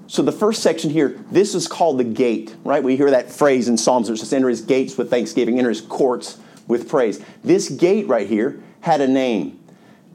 So 0.08 0.22
the 0.22 0.32
first 0.32 0.62
section 0.62 0.90
here, 0.90 1.20
this 1.32 1.56
is 1.56 1.68
called 1.68 1.98
the 1.98 2.04
gate, 2.04 2.56
right? 2.64 2.84
We 2.84 2.98
hear 2.98 3.12
that 3.12 3.32
phrase 3.32 3.70
in 3.70 3.78
Psalms, 3.78 4.10
it 4.10 4.18
says, 4.18 4.34
enter 4.34 4.50
his 4.50 4.62
gates 4.62 4.98
with 4.98 5.10
thanksgiving, 5.10 5.58
enter 5.58 5.70
his 5.70 5.82
courts 5.82 6.38
with 6.68 6.90
praise. 6.90 7.24
This 7.44 7.70
gate 7.70 8.08
right 8.08 8.28
here 8.28 8.62
had 8.82 9.00
a 9.00 9.08
name, 9.08 9.60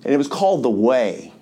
and 0.05 0.13
it 0.13 0.19
was 0.19 0.29
called 0.29 0.63
the 0.63 0.71
way. 0.71 1.33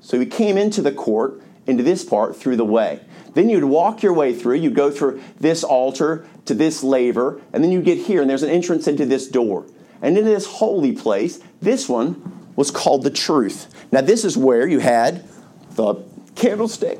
So 0.00 0.18
he 0.18 0.26
came 0.26 0.56
into 0.56 0.82
the 0.82 0.92
court, 0.92 1.42
into 1.66 1.82
this 1.82 2.04
part, 2.04 2.36
through 2.36 2.56
the 2.56 2.64
way. 2.64 3.00
Then 3.34 3.48
you'd 3.48 3.64
walk 3.64 4.02
your 4.02 4.12
way 4.12 4.34
through, 4.34 4.56
you'd 4.56 4.74
go 4.74 4.90
through 4.90 5.22
this 5.38 5.62
altar 5.62 6.26
to 6.46 6.54
this 6.54 6.82
laver, 6.82 7.40
and 7.52 7.62
then 7.62 7.70
you 7.70 7.80
get 7.80 7.98
here, 7.98 8.20
and 8.20 8.28
there's 8.28 8.42
an 8.42 8.50
entrance 8.50 8.88
into 8.88 9.06
this 9.06 9.28
door. 9.28 9.66
And 10.02 10.16
in 10.18 10.24
this 10.24 10.46
holy 10.46 10.92
place, 10.92 11.40
this 11.60 11.88
one 11.88 12.48
was 12.56 12.70
called 12.70 13.04
the 13.04 13.10
truth. 13.10 13.72
Now, 13.92 14.00
this 14.00 14.24
is 14.24 14.36
where 14.36 14.66
you 14.66 14.80
had 14.80 15.24
the 15.72 15.96
candlestick, 16.34 16.98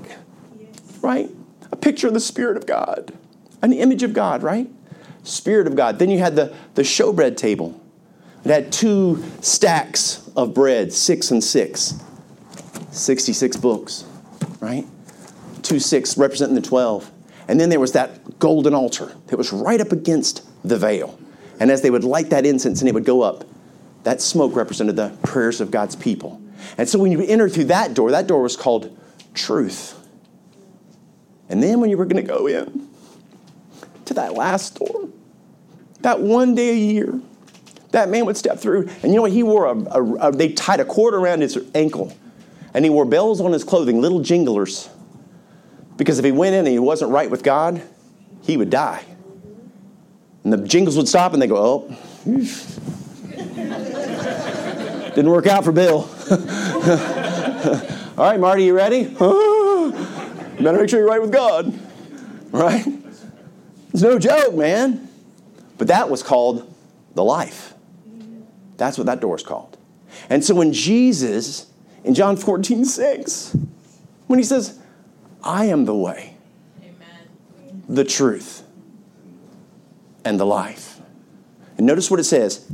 right? 1.03 1.31
A 1.73 1.77
picture 1.77 2.09
of 2.09 2.15
the 2.15 2.21
Spirit 2.21 2.57
of 2.57 2.67
God, 2.67 3.13
an 3.63 3.73
image 3.73 4.03
of 4.03 4.13
God, 4.13 4.43
right? 4.43 4.71
Spirit 5.23 5.67
of 5.67 5.77
God. 5.77 5.99
Then 5.99 6.11
you 6.11 6.19
had 6.19 6.37
the, 6.37 6.55
the 6.75 6.83
showbread 6.83 7.37
table. 7.37 7.81
It 8.45 8.51
had 8.51 8.73
two 8.73 9.23
stacks 9.41 10.29
of 10.37 10.55
bread, 10.55 10.93
six 10.93 11.31
and 11.31 11.43
six. 11.43 11.95
66 12.91 13.57
books, 13.57 14.05
right? 14.61 14.87
Two 15.71 15.79
six 15.79 16.19
representing 16.19 16.57
the 16.57 16.63
12. 16.63 17.09
And 17.47 17.61
then 17.61 17.69
there 17.69 17.79
was 17.79 17.93
that 17.93 18.41
golden 18.41 18.75
altar 18.75 19.15
that 19.29 19.37
was 19.37 19.53
right 19.53 19.81
up 19.81 19.93
against 19.93 20.45
the 20.69 20.77
veil. 20.77 21.17
And 21.61 21.71
as 21.71 21.81
they 21.81 21.93
would 21.93 22.03
light 22.03 22.31
that 22.31 22.45
incense 22.45 22.81
and 22.81 22.89
it 22.89 22.93
would 22.93 23.05
go 23.05 23.23
up, 23.23 23.45
that 24.03 24.21
smoke 24.21 24.57
represented 24.57 24.97
the 24.97 25.17
prayers 25.23 25.61
of 25.61 25.71
God's 25.71 25.95
people. 25.95 26.43
And 26.77 26.89
so 26.89 26.99
when 26.99 27.13
you 27.13 27.23
entered 27.23 27.53
through 27.53 27.67
that 27.67 27.95
door, 27.95 28.11
that 28.11 28.27
door 28.27 28.43
was 28.43 28.57
called 28.57 28.99
truth. 29.33 29.97
And 31.49 31.63
then 31.63 31.81
when 31.81 31.89
you 31.89 31.97
were 31.97 32.05
going 32.05 32.27
to 32.27 32.29
go 32.29 32.49
in 32.49 32.89
to 34.07 34.15
that 34.15 34.35
last 34.35 34.77
door, 34.77 35.09
that 36.01 36.21
one 36.21 36.57
day 36.57 36.71
a 36.71 36.75
year, 36.75 37.21
that 37.93 38.09
man 38.09 38.27
would 38.27 38.37
step 38.37 38.59
through. 38.59 38.89
And 39.05 39.13
you 39.13 39.15
know 39.15 39.23
what? 39.23 39.31
He 39.31 39.45
wore 39.45 39.67
a, 39.67 39.79
a, 39.79 40.15
a 40.15 40.33
they 40.33 40.53
tied 40.53 40.81
a 40.81 40.85
cord 40.85 41.15
around 41.15 41.43
his 41.43 41.65
ankle 41.77 42.13
and 42.75 42.85
he 42.85 42.91
wore 42.91 43.05
bells 43.05 43.41
on 43.41 43.53
his 43.53 43.63
clothing, 43.63 44.01
little 44.01 44.21
jinglers. 44.21 44.91
Because 46.01 46.19
if 46.19 46.25
he 46.25 46.33
went 46.33 46.55
in 46.55 46.61
and 46.61 46.69
he 46.69 46.79
wasn't 46.79 47.11
right 47.11 47.31
with 47.31 47.43
God, 47.43 47.83
he 48.41 48.57
would 48.57 48.71
die. 48.71 49.05
And 50.43 50.51
the 50.51 50.57
jingles 50.57 50.97
would 50.97 51.07
stop 51.07 51.35
and 51.35 51.43
they 51.43 51.47
go, 51.47 51.59
oh, 51.59 51.89
didn't 55.15 55.31
work 55.31 55.47
out 55.47 55.63
for 55.63 55.73
Bill. 55.73 56.09
All 58.17 58.25
right, 58.25 58.41
Marty, 58.41 58.65
you 58.65 58.75
ready? 58.75 59.05
better 60.63 60.79
make 60.79 60.89
sure 60.89 61.01
you're 61.01 61.07
right 61.07 61.21
with 61.21 61.33
God. 61.33 61.79
Right? 62.51 62.87
It's 63.93 64.01
no 64.01 64.19
joke, 64.19 64.55
man. 64.55 65.07
But 65.77 65.89
that 65.89 66.09
was 66.09 66.23
called 66.23 66.75
the 67.15 67.25
life. 67.25 67.75
That's 68.79 68.97
what 68.97 69.05
that 69.05 69.21
door 69.21 69.37
is 69.37 69.43
called. 69.43 69.77
And 70.31 70.43
so 70.43 70.55
when 70.55 70.73
Jesus 70.73 71.71
in 72.05 72.15
John 72.15 72.39
14, 72.39 72.87
6, 72.87 73.57
when 74.29 74.39
he 74.39 74.45
says, 74.47 74.80
I 75.43 75.67
am 75.67 75.85
the 75.85 75.95
way, 75.95 76.37
Amen. 76.83 77.85
the 77.89 78.05
truth, 78.05 78.63
and 80.25 80.39
the 80.39 80.47
life. 80.47 81.01
And 81.77 81.87
notice 81.87 82.11
what 82.11 82.21
it 82.21 82.25
says 82.25 82.71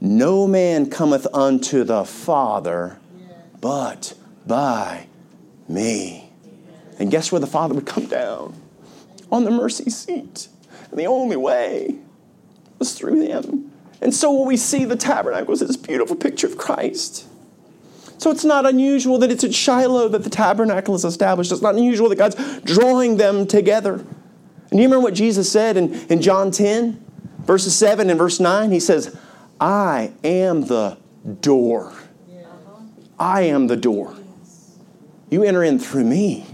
No 0.00 0.46
man 0.46 0.90
cometh 0.90 1.26
unto 1.32 1.84
the 1.84 2.04
Father 2.04 2.98
but 3.62 4.14
by 4.46 5.06
me. 5.68 6.30
And 6.98 7.10
guess 7.10 7.32
where 7.32 7.40
the 7.40 7.46
Father 7.46 7.74
would 7.74 7.86
come 7.86 8.06
down? 8.06 8.60
On 9.30 9.44
the 9.44 9.50
mercy 9.50 9.88
seat. 9.88 10.48
And 10.90 10.98
the 10.98 11.06
only 11.06 11.36
way 11.36 11.96
was 12.78 12.92
through 12.92 13.22
him. 13.22 13.72
And 14.02 14.12
so 14.12 14.32
when 14.32 14.48
we 14.48 14.56
see 14.56 14.84
the 14.84 14.96
tabernacle, 14.96 15.52
it's 15.52 15.62
this 15.62 15.76
beautiful 15.76 16.16
picture 16.16 16.46
of 16.46 16.58
Christ. 16.58 17.26
So 18.22 18.30
it's 18.30 18.44
not 18.44 18.66
unusual 18.66 19.18
that 19.18 19.32
it's 19.32 19.42
at 19.42 19.52
Shiloh 19.52 20.06
that 20.06 20.22
the 20.22 20.30
tabernacle 20.30 20.94
is 20.94 21.04
established. 21.04 21.50
It's 21.50 21.60
not 21.60 21.74
unusual 21.74 22.08
that 22.08 22.18
God's 22.18 22.60
drawing 22.60 23.16
them 23.16 23.48
together. 23.48 23.94
And 23.94 24.78
you 24.78 24.84
remember 24.84 25.00
what 25.00 25.14
Jesus 25.14 25.50
said 25.50 25.76
in, 25.76 25.92
in 26.08 26.22
John 26.22 26.52
10, 26.52 27.04
verses 27.40 27.74
7 27.74 28.08
and 28.08 28.16
verse 28.16 28.38
9? 28.38 28.70
He 28.70 28.78
says, 28.78 29.18
I 29.60 30.12
am 30.22 30.66
the 30.66 30.98
door. 31.40 31.94
I 33.18 33.42
am 33.42 33.66
the 33.66 33.76
door. 33.76 34.14
You 35.28 35.42
enter 35.42 35.64
in 35.64 35.80
through 35.80 36.04
me. 36.04 36.46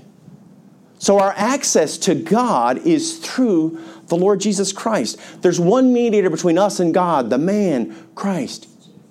So 0.98 1.18
our 1.20 1.34
access 1.36 1.98
to 1.98 2.14
God 2.14 2.78
is 2.86 3.18
through 3.18 3.78
the 4.06 4.16
Lord 4.16 4.40
Jesus 4.40 4.72
Christ. 4.72 5.20
There's 5.42 5.60
one 5.60 5.92
mediator 5.92 6.30
between 6.30 6.56
us 6.56 6.80
and 6.80 6.94
God, 6.94 7.28
the 7.28 7.36
man, 7.36 7.94
Christ, 8.14 8.66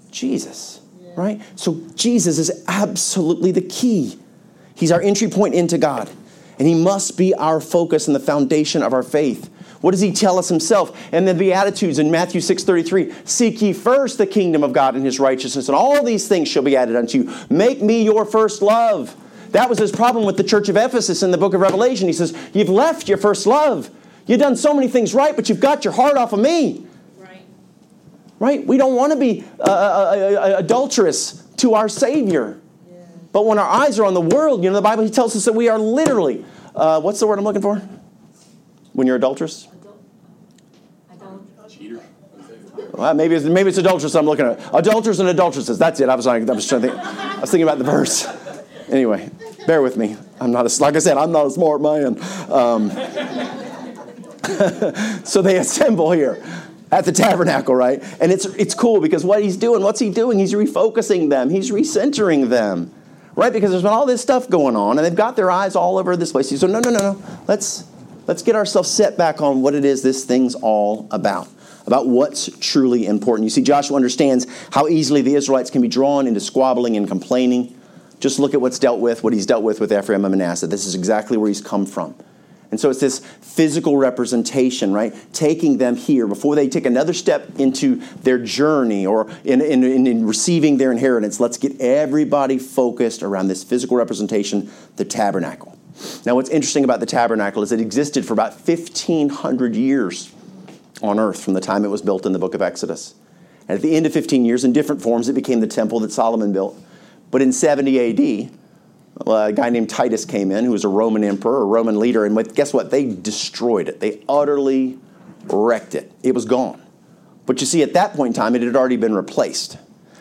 Jesus 0.09 0.81
right? 1.17 1.41
So 1.55 1.81
Jesus 1.95 2.37
is 2.37 2.63
absolutely 2.67 3.51
the 3.51 3.61
key. 3.61 4.17
He's 4.75 4.91
our 4.91 5.01
entry 5.01 5.27
point 5.27 5.55
into 5.55 5.77
God, 5.77 6.09
and 6.59 6.67
He 6.67 6.75
must 6.75 7.17
be 7.17 7.33
our 7.33 7.59
focus 7.59 8.07
and 8.07 8.15
the 8.15 8.21
foundation 8.21 8.83
of 8.83 8.93
our 8.93 9.03
faith. 9.03 9.49
What 9.81 9.91
does 9.91 10.01
he 10.01 10.11
tell 10.11 10.39
us 10.39 10.49
himself? 10.49 10.97
And 11.11 11.27
the 11.27 11.35
Beatitudes 11.35 11.99
in 11.99 12.09
Matthew 12.09 12.41
6:33, 12.41 13.13
seek 13.25 13.61
ye 13.61 13.73
first 13.73 14.17
the 14.17 14.25
kingdom 14.25 14.63
of 14.63 14.73
God 14.73 14.95
and 14.95 15.05
his 15.05 15.19
righteousness, 15.19 15.67
and 15.67 15.75
all 15.75 16.03
these 16.03 16.27
things 16.27 16.47
shall 16.47 16.63
be 16.63 16.75
added 16.75 16.95
unto 16.95 17.19
you. 17.19 17.33
Make 17.49 17.81
me 17.81 18.01
your 18.01 18.25
first 18.25 18.63
love. 18.63 19.15
That 19.51 19.69
was 19.69 19.77
his 19.77 19.91
problem 19.91 20.25
with 20.25 20.37
the 20.37 20.43
church 20.43 20.67
of 20.67 20.77
Ephesus 20.77 21.21
in 21.21 21.31
the 21.31 21.37
book 21.37 21.53
of 21.53 21.61
Revelation. 21.61 22.07
He 22.07 22.13
says, 22.13 22.35
You've 22.53 22.69
left 22.69 23.07
your 23.07 23.19
first 23.19 23.45
love. 23.45 23.91
You've 24.25 24.39
done 24.39 24.55
so 24.55 24.73
many 24.73 24.87
things 24.87 25.13
right, 25.13 25.35
but 25.35 25.47
you've 25.47 25.59
got 25.59 25.85
your 25.85 25.93
heart 25.93 26.17
off 26.17 26.33
of 26.33 26.39
me 26.39 26.86
right? 28.39 28.65
We 28.65 28.77
don't 28.77 28.95
want 28.95 29.13
to 29.13 29.19
be 29.19 29.43
uh, 29.59 29.63
uh, 29.63 29.67
uh, 29.67 30.55
adulterous 30.57 31.43
to 31.57 31.73
our 31.73 31.89
Savior. 31.89 32.59
Yeah. 32.89 32.97
But 33.31 33.45
when 33.45 33.59
our 33.59 33.67
eyes 33.67 33.99
are 33.99 34.05
on 34.05 34.13
the 34.13 34.21
world, 34.21 34.63
you 34.63 34.69
know, 34.69 34.75
the 34.75 34.81
Bible 34.81 35.03
he 35.03 35.09
tells 35.09 35.35
us 35.35 35.45
that 35.45 35.53
we 35.53 35.69
are 35.69 35.79
literally, 35.79 36.45
uh, 36.75 37.01
what's 37.01 37.19
the 37.19 37.27
word 37.27 37.39
I'm 37.39 37.45
looking 37.45 37.61
for? 37.61 37.81
When 38.93 39.07
you're 39.07 39.15
adulterous? 39.15 39.67
Well, 42.93 43.13
maybe 43.13 43.35
it's, 43.35 43.45
maybe 43.45 43.69
it's 43.69 43.77
adulterous 43.77 44.15
I'm 44.15 44.25
looking 44.25 44.47
at. 44.47 44.59
Adulterers 44.73 45.19
and 45.19 45.29
adulteresses. 45.29 45.77
That's 45.77 45.99
it. 45.99 46.09
I 46.09 46.15
was, 46.15 46.25
I 46.25 46.39
was 46.39 46.67
trying 46.67 46.81
to 46.81 46.87
think. 46.87 46.99
I 46.99 47.41
was 47.41 47.51
thinking 47.51 47.67
about 47.67 47.77
the 47.77 47.83
verse. 47.83 48.25
Anyway, 48.89 49.29
bear 49.67 49.83
with 49.83 49.97
me. 49.97 50.15
I'm 50.39 50.51
not 50.51 50.65
a, 50.65 50.81
like 50.81 50.95
I 50.95 50.99
said, 50.99 51.15
I'm 51.15 51.31
not 51.31 51.45
a 51.45 51.51
smart 51.51 51.79
man. 51.81 52.19
Um, 52.51 52.89
so 55.23 55.43
they 55.43 55.57
assemble 55.57 56.11
here 56.11 56.41
at 56.91 57.05
the 57.05 57.11
tabernacle, 57.11 57.75
right? 57.75 58.01
And 58.21 58.31
it's, 58.31 58.45
it's 58.45 58.73
cool 58.73 59.01
because 59.01 59.25
what 59.25 59.43
he's 59.43 59.57
doing, 59.57 59.83
what's 59.83 59.99
he 59.99 60.09
doing? 60.09 60.39
He's 60.39 60.53
refocusing 60.53 61.29
them, 61.29 61.49
he's 61.49 61.71
recentering 61.71 62.49
them, 62.49 62.93
right? 63.35 63.51
Because 63.51 63.71
there's 63.71 63.83
been 63.83 63.91
all 63.91 64.05
this 64.05 64.21
stuff 64.21 64.49
going 64.49 64.75
on 64.75 64.97
and 64.97 65.05
they've 65.05 65.15
got 65.15 65.35
their 65.35 65.51
eyes 65.51 65.75
all 65.75 65.97
over 65.97 66.15
this 66.15 66.31
place. 66.31 66.57
So, 66.59 66.67
no, 66.67 66.79
no, 66.79 66.89
no, 66.89 66.99
no. 66.99 67.23
Let's, 67.47 67.85
let's 68.25 68.41
get 68.41 68.55
ourselves 68.55 68.89
set 68.89 69.17
back 69.17 69.41
on 69.41 69.61
what 69.61 69.73
it 69.73 69.85
is 69.85 70.01
this 70.01 70.23
thing's 70.25 70.55
all 70.55 71.07
about, 71.11 71.49
about 71.85 72.07
what's 72.07 72.49
truly 72.59 73.05
important. 73.05 73.43
You 73.45 73.49
see, 73.49 73.63
Joshua 73.63 73.95
understands 73.95 74.47
how 74.71 74.87
easily 74.87 75.21
the 75.21 75.35
Israelites 75.35 75.69
can 75.69 75.81
be 75.81 75.87
drawn 75.89 76.27
into 76.27 76.39
squabbling 76.39 76.95
and 76.95 77.07
complaining. 77.07 77.73
Just 78.19 78.39
look 78.39 78.53
at 78.53 78.61
what's 78.61 78.79
dealt 78.79 78.99
with, 78.99 79.23
what 79.23 79.33
he's 79.33 79.45
dealt 79.45 79.63
with 79.63 79.79
with 79.79 79.91
Ephraim 79.91 80.25
and 80.25 80.31
Manasseh. 80.35 80.67
This 80.67 80.85
is 80.85 80.95
exactly 80.95 81.37
where 81.37 81.49
he's 81.49 81.61
come 81.61 81.85
from. 81.85 82.15
And 82.69 82.79
so 82.79 82.89
it's 82.89 82.99
this 82.99 83.19
physical 83.19 83.95
representation, 83.95 84.91
right? 84.91 85.15
Taking 85.31 85.77
them 85.77 85.95
here 85.95 86.27
before 86.27 86.55
they 86.55 86.67
take 86.67 86.85
another 86.85 87.13
step 87.13 87.59
into 87.59 87.95
their 88.23 88.37
journey 88.37 89.05
or 89.05 89.29
in, 89.45 89.61
in, 89.61 89.83
in, 89.83 90.27
receiving 90.27 90.77
their 90.77 90.91
inheritance. 90.91 91.39
Let's 91.39 91.57
get 91.57 91.79
everybody 91.79 92.59
focused 92.59 93.23
around 93.23 93.47
this 93.47 93.63
physical 93.63 93.95
representation, 93.95 94.69
the 94.97 95.05
tabernacle. 95.05 95.77
Now, 96.25 96.35
what's 96.35 96.49
interesting 96.49 96.83
about 96.83 96.99
the 96.99 97.05
tabernacle 97.05 97.63
is 97.63 97.71
it 97.71 97.79
existed 97.79 98.25
for 98.25 98.33
about 98.33 98.53
1,500 98.53 99.75
years 99.75 100.33
on 101.01 101.19
earth 101.19 101.43
from 101.43 101.53
the 101.53 101.61
time 101.61 101.85
it 101.85 101.89
was 101.89 102.01
built 102.01 102.25
in 102.25 102.33
the 102.33 102.39
book 102.39 102.53
of 102.53 102.61
Exodus. 102.61 103.15
And 103.67 103.77
at 103.77 103.81
the 103.81 103.95
end 103.95 104.05
of 104.05 104.13
15 104.13 104.45
years, 104.45 104.63
in 104.63 104.73
different 104.73 105.01
forms, 105.01 105.29
it 105.29 105.33
became 105.33 105.59
the 105.61 105.67
temple 105.67 105.99
that 106.01 106.11
Solomon 106.11 106.53
built. 106.53 106.77
But 107.31 107.41
in 107.41 107.51
70 107.51 108.45
AD, 108.45 108.56
Uh, 109.25 109.47
a 109.47 109.53
guy 109.53 109.69
named 109.69 109.89
Titus 109.89 110.25
came 110.25 110.51
in, 110.51 110.65
who 110.65 110.71
was 110.71 110.83
a 110.83 110.89
Roman 110.89 111.23
emperor, 111.23 111.61
a 111.61 111.65
Roman 111.65 111.99
leader, 111.99 112.25
and 112.25 112.55
guess 112.55 112.73
what? 112.73 112.91
They 112.91 113.13
destroyed 113.13 113.89
it. 113.89 113.99
They 113.99 114.23
utterly 114.29 114.99
wrecked 115.45 115.95
it. 115.95 116.11
It 116.23 116.35
was 116.35 116.45
gone. 116.45 116.81
But 117.45 117.59
you 117.61 117.65
see, 117.65 117.81
at 117.81 117.93
that 117.93 118.13
point 118.13 118.35
in 118.35 118.41
time, 118.41 118.55
it 118.55 118.61
had 118.61 118.75
already 118.75 118.97
been 118.97 119.15
replaced 119.15 119.77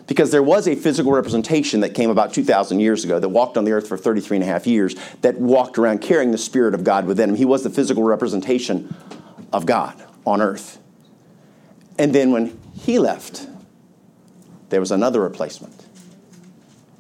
because 0.07 0.31
there 0.31 0.43
was 0.43 0.69
a 0.69 0.77
physical 0.77 1.13
representation 1.13 1.81
that 1.81 1.91
came 1.91 2.11
about 2.11 2.33
2,000 2.33 2.79
years 2.79 3.05
ago 3.05 3.19
that 3.19 3.29
walked 3.29 3.57
on 3.57 3.65
the 3.65 3.73
earth 3.73 3.89
for 3.89 3.99
33 3.99 4.39
and 4.39 4.45
a 4.45 4.47
half 4.47 4.67
years 4.67 4.95
that 5.23 5.37
walked 5.37 5.79
around 5.79 6.01
carrying 6.01 6.31
the 6.31 6.39
Spirit 6.39 6.75
of 6.75 6.85
God 6.85 7.07
within 7.07 7.31
him. 7.31 7.37
He 7.37 7.45
was 7.45 7.65
the 7.65 7.71
physical 7.71 8.05
representation 8.05 8.95
of 9.53 9.67
God 9.67 10.01
on 10.25 10.41
earth. 10.41 10.79
And 11.99 12.15
then 12.15 12.31
when 12.31 12.59
he 12.75 12.99
left, 12.99 13.49
there 14.69 14.81
was 14.81 14.91
another 14.91 15.21
replacement 15.21 15.87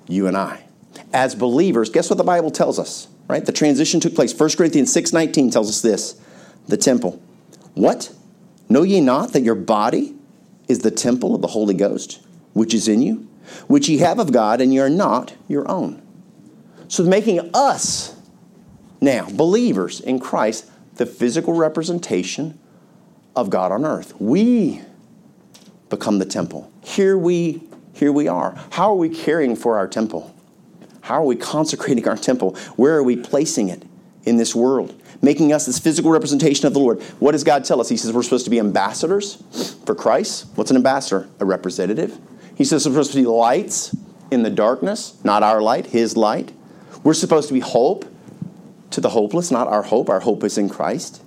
you 0.08 0.26
and 0.26 0.36
I 0.36 0.65
as 1.12 1.34
believers, 1.34 1.90
guess 1.90 2.10
what 2.10 2.16
the 2.16 2.24
Bible 2.24 2.50
tells 2.50 2.78
us? 2.78 3.08
Right? 3.28 3.44
The 3.44 3.52
transition 3.52 4.00
took 4.00 4.14
place. 4.14 4.32
1 4.32 4.56
Corinthians 4.56 4.92
6:19 4.92 5.50
tells 5.50 5.68
us 5.68 5.80
this. 5.80 6.16
The 6.68 6.76
temple. 6.76 7.20
What? 7.74 8.12
Know 8.68 8.82
ye 8.82 9.00
not 9.00 9.32
that 9.32 9.42
your 9.42 9.54
body 9.54 10.14
is 10.68 10.80
the 10.80 10.90
temple 10.90 11.34
of 11.34 11.42
the 11.42 11.48
Holy 11.48 11.74
Ghost, 11.74 12.20
which 12.52 12.74
is 12.74 12.88
in 12.88 13.02
you, 13.02 13.26
which 13.68 13.88
ye 13.88 13.98
have 13.98 14.18
of 14.18 14.32
God, 14.32 14.60
and 14.60 14.72
ye 14.72 14.80
are 14.80 14.90
not 14.90 15.34
your 15.48 15.68
own. 15.70 16.02
So 16.88 17.04
making 17.04 17.50
us 17.54 18.16
now 19.00 19.28
believers 19.30 20.00
in 20.00 20.18
Christ 20.18 20.70
the 20.96 21.06
physical 21.06 21.54
representation 21.54 22.58
of 23.34 23.50
God 23.50 23.70
on 23.70 23.84
earth. 23.84 24.14
We 24.20 24.82
become 25.88 26.18
the 26.18 26.24
temple. 26.24 26.70
Here 26.82 27.16
we 27.16 27.62
here 27.92 28.12
we 28.12 28.28
are. 28.28 28.54
How 28.72 28.90
are 28.90 28.96
we 28.96 29.08
caring 29.08 29.56
for 29.56 29.78
our 29.78 29.88
temple? 29.88 30.35
How 31.06 31.22
are 31.22 31.24
we 31.24 31.36
consecrating 31.36 32.08
our 32.08 32.16
temple? 32.16 32.56
Where 32.74 32.96
are 32.96 33.02
we 33.02 33.16
placing 33.16 33.68
it 33.68 33.84
in 34.24 34.38
this 34.38 34.56
world, 34.56 35.00
making 35.22 35.52
us 35.52 35.66
this 35.66 35.78
physical 35.78 36.10
representation 36.10 36.66
of 36.66 36.74
the 36.74 36.80
Lord. 36.80 37.00
What 37.20 37.32
does 37.32 37.44
God 37.44 37.64
tell 37.64 37.80
us? 37.80 37.88
He 37.88 37.96
says 37.96 38.12
we're 38.12 38.24
supposed 38.24 38.44
to 38.44 38.50
be 38.50 38.58
ambassadors 38.58 39.36
for 39.86 39.94
Christ. 39.94 40.46
What's 40.56 40.72
an 40.72 40.76
ambassador? 40.76 41.28
A 41.38 41.44
representative. 41.44 42.18
He 42.56 42.64
says 42.64 42.84
we're 42.84 42.92
supposed 42.92 43.12
to 43.12 43.18
be 43.18 43.24
lights 43.24 43.96
in 44.32 44.42
the 44.42 44.50
darkness, 44.50 45.16
not 45.22 45.44
our 45.44 45.62
light, 45.62 45.86
His 45.86 46.16
light. 46.16 46.52
We're 47.04 47.14
supposed 47.14 47.46
to 47.46 47.54
be 47.54 47.60
hope 47.60 48.04
to 48.90 49.00
the 49.00 49.10
hopeless, 49.10 49.52
not 49.52 49.68
our 49.68 49.82
hope. 49.82 50.10
Our 50.10 50.20
hope 50.20 50.42
is 50.42 50.58
in 50.58 50.68
Christ, 50.68 51.22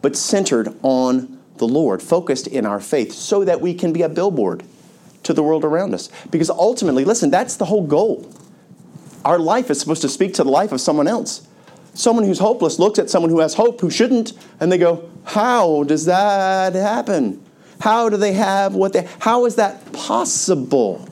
but 0.00 0.14
centered 0.14 0.72
on 0.84 1.42
the 1.56 1.66
Lord, 1.66 2.00
focused 2.02 2.46
in 2.46 2.64
our 2.64 2.78
faith, 2.78 3.12
so 3.12 3.44
that 3.44 3.60
we 3.60 3.74
can 3.74 3.92
be 3.92 4.02
a 4.02 4.08
billboard 4.08 4.62
to 5.24 5.32
the 5.32 5.42
world 5.42 5.64
around 5.64 5.92
us. 5.92 6.08
Because 6.30 6.50
ultimately, 6.50 7.04
listen, 7.04 7.30
that's 7.30 7.56
the 7.56 7.64
whole 7.64 7.84
goal. 7.84 8.32
Our 9.28 9.38
life 9.38 9.70
is 9.70 9.78
supposed 9.78 10.00
to 10.00 10.08
speak 10.08 10.32
to 10.34 10.42
the 10.42 10.48
life 10.48 10.72
of 10.72 10.80
someone 10.80 11.06
else. 11.06 11.46
Someone 11.92 12.24
who's 12.24 12.38
hopeless 12.38 12.78
looks 12.78 12.98
at 12.98 13.10
someone 13.10 13.30
who 13.30 13.40
has 13.40 13.52
hope 13.52 13.78
who 13.78 13.90
shouldn't, 13.90 14.32
and 14.58 14.72
they 14.72 14.78
go, 14.78 15.10
How 15.22 15.84
does 15.84 16.06
that 16.06 16.74
happen? 16.74 17.44
How 17.78 18.08
do 18.08 18.16
they 18.16 18.32
have 18.32 18.74
what 18.74 18.94
they 18.94 19.06
how 19.18 19.44
is 19.44 19.56
that 19.56 19.92
possible? 19.92 21.06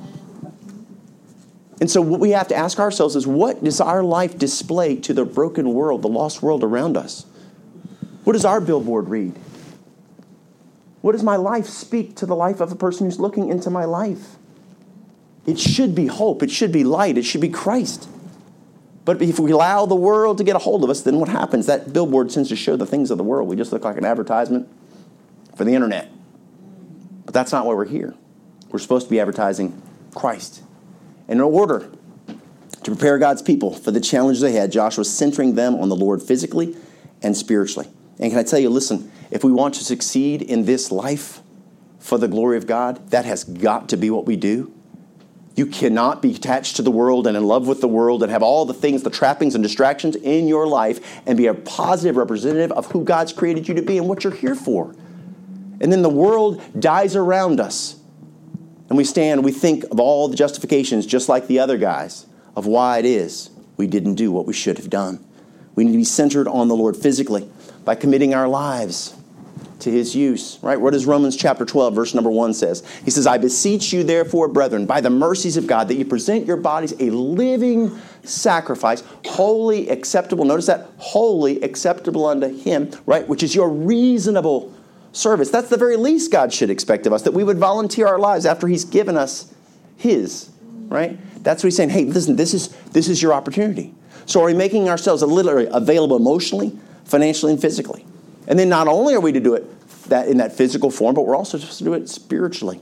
And 1.79 1.91
so 1.91 2.01
what 2.01 2.19
we 2.19 2.31
have 2.31 2.49
to 2.49 2.57
ask 2.57 2.79
ourselves 2.79 3.17
is 3.17 3.27
what 3.27 3.63
does 3.63 3.83
our 3.83 4.03
life 4.03 4.39
display 4.39 4.97
to 4.97 5.13
the 5.13 5.27
broken 5.27 5.75
world, 5.75 6.01
the 6.01 6.09
lost 6.09 6.43
world 6.43 6.65
around 6.65 6.97
us? 6.97 7.27
What 8.25 8.33
does 8.33 8.47
our 8.47 8.63
billboard 8.63 9.11
read? 9.11 9.39
What 11.03 11.13
does 11.13 11.23
my 11.23 11.37
life 11.37 11.67
speak 11.67 12.17
to 12.17 12.25
the 12.25 12.35
life 12.35 12.61
of 12.61 12.73
a 12.73 12.77
person 12.77 13.05
who's 13.05 13.21
looking 13.21 13.51
into 13.51 13.69
my 13.69 13.85
life? 13.85 14.37
It 15.47 15.59
should 15.59 15.95
be 15.95 16.07
hope, 16.07 16.43
it 16.43 16.51
should 16.51 16.73
be 16.73 16.85
light, 16.85 17.17
it 17.17 17.25
should 17.25 17.41
be 17.41 17.49
Christ. 17.49 18.09
But 19.05 19.23
if 19.23 19.39
we 19.39 19.53
allow 19.53 19.87
the 19.87 19.95
world 19.95 20.39
to 20.39 20.45
get 20.45 20.57
a 20.57 20.59
hold 20.59 20.83
of 20.83 20.91
us, 20.91 21.03
then 21.03 21.21
what 21.21 21.29
happens? 21.29 21.67
That 21.67 21.93
billboard 21.93 22.31
tends 22.31 22.49
to 22.49 22.57
show 22.57 22.77
the 22.77 22.87
things 22.87 23.13
of 23.13 23.19
the 23.19 23.25
world. 23.25 23.49
We 23.49 23.55
just 23.55 23.71
look 23.71 23.85
like 23.85 23.97
an 23.97 24.05
advertisement 24.05 24.69
for 25.55 25.65
the 25.65 25.75
internet. 25.75 26.11
But 27.25 27.33
that's 27.33 27.53
not 27.53 27.67
why 27.67 27.75
we're 27.75 27.85
here. 27.85 28.15
We're 28.71 28.81
supposed 28.81 29.07
to 29.07 29.11
be 29.11 29.21
advertising 29.21 29.81
Christ. 30.15 30.63
And 31.29 31.39
in 31.39 31.45
order 31.45 31.89
to 32.27 32.91
prepare 32.91 33.19
God's 33.19 33.43
people 33.43 33.73
for 33.73 33.93
the 33.93 34.01
challenges 34.01 34.43
ahead, 34.43 34.73
Joshua 34.73 35.03
was 35.03 35.17
centering 35.17 35.55
them 35.55 35.77
on 35.77 35.89
the 35.89 35.97
Lord 35.97 36.21
physically 36.21 36.77
and 37.23 37.37
spiritually. 37.37 37.89
And 38.19 38.31
can 38.33 38.41
I 38.41 38.43
tell 38.43 38.59
you, 38.59 38.71
listen, 38.71 39.13
if 39.31 39.45
we 39.45 39.53
want 39.53 39.75
to 39.75 39.85
succeed 39.85 40.43
in 40.43 40.65
this 40.65 40.91
life 40.91 41.41
for 41.99 42.19
the 42.19 42.29
glory 42.29 42.57
of 42.57 42.67
God, 42.67 43.11
that 43.11 43.25
has 43.25 43.45
got 43.45 43.89
to 43.91 43.97
be 43.97 44.11
what 44.11 44.27
we 44.27 44.37
do. 44.37 44.73
You 45.57 45.65
cannot 45.67 46.21
be 46.21 46.35
attached 46.35 46.77
to 46.77 46.83
the 46.83 46.91
world 46.91 47.27
and 47.27 47.35
in 47.35 47.45
love 47.45 47.67
with 47.67 47.81
the 47.81 47.89
world 47.89 48.23
and 48.23 48.31
have 48.31 48.43
all 48.43 48.67
the 48.67 48.75
things, 48.75 49.03
the 49.03 49.11
trappings 49.11 49.55
and 49.55 49.65
distractions 49.65 50.15
in 50.15 50.47
your 50.47 50.67
life 50.67 51.23
and 51.27 51.37
be 51.37 51.47
a 51.47 51.55
positive 51.55 52.17
representative 52.17 52.71
of 52.73 52.93
who 52.93 53.03
God's 53.03 53.33
created 53.33 53.67
you 53.67 53.75
to 53.75 53.83
be 53.83 53.97
and 53.97 54.07
what 54.07 54.23
you're 54.23 54.35
here 54.35 54.55
for. 54.55 54.95
And 55.81 55.91
then 55.91 56.03
the 56.03 56.11
world 56.11 56.63
dies 56.79 57.17
around 57.17 57.59
us. 57.59 57.99
And 58.89 58.99
we 58.99 59.05
stand, 59.05 59.45
we 59.45 59.51
think 59.51 59.85
of 59.85 59.99
all 59.99 60.29
the 60.29 60.37
justifications, 60.37 61.07
just 61.07 61.29
like 61.29 61.47
the 61.47 61.59
other 61.59 61.79
guys, 61.79 62.27
of 62.55 62.67
why 62.67 62.99
it 62.99 63.07
is 63.07 63.51
we 63.79 63.87
didn't 63.87 64.15
do 64.15 64.31
what 64.31 64.47
we 64.47 64.53
should 64.53 64.77
have 64.77 64.91
done. 64.91 65.25
We 65.75 65.85
need 65.85 65.93
to 65.93 65.99
be 65.99 66.05
centered 66.05 66.49
on 66.49 66.69
the 66.69 66.77
Lord 66.77 66.97
physically 66.97 67.49
by 67.85 67.95
committing 67.95 68.35
our 68.35 68.49
lives 68.49 69.15
to 69.81 69.91
his 69.91 70.17
use, 70.17 70.59
right? 70.63 70.81
What 70.81 70.93
does 70.93 71.07
Romans 71.07 71.37
chapter 71.37 71.65
12, 71.65 71.95
verse 71.95 72.15
number 72.15 72.31
1 72.31 72.55
says? 72.55 72.83
He 73.05 73.11
says, 73.11 73.27
I 73.27 73.39
beseech 73.39 73.93
you, 73.93 74.05
therefore, 74.05 74.49
brethren, 74.49 74.87
by 74.87 75.01
the 75.01 75.11
mercies 75.11 75.57
of 75.57 75.67
God, 75.67 75.89
that 75.89 75.97
you 75.97 76.05
present 76.05 76.47
your 76.47 76.57
bodies 76.57 76.93
a 76.99 77.11
living 77.11 77.99
sacrifice, 78.23 79.03
wholly 79.27 79.89
acceptable. 79.91 80.45
Notice 80.45 80.67
that, 80.67 80.89
wholly 80.99 81.61
acceptable 81.63 82.25
unto 82.27 82.49
him, 82.49 82.91
right? 83.05 83.27
Which 83.29 83.43
is 83.43 83.55
your 83.55 83.69
reasonable 83.69 84.73
service. 85.13 85.51
That's 85.51 85.69
the 85.69 85.77
very 85.77 85.97
least 85.97 86.33
God 86.33 86.53
should 86.53 86.71
expect 86.71 87.07
of 87.07 87.13
us, 87.13 87.23
that 87.23 87.33
we 87.33 87.45
would 87.45 87.59
volunteer 87.59 88.07
our 88.07 88.19
lives 88.19 88.47
after 88.47 88.67
he's 88.69 88.85
given 88.85 89.17
us 89.17 89.53
his, 89.97 90.51
right? 90.89 91.19
That's 91.43 91.63
what 91.63 91.69
he's 91.69 91.77
saying. 91.77 91.91
Hey, 91.91 92.05
listen, 92.05 92.37
this 92.37 92.55
is, 92.55 92.69
this 92.93 93.09
is 93.09 93.23
your 93.23 93.33
opportunity. 93.33 93.95
So 94.27 94.43
are 94.43 94.47
we 94.47 94.55
making 94.55 94.89
ourselves 94.89 95.23
literally 95.23 95.69
available 95.71 96.17
emotionally, 96.17 96.79
financially, 97.05 97.53
and 97.53 97.61
physically? 97.61 98.05
And 98.47 98.59
then 98.59 98.69
not 98.69 98.89
only 98.89 99.15
are 99.15 99.21
we 99.21 99.33
to 99.33 99.41
do 99.41 99.55
it 99.55 99.65
that 100.09 100.29
in 100.29 100.39
that 100.39 100.53
physical 100.53 100.91
form, 100.91 101.15
but 101.15 101.27
we're 101.27 101.37
also 101.37 101.59
supposed 101.59 101.79
to 101.79 101.85
do 101.85 101.95
it 101.95 102.09
spiritually, 102.09 102.81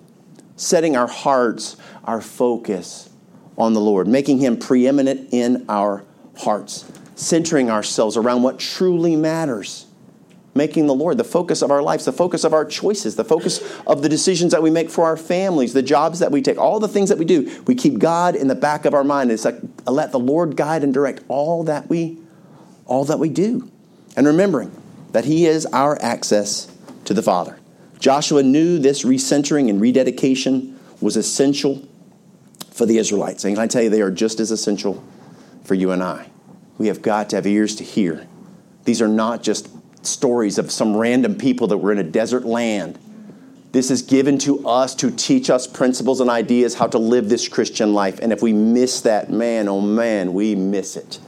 setting 0.56 0.96
our 0.96 1.06
hearts, 1.06 1.76
our 2.04 2.20
focus 2.20 3.08
on 3.56 3.72
the 3.72 3.80
Lord, 3.80 4.06
making 4.06 4.38
Him 4.38 4.58
preeminent 4.58 5.32
in 5.32 5.64
our 5.68 6.04
hearts, 6.36 6.90
centering 7.14 7.70
ourselves 7.70 8.16
around 8.16 8.42
what 8.42 8.58
truly 8.58 9.16
matters, 9.16 9.86
making 10.54 10.86
the 10.86 10.94
Lord 10.94 11.16
the 11.16 11.24
focus 11.24 11.62
of 11.62 11.70
our 11.70 11.82
lives, 11.82 12.04
the 12.04 12.12
focus 12.12 12.44
of 12.44 12.52
our 12.52 12.64
choices, 12.64 13.16
the 13.16 13.24
focus 13.24 13.62
of 13.86 14.02
the 14.02 14.08
decisions 14.08 14.52
that 14.52 14.62
we 14.62 14.70
make 14.70 14.90
for 14.90 15.04
our 15.04 15.16
families, 15.16 15.72
the 15.72 15.82
jobs 15.82 16.18
that 16.18 16.30
we 16.30 16.42
take, 16.42 16.58
all 16.58 16.78
the 16.78 16.88
things 16.88 17.08
that 17.08 17.18
we 17.18 17.24
do. 17.24 17.62
We 17.66 17.74
keep 17.74 17.98
God 17.98 18.36
in 18.36 18.48
the 18.48 18.54
back 18.54 18.84
of 18.84 18.94
our 18.94 19.04
mind. 19.04 19.30
It's 19.30 19.44
like 19.44 19.60
let 19.86 20.12
the 20.12 20.18
Lord 20.18 20.56
guide 20.56 20.84
and 20.84 20.92
direct 20.92 21.22
all 21.28 21.64
that 21.64 21.88
we 21.88 22.18
all 22.86 23.04
that 23.06 23.18
we 23.18 23.30
do. 23.30 23.70
And 24.16 24.26
remembering 24.26 24.70
that 25.14 25.24
He 25.24 25.46
is 25.46 25.64
our 25.66 25.96
access 26.02 26.66
to 27.04 27.14
the 27.14 27.22
Father. 27.22 27.56
Joshua 28.00 28.42
knew 28.42 28.80
this 28.80 29.04
recentering 29.04 29.70
and 29.70 29.80
rededication 29.80 30.76
was 31.00 31.16
essential 31.16 31.86
for 32.72 32.84
the 32.84 32.98
Israelites. 32.98 33.44
And 33.44 33.56
I 33.56 33.68
tell 33.68 33.82
you, 33.82 33.90
they 33.90 34.00
are 34.00 34.10
just 34.10 34.40
as 34.40 34.50
essential 34.50 35.04
for 35.62 35.74
you 35.74 35.92
and 35.92 36.02
I. 36.02 36.26
We 36.78 36.88
have 36.88 37.00
got 37.00 37.30
to 37.30 37.36
have 37.36 37.46
ears 37.46 37.76
to 37.76 37.84
hear. 37.84 38.26
These 38.86 39.00
are 39.00 39.08
not 39.08 39.44
just 39.44 39.68
stories 40.04 40.58
of 40.58 40.72
some 40.72 40.96
random 40.96 41.36
people 41.36 41.68
that 41.68 41.78
were 41.78 41.92
in 41.92 41.98
a 41.98 42.04
desert 42.04 42.44
land. 42.44 42.98
This 43.70 43.92
is 43.92 44.02
given 44.02 44.38
to 44.38 44.66
us 44.66 44.96
to 44.96 45.12
teach 45.12 45.48
us 45.48 45.68
principles 45.68 46.20
and 46.20 46.28
ideas 46.28 46.74
how 46.74 46.88
to 46.88 46.98
live 46.98 47.28
this 47.28 47.46
Christian 47.46 47.94
life. 47.94 48.18
And 48.18 48.32
if 48.32 48.42
we 48.42 48.52
miss 48.52 49.02
that, 49.02 49.30
man, 49.30 49.68
oh 49.68 49.80
man, 49.80 50.34
we 50.34 50.56
miss 50.56 50.96
it. 50.96 51.20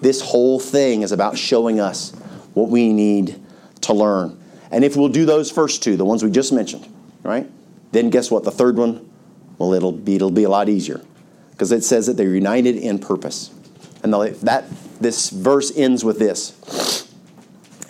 This 0.00 0.22
whole 0.22 0.58
thing 0.58 1.02
is 1.02 1.12
about 1.12 1.36
showing 1.36 1.80
us 1.80 2.14
what 2.54 2.68
we 2.68 2.92
need 2.92 3.40
to 3.82 3.92
learn. 3.92 4.38
And 4.70 4.84
if 4.84 4.96
we'll 4.96 5.08
do 5.08 5.24
those 5.24 5.50
first 5.50 5.82
two, 5.82 5.96
the 5.96 6.04
ones 6.04 6.22
we 6.22 6.30
just 6.30 6.52
mentioned, 6.52 6.86
right? 7.22 7.50
Then 7.92 8.10
guess 8.10 8.30
what? 8.30 8.44
The 8.44 8.50
third 8.50 8.76
one, 8.76 9.08
well, 9.58 9.74
it'll 9.74 9.92
be, 9.92 10.16
it'll 10.16 10.30
be 10.30 10.44
a 10.44 10.48
lot 10.48 10.68
easier 10.68 11.00
because 11.50 11.72
it 11.72 11.84
says 11.84 12.06
that 12.06 12.16
they're 12.16 12.34
united 12.34 12.76
in 12.76 12.98
purpose. 12.98 13.50
And 14.02 14.12
the, 14.12 14.36
that 14.42 14.64
this 15.00 15.30
verse 15.30 15.76
ends 15.76 16.04
with 16.04 16.18
this. 16.18 16.56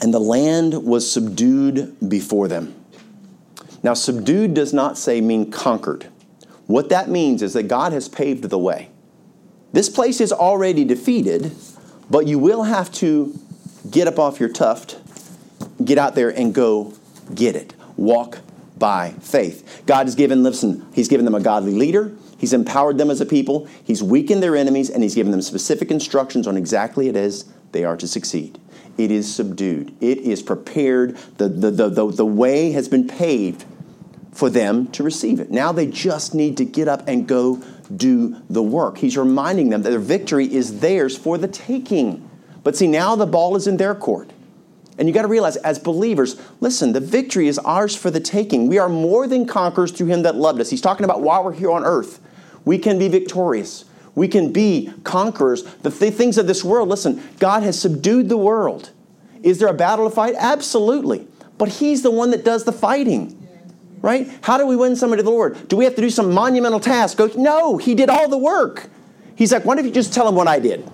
And 0.01 0.15
the 0.15 0.21
land 0.21 0.85
was 0.85 1.11
subdued 1.11 1.97
before 2.09 2.49
them. 2.49 2.75
Now, 3.83 3.95
subdued 3.95 4.55
does 4.55 4.73
not 4.73 4.99
say 4.99 5.21
mean 5.21 5.51
conquered. 5.51 6.09
What 6.67 6.89
that 6.89 7.09
means 7.09 7.43
is 7.43 7.53
that 7.53 7.65
God 7.65 7.93
has 7.93 8.09
paved 8.09 8.45
the 8.45 8.59
way. 8.59 8.91
This 9.73 9.89
place 9.89 10.21
is 10.21 10.33
already 10.33 10.85
defeated, 10.85 11.53
but 12.11 12.27
you 12.27 12.39
will 12.39 12.65
have 12.65 12.91
to 12.95 13.39
get 13.89 14.09
up 14.09 14.19
off 14.19 14.41
your 14.41 14.49
tuft, 14.49 14.99
get 15.85 15.99
out 15.99 16.15
there 16.15 16.31
and 16.31 16.55
go 16.55 16.95
get 17.35 17.57
it. 17.57 17.75
Walk 17.97 18.39
by 18.79 19.11
faith. 19.21 19.83
God 19.87 20.07
has 20.07 20.15
given, 20.15 20.43
listen, 20.43 20.87
He's 20.93 21.09
given 21.09 21.25
them 21.25 21.35
a 21.35 21.41
godly 21.41 21.73
leader. 21.73 22.13
He's 22.39 22.53
empowered 22.53 22.97
them 22.97 23.11
as 23.11 23.21
a 23.21 23.27
people. 23.27 23.69
He's 23.85 24.03
weakened 24.03 24.43
their 24.43 24.57
enemies, 24.57 24.89
and 24.91 25.03
He's 25.03 25.15
given 25.15 25.31
them 25.31 25.43
specific 25.43 25.91
instructions 25.91 26.47
on 26.47 26.57
exactly 26.57 27.09
it 27.09 27.17
is 27.17 27.45
they 27.73 27.85
are 27.85 27.97
to 27.99 28.09
succeed. 28.09 28.59
It 28.97 29.11
is 29.11 29.33
subdued. 29.33 29.95
It 30.01 30.19
is 30.19 30.43
prepared. 30.43 31.17
The, 31.37 31.49
the, 31.49 31.71
the, 31.71 31.89
the, 31.89 32.11
the 32.11 32.27
way 32.27 32.73
has 32.73 32.89
been 32.89 33.07
paved 33.07 33.65
for 34.33 34.49
them 34.49 34.87
to 34.93 35.03
receive 35.03 35.41
it. 35.41 35.51
Now 35.51 35.73
they 35.73 35.87
just 35.87 36.35
need 36.35 36.57
to 36.57 36.65
get 36.65 36.89
up 36.89 37.07
and 37.07 37.27
go 37.27 37.63
do 37.95 38.41
the 38.49 38.63
work. 38.63 38.99
He's 38.99 39.17
reminding 39.17 39.71
them 39.71 39.83
that 39.83 39.91
their 39.91 39.99
victory 39.99 40.53
is 40.53 40.81
theirs 40.81 41.17
for 41.17 41.37
the 41.37 41.49
taking. 41.49 42.30
But 42.63 42.77
see, 42.77 42.87
now 42.87 43.17
the 43.17 43.27
ball 43.27 43.57
is 43.57 43.67
in 43.67 43.77
their 43.77 43.95
court. 43.95 44.31
And 44.99 45.09
you 45.09 45.15
got 45.15 45.23
to 45.23 45.29
realize, 45.29 45.57
as 45.57 45.79
believers, 45.79 46.41
listen, 46.61 46.93
the 46.93 47.01
victory 47.01 47.49
is 47.49 47.59
ours 47.61 47.97
for 47.97 48.11
the 48.11 48.21
taking. 48.21 48.69
We 48.69 48.79
are 48.79 48.89
more 48.89 49.27
than 49.27 49.47
conquerors 49.47 49.93
through 49.93 50.09
him 50.09 50.23
that 50.23 50.37
loved 50.37 50.61
us. 50.61 50.69
He's 50.69 50.83
talking 50.83 51.05
about 51.05 51.23
while 51.23 51.43
we're 51.43 51.55
here 51.55 51.71
on 51.71 51.85
earth, 51.85 52.21
we 52.67 52.77
can 52.77 52.99
be 52.99 53.09
victorious. 53.09 53.87
We 54.15 54.29
can 54.29 54.53
be 54.53 54.93
conquerors. 55.05 55.63
The 55.63 55.91
th- 55.91 56.13
things 56.13 56.37
of 56.37 56.47
this 56.47 56.63
world, 56.63 56.91
listen, 56.91 57.23
God 57.39 57.63
has 57.63 57.81
subdued 57.81 58.29
the 58.29 58.37
world. 58.37 58.91
Is 59.43 59.59
there 59.59 59.69
a 59.69 59.75
battle 59.75 60.07
to 60.09 60.15
fight? 60.15 60.35
Absolutely. 60.37 61.27
But 61.57 61.71
He's 61.71 62.03
the 62.03 62.11
one 62.11 62.31
that 62.33 62.45
does 62.45 62.65
the 62.65 62.73
fighting. 62.73 63.37
Right? 64.03 64.31
How 64.43 64.59
do 64.59 64.67
we 64.67 64.77
win 64.77 64.97
somebody 64.97 65.21
to 65.21 65.25
the 65.25 65.31
Lord? 65.31 65.69
Do 65.69 65.77
we 65.77 65.85
have 65.85 65.95
to 65.95 66.03
do 66.03 66.11
some 66.11 66.33
monumental 66.33 66.81
task? 66.81 67.17
Go, 67.17 67.31
no, 67.37 67.79
He 67.79 67.95
did 67.95 68.11
all 68.11 68.29
the 68.29 68.39
work. 68.39 68.89
He's 69.37 69.53
like, 69.53 69.65
why 69.65 69.77
don't 69.77 69.87
you 69.87 69.91
just 69.91 70.13
tell 70.13 70.29
Him 70.29 70.35
what 70.35 70.49
I 70.49 70.59
did? 70.59 70.91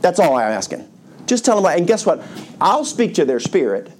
That's 0.00 0.18
all 0.18 0.36
I'm 0.36 0.50
asking. 0.50 0.88
Just 1.26 1.44
tell 1.44 1.60
them, 1.60 1.66
and 1.76 1.86
guess 1.86 2.06
what? 2.06 2.22
I'll 2.60 2.84
speak 2.84 3.14
to 3.14 3.24
their 3.24 3.40
spirit. 3.40 3.92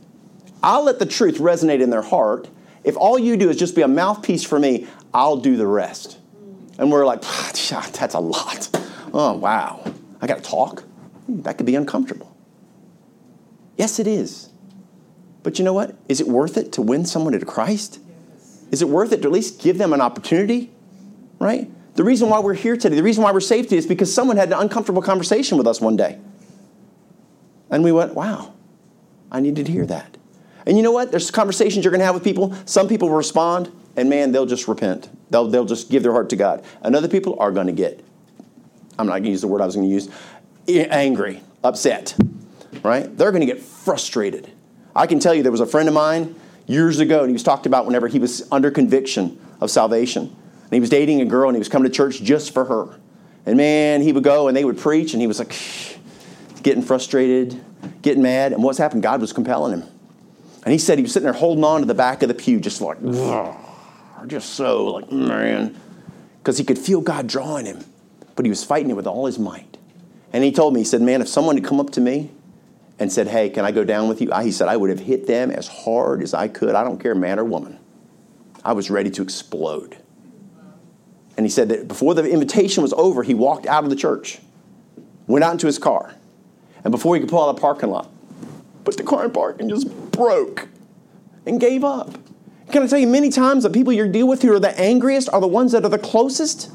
I'll 0.63 0.85
let 0.85 0.99
the 0.99 1.07
truth 1.07 1.39
resonate 1.39 1.83
in 1.83 1.91
their 1.91 2.03
heart. 2.03 2.49
If 2.85 2.97
all 2.97 3.19
you 3.19 3.37
do 3.37 3.51
is 3.51 3.57
just 3.57 3.75
be 3.75 3.83
a 3.83 3.89
mouthpiece 3.89 4.45
for 4.45 4.59
me, 4.59 4.87
I'll 5.13 5.37
do 5.37 5.57
the 5.57 5.67
rest. 5.67 6.19
And 6.79 6.91
we're 6.91 7.05
like, 7.05 7.23
that's 7.23 8.15
a 8.15 8.21
lot. 8.21 8.69
Oh, 9.13 9.33
wow. 9.37 9.83
I 10.21 10.27
got 10.27 10.43
to 10.43 10.49
talk? 10.49 10.83
Hmm, 11.27 11.43
that 11.43 11.57
could 11.57 11.67
be 11.67 11.75
uncomfortable. 11.75 12.37
Yes, 13.77 13.99
it 13.99 14.07
is. 14.07 14.51
But 15.43 15.59
you 15.59 15.65
know 15.65 15.73
what? 15.73 15.97
Is 16.09 16.21
it 16.21 16.29
worth 16.29 16.57
it 16.57 16.73
to 16.73 16.83
win 16.83 17.05
someone 17.07 17.33
to 17.33 17.45
Christ? 17.45 18.01
Is 18.71 18.83
it 18.83 18.89
worth 18.89 19.13
it 19.13 19.23
to 19.23 19.29
at 19.29 19.33
least 19.33 19.61
give 19.61 19.79
them 19.79 19.93
an 19.93 20.01
opportunity? 20.01 20.71
Right? 21.39 21.71
The 21.95 22.05
reason 22.05 22.29
why 22.29 22.41
we're 22.41 22.55
here 22.55 22.77
today, 22.77 22.97
the 22.97 23.03
reason 23.03 23.23
why 23.23 23.33
we're 23.33 23.41
safe 23.41 23.67
today 23.67 23.79
is 23.79 23.87
because 23.87 24.13
someone 24.13 24.37
had 24.37 24.49
an 24.49 24.59
uncomfortable 24.59 25.03
conversation 25.03 25.57
with 25.57 25.67
us 25.67 25.81
one 25.81 25.97
day. 25.97 26.19
And 27.71 27.83
we 27.83 27.93
went, 27.93 28.15
wow, 28.15 28.55
I 29.31 29.41
needed 29.41 29.67
to 29.67 29.73
hear 29.73 29.87
that. 29.87 30.17
And 30.67 30.77
you 30.77 30.83
know 30.83 30.93
what? 30.93 31.11
There's 31.11 31.31
conversations 31.31 31.85
you're 31.85 31.93
going 31.93 32.01
to 32.01 32.07
have 32.07 32.15
with 32.15 32.25
people. 32.25 32.55
Some 32.65 32.89
people 32.89 33.09
will 33.09 33.17
respond, 33.17 33.71
and 33.97 34.11
man, 34.11 34.33
they'll 34.33 34.47
just 34.47 34.67
repent. 34.69 35.09
They'll, 35.31 35.49
they'll 35.49 35.65
just 35.65 35.91
give 35.91 36.03
their 36.03 36.13
heart 36.13 36.29
to 36.31 36.37
God. 36.37 36.65
And 36.83 36.97
other 36.97 37.09
people 37.09 37.37
are 37.39 37.53
going 37.53 37.67
to 37.67 37.73
get, 37.73 38.05
I'm 38.99 39.07
not 39.07 39.15
going 39.15 39.25
to 39.25 39.31
use 39.31 39.41
the 39.41 39.49
word 39.49 39.61
I 39.61 39.67
was 39.67 39.77
going 39.77 39.89
to 39.89 39.95
use, 39.95 40.09
angry, 40.69 41.41
upset, 41.63 42.17
right? 42.83 43.17
They're 43.17 43.31
going 43.33 43.47
to 43.47 43.53
get 43.53 43.61
frustrated. 43.61 44.51
I 44.95 45.07
can 45.07 45.21
tell 45.21 45.35
you 45.35 45.43
there 45.43 45.53
was 45.53 45.61
a 45.61 45.67
friend 45.67 45.89
of 45.89 45.95
mine 45.95 46.35
years 46.67 46.99
ago, 46.99 47.21
and 47.21 47.29
he 47.29 47.33
was 47.33 47.43
talked 47.43 47.67
about 47.67 47.87
whenever 47.87 48.09
he 48.09 48.19
was 48.19 48.47
under 48.51 48.71
conviction 48.71 49.41
of 49.61 49.71
salvation. 49.71 50.23
And 50.25 50.73
he 50.73 50.81
was 50.81 50.91
dating 50.91 51.21
a 51.21 51.25
girl, 51.25 51.49
and 51.49 51.57
he 51.57 51.61
was 51.61 51.69
coming 51.69 51.89
to 51.89 51.95
church 51.95 52.23
just 52.23 52.53
for 52.53 52.65
her. 52.65 52.99
And 53.45 53.57
man, 53.57 54.03
he 54.03 54.13
would 54.13 54.25
go 54.25 54.49
and 54.49 54.57
they 54.57 54.65
would 54.65 54.79
preach, 54.79 55.13
and 55.13 55.21
he 55.21 55.29
was 55.29 55.39
like 55.39 55.55
getting 56.67 56.83
frustrated, 56.83 57.63
getting 58.03 58.25
mad. 58.25 58.53
And 58.53 58.61
what's 58.61 58.77
happened? 58.77 59.01
God 59.01 59.21
was 59.21 59.33
compelling 59.33 59.73
him. 59.73 59.89
And 60.65 60.73
he 60.73 60.79
said 60.79 60.99
he 60.99 61.03
was 61.03 61.13
sitting 61.13 61.23
there 61.23 61.33
holding 61.33 61.63
on 61.63 61.83
to 61.83 61.87
the 61.87 61.95
back 61.95 62.23
of 62.23 62.29
the 62.29 62.35
pew, 62.35 62.59
just 62.59 62.81
like, 62.81 62.99
just 64.27 64.55
so 64.55 64.87
like, 64.87 65.13
man, 65.13 65.81
because 66.39 66.59
he 66.59 66.65
could 66.65 66.77
feel 66.77 67.01
God 67.01 67.29
drawing 67.29 67.67
him, 67.67 67.85
but 68.35 68.45
he 68.45 68.51
was 68.51 68.65
fighting 68.65 68.91
it 68.91 68.95
with 68.95 69.07
all 69.07 69.27
his 69.27 69.39
might. 69.39 69.79
And 70.33 70.43
he 70.43 70.51
told 70.51 70.75
me, 70.75 70.81
he 70.81 70.85
said, 70.85 71.03
man, 71.03 71.23
if 71.23 71.29
someone 71.29 71.57
had 71.57 71.65
come 71.65 71.79
up 71.79 71.91
to 71.91 72.01
me 72.01 72.33
and 72.99 73.13
said, 73.13 73.29
Hey, 73.29 73.49
can 73.49 73.65
I 73.65 73.71
go 73.71 73.85
down 73.85 74.09
with 74.09 74.21
you? 74.21 74.33
He 74.43 74.51
said, 74.51 74.67
I 74.67 74.77
would 74.77 74.91
have 74.91 74.99
hit 74.99 75.29
them 75.29 75.53
as 75.53 75.69
hard 75.69 76.21
as 76.21 76.35
I 76.35 76.49
could. 76.49 76.75
I 76.75 76.83
don't 76.83 76.99
care, 76.99 77.15
man 77.15 77.39
or 77.39 77.45
woman. 77.45 77.79
I 78.65 78.73
was 78.73 78.91
ready 78.91 79.11
to 79.11 79.23
explode. 79.23 79.97
And 81.37 81.47
he 81.47 81.51
said 81.51 81.69
that 81.69 81.87
before 81.87 82.15
the 82.15 82.29
invitation 82.29 82.83
was 82.83 82.93
over, 82.95 83.23
he 83.23 83.35
walked 83.35 83.67
out 83.67 83.85
of 83.85 83.91
the 83.91 83.95
church, 83.95 84.41
went 85.29 85.45
out 85.45 85.53
into 85.53 85.69
his 85.69 85.79
car, 85.79 86.13
and 86.87 86.93
before 86.93 87.17
he 87.17 87.21
could 87.21 87.29
pull 87.29 87.43
out 87.43 87.49
of 87.49 87.57
the 87.57 87.61
parking 87.61 87.91
lot, 87.91 88.09
put 88.85 88.97
the 88.97 89.03
car 89.03 89.25
in 89.25 89.33
park 89.33 89.59
and 89.59 89.69
just 89.69 89.89
broke 90.13 90.69
and 91.45 91.59
gave 91.59 91.83
up. 91.83 92.17
Can 92.71 92.85
I 92.85 92.87
tell 92.87 93.01
you, 93.01 93.09
many 93.09 93.29
times 93.29 93.65
the 93.65 93.71
people 93.71 93.93
you 93.93 94.07
deal 94.07 94.29
with 94.29 94.43
who 94.43 94.53
are 94.55 94.61
the 94.61 94.79
angriest 94.81 95.29
are 95.33 95.41
the 95.41 95.49
ones 95.49 95.73
that 95.73 95.85
are 95.85 95.89
the 95.89 95.99
closest? 95.99 96.71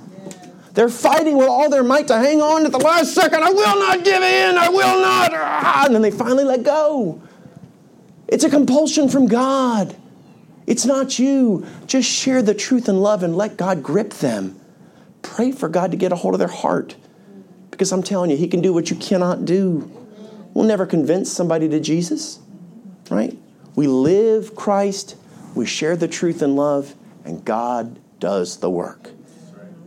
They're 0.74 0.90
fighting 0.90 1.38
with 1.38 1.48
all 1.48 1.70
their 1.70 1.82
might 1.82 2.10
to 2.10 2.18
hang 2.18 2.42
on 2.42 2.66
at 2.66 2.74
the 2.74 2.78
last 2.78 3.14
second. 3.14 3.42
I 3.42 3.52
will 3.52 3.80
not 3.80 4.04
give 4.04 4.22
in. 4.22 4.58
I 4.58 4.68
will 4.68 5.00
not. 5.00 5.32
Ah, 5.34 5.84
and 5.86 5.96
then 5.96 6.02
they 6.02 6.12
finally 6.12 6.44
let 6.44 6.64
go. 6.64 7.22
It's 8.28 8.44
a 8.44 8.50
compulsion 8.50 9.08
from 9.08 9.28
God. 9.28 9.96
It's 10.68 10.86
not 10.86 11.20
you. 11.20 11.66
Just 11.88 12.10
share 12.10 12.42
the 12.42 12.54
truth 12.54 12.90
and 12.90 13.02
love 13.02 13.24
and 13.24 13.38
let 13.38 13.56
God 13.56 13.82
grip 13.82 14.10
them. 14.16 14.60
Pray 15.22 15.54
for 15.54 15.70
God 15.70 15.92
to 15.92 15.98
get 15.98 16.12
a 16.12 16.18
hold 16.18 16.36
of 16.36 16.40
their 16.40 16.50
heart. 16.50 16.98
Because 17.70 17.94
I'm 17.94 18.04
telling 18.04 18.30
you, 18.30 18.36
He 18.36 18.50
can 18.50 18.60
do 18.60 18.74
what 18.74 18.90
you 18.90 18.98
cannot 18.98 19.46
do. 19.46 19.90
We'll 20.54 20.66
never 20.66 20.86
convince 20.86 21.32
somebody 21.32 21.70
to 21.70 21.80
Jesus, 21.80 22.40
right? 23.10 23.38
We 23.76 23.88
live 23.88 24.56
Christ, 24.56 25.16
we 25.56 25.66
share 25.66 25.96
the 25.96 26.08
truth 26.08 26.42
and 26.42 26.56
love, 26.56 26.94
and 27.24 27.44
God 27.46 28.00
does 28.20 28.58
the 28.58 28.70
work 28.70 29.12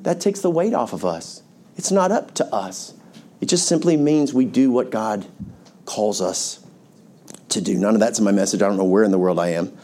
that 0.05 0.21
takes 0.21 0.41
the 0.41 0.51
weight 0.51 0.75
off 0.75 0.93
of 0.93 1.05
us. 1.05 1.43
It's 1.77 1.91
not 1.91 2.13
up 2.13 2.35
to 2.35 2.47
us. 2.55 2.95
It 3.41 3.47
just 3.47 3.67
simply 3.67 3.97
means 3.97 4.33
we 4.33 4.45
do 4.45 4.71
what 4.71 4.91
God 4.91 5.27
calls 5.87 6.21
us 6.21 6.65
to 7.49 7.61
do. 7.61 7.77
None 7.77 7.95
of 7.95 8.01
that's 8.01 8.19
in 8.19 8.25
my 8.25 8.31
message. 8.31 8.63
I 8.63 8.69
don't 8.69 8.77
know 8.77 8.85
where 8.85 9.03
in 9.03 9.11
the 9.11 9.19
world 9.19 9.39
I 9.39 9.49
am. 9.49 9.77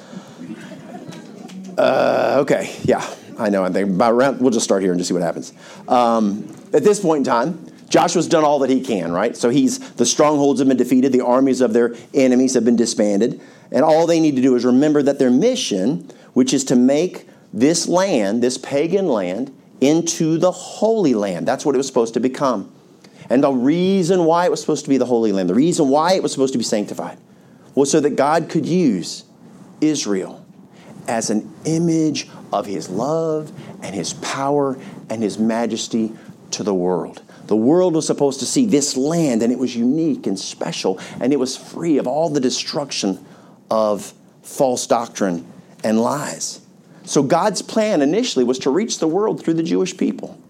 Uh, 1.76 2.37
okay, 2.41 2.74
yeah, 2.85 3.05
I 3.39 3.49
know. 3.49 3.64
I 3.64 3.70
think 3.70 3.89
about 3.89 4.12
around, 4.12 4.41
we'll 4.41 4.51
just 4.51 4.64
start 4.64 4.83
here 4.83 4.93
and 4.93 5.01
just 5.01 5.09
see 5.09 5.14
what 5.14 5.22
happens. 5.22 5.53
Um, 5.89 6.55
at 6.72 6.85
this 6.85 7.01
point 7.01 7.18
in 7.18 7.24
time, 7.24 7.66
Joshua's 7.91 8.28
done 8.28 8.45
all 8.45 8.61
that 8.61 8.70
he 8.70 8.80
can, 8.80 9.12
right? 9.12 9.36
So 9.36 9.51
he's 9.51 9.78
the 9.95 10.07
strongholds 10.07 10.61
have 10.61 10.68
been 10.68 10.76
defeated, 10.76 11.12
the 11.12 11.24
armies 11.24 11.61
of 11.61 11.72
their 11.72 11.95
enemies 12.14 12.55
have 12.55 12.64
been 12.64 12.76
disbanded, 12.76 13.41
and 13.72 13.84
all 13.84 14.07
they 14.07 14.20
need 14.20 14.36
to 14.36 14.43
do 14.43 14.55
is 14.55 14.64
remember 14.64 15.03
that 15.03 15.18
their 15.18 15.30
mission, 15.30 16.09
which 16.32 16.55
is 16.55 16.64
to 16.66 16.76
make 16.76 17.26
this 17.53 17.88
land, 17.88 18.43
this 18.43 18.57
pagan 18.57 19.09
land, 19.09 19.55
into 19.80 20.38
the 20.38 20.53
Holy 20.53 21.14
Land. 21.14 21.49
That's 21.49 21.66
what 21.66 21.74
it 21.74 21.78
was 21.78 21.86
supposed 21.86 22.14
to 22.14 22.20
become. 22.20 22.72
And 23.28 23.43
the 23.43 23.53
reason 23.53 24.24
why 24.24 24.45
it 24.45 24.51
was 24.51 24.61
supposed 24.61 24.84
to 24.84 24.88
be 24.88 24.99
the 24.99 25.07
Holy 25.07 25.32
Land, 25.32 25.49
the 25.49 25.55
reason 25.55 25.88
why 25.88 26.14
it 26.14 26.22
was 26.22 26.32
supposed 26.32 26.53
to 26.53 26.59
be 26.59 26.64
sanctified, 26.64 27.18
was 27.74 27.91
so 27.91 28.01
that 28.01 28.11
God 28.11 28.49
could 28.49 28.66
use 28.66 29.24
Israel 29.80 30.45
as 31.09 31.30
an 31.30 31.53
image 31.64 32.28
of 32.53 32.66
His 32.66 32.88
love 32.88 33.53
and 33.82 33.95
His 33.95 34.12
power 34.14 34.78
and 35.09 35.22
His 35.22 35.38
majesty 35.38 36.12
to 36.53 36.62
the 36.62 36.74
world. 36.74 37.22
The 37.51 37.57
world 37.57 37.96
was 37.96 38.07
supposed 38.07 38.38
to 38.38 38.46
see 38.46 38.64
this 38.64 38.96
land, 38.96 39.42
and 39.42 39.53
it 39.53 39.59
was 39.59 39.74
unique 39.74 40.28
and 40.28 40.38
special, 40.38 41.01
and 41.20 41.32
it 41.32 41.36
was 41.36 41.57
free 41.57 41.98
of 41.98 42.07
all 42.07 42.28
the 42.28 42.38
destruction 42.38 43.26
of 43.68 44.14
false 44.44 44.86
doctrine 44.86 45.44
and 45.82 46.01
lies. 46.01 46.61
So 47.03 47.24
God's 47.24 47.61
plan 47.61 48.03
initially 48.03 48.44
was 48.44 48.61
to 48.61 48.70
reach 48.70 49.01
the 49.01 49.09
world 49.09 49.42
through 49.42 49.55
the 49.55 49.64
Jewish 49.64 49.96
people. 49.96 50.40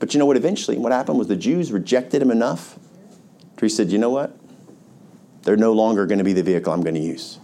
But 0.00 0.12
you 0.12 0.18
know 0.18 0.26
what 0.26 0.36
eventually 0.36 0.76
what 0.76 0.92
happened 0.92 1.18
was 1.18 1.28
the 1.28 1.36
Jews 1.36 1.72
rejected 1.72 2.20
him 2.20 2.30
enough. 2.30 2.78
He 3.58 3.70
said, 3.70 3.90
"You 3.90 3.96
know 3.96 4.10
what? 4.10 4.36
They're 5.44 5.56
no 5.56 5.72
longer 5.72 6.04
going 6.04 6.18
to 6.18 6.24
be 6.24 6.34
the 6.34 6.42
vehicle 6.42 6.74
I'm 6.74 6.82
going 6.82 6.94
to 6.94 7.00
use. 7.00 7.38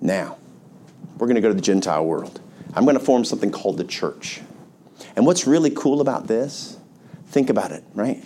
Now, 0.00 0.38
we're 1.18 1.26
going 1.26 1.34
to 1.34 1.40
go 1.40 1.48
to 1.48 1.54
the 1.54 1.60
Gentile 1.60 2.06
world. 2.06 2.38
I'm 2.74 2.84
going 2.84 2.96
to 2.96 3.04
form 3.04 3.24
something 3.24 3.50
called 3.50 3.76
the 3.76 3.82
church. 3.82 4.40
And 5.16 5.26
what's 5.26 5.48
really 5.48 5.70
cool 5.70 6.00
about 6.00 6.28
this, 6.28 6.76
think 7.30 7.50
about 7.50 7.72
it, 7.72 7.82
right? 7.94 8.22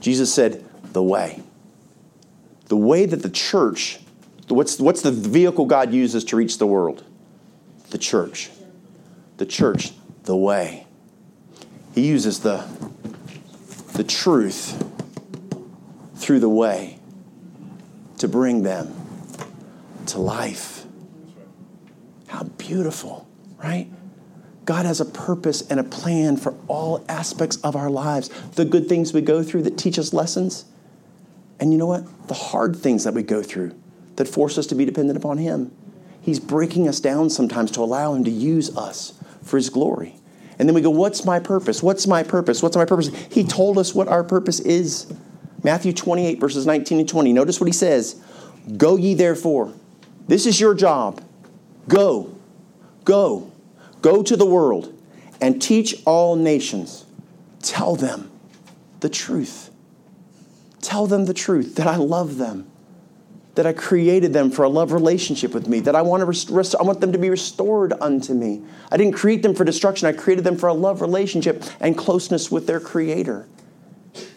Jesus 0.00 0.32
said, 0.32 0.64
the 0.92 1.02
way. 1.02 1.42
The 2.66 2.76
way 2.76 3.06
that 3.06 3.22
the 3.22 3.30
church, 3.30 4.00
what's, 4.48 4.78
what's 4.78 5.02
the 5.02 5.12
vehicle 5.12 5.66
God 5.66 5.92
uses 5.92 6.24
to 6.26 6.36
reach 6.36 6.58
the 6.58 6.66
world? 6.66 7.04
the 7.90 7.98
church. 7.98 8.50
The 9.36 9.46
church, 9.46 9.92
the 10.24 10.36
way. 10.36 10.86
He 11.94 12.06
uses 12.06 12.40
the, 12.40 12.66
the 13.94 14.04
truth 14.04 14.84
through 16.16 16.40
the 16.40 16.48
way 16.48 16.98
to 18.18 18.28
bring 18.28 18.62
them 18.62 18.94
to 20.06 20.18
life. 20.18 20.84
How 22.28 22.44
beautiful, 22.44 23.28
right? 23.62 23.90
God 24.64 24.86
has 24.86 25.00
a 25.00 25.04
purpose 25.04 25.62
and 25.68 25.80
a 25.80 25.84
plan 25.84 26.36
for 26.36 26.54
all 26.68 27.04
aspects 27.08 27.56
of 27.58 27.76
our 27.76 27.90
lives. 27.90 28.28
The 28.52 28.64
good 28.64 28.88
things 28.88 29.12
we 29.12 29.20
go 29.20 29.42
through 29.42 29.62
that 29.62 29.78
teach 29.78 29.98
us 29.98 30.12
lessons. 30.12 30.64
And 31.58 31.72
you 31.72 31.78
know 31.78 31.86
what? 31.86 32.28
The 32.28 32.34
hard 32.34 32.76
things 32.76 33.04
that 33.04 33.14
we 33.14 33.22
go 33.22 33.42
through 33.42 33.74
that 34.16 34.28
force 34.28 34.58
us 34.58 34.66
to 34.68 34.74
be 34.74 34.84
dependent 34.84 35.16
upon 35.16 35.38
Him. 35.38 35.72
He's 36.20 36.38
breaking 36.38 36.86
us 36.88 37.00
down 37.00 37.30
sometimes 37.30 37.70
to 37.72 37.80
allow 37.80 38.14
Him 38.14 38.24
to 38.24 38.30
use 38.30 38.76
us 38.76 39.14
for 39.42 39.56
His 39.56 39.70
glory. 39.70 40.16
And 40.58 40.68
then 40.68 40.74
we 40.74 40.82
go, 40.82 40.90
What's 40.90 41.24
my 41.24 41.40
purpose? 41.40 41.82
What's 41.82 42.06
my 42.06 42.22
purpose? 42.22 42.62
What's 42.62 42.76
my 42.76 42.84
purpose? 42.84 43.08
He 43.30 43.44
told 43.44 43.78
us 43.78 43.94
what 43.94 44.08
our 44.08 44.22
purpose 44.22 44.60
is. 44.60 45.12
Matthew 45.62 45.92
28, 45.92 46.38
verses 46.38 46.66
19 46.66 47.00
and 47.00 47.08
20. 47.08 47.32
Notice 47.32 47.60
what 47.60 47.66
He 47.66 47.72
says 47.72 48.22
Go 48.76 48.96
ye 48.96 49.14
therefore. 49.14 49.72
This 50.28 50.46
is 50.46 50.60
your 50.60 50.74
job. 50.74 51.24
Go, 51.88 52.34
go, 53.04 53.49
go 54.02 54.22
to 54.22 54.36
the 54.36 54.46
world 54.46 54.96
and 55.40 55.60
teach 55.60 56.02
all 56.04 56.36
nations. 56.36 57.04
Tell 57.62 57.96
them 57.96 58.30
the 59.00 59.08
truth. 59.08 59.70
Tell 60.80 61.06
them 61.06 61.26
the 61.26 61.34
truth 61.34 61.76
that 61.76 61.86
I 61.86 61.96
love 61.96 62.38
them 62.38 62.70
that 63.60 63.66
I 63.66 63.72
created 63.72 64.32
them 64.32 64.50
for 64.50 64.64
a 64.64 64.68
love 64.68 64.92
relationship 64.92 65.52
with 65.52 65.68
me, 65.68 65.80
that 65.80 65.94
I 65.94 66.02
want, 66.02 66.20
to 66.20 66.52
rest- 66.52 66.74
I 66.78 66.82
want 66.82 67.00
them 67.00 67.12
to 67.12 67.18
be 67.18 67.30
restored 67.30 67.92
unto 68.00 68.32
me. 68.32 68.62
I 68.90 68.96
didn't 68.96 69.14
create 69.14 69.42
them 69.42 69.54
for 69.54 69.64
destruction, 69.64 70.08
I 70.08 70.12
created 70.12 70.44
them 70.44 70.56
for 70.56 70.68
a 70.68 70.72
love 70.74 71.00
relationship 71.00 71.62
and 71.80 71.96
closeness 71.96 72.50
with 72.50 72.66
their 72.66 72.80
Creator. 72.80 73.46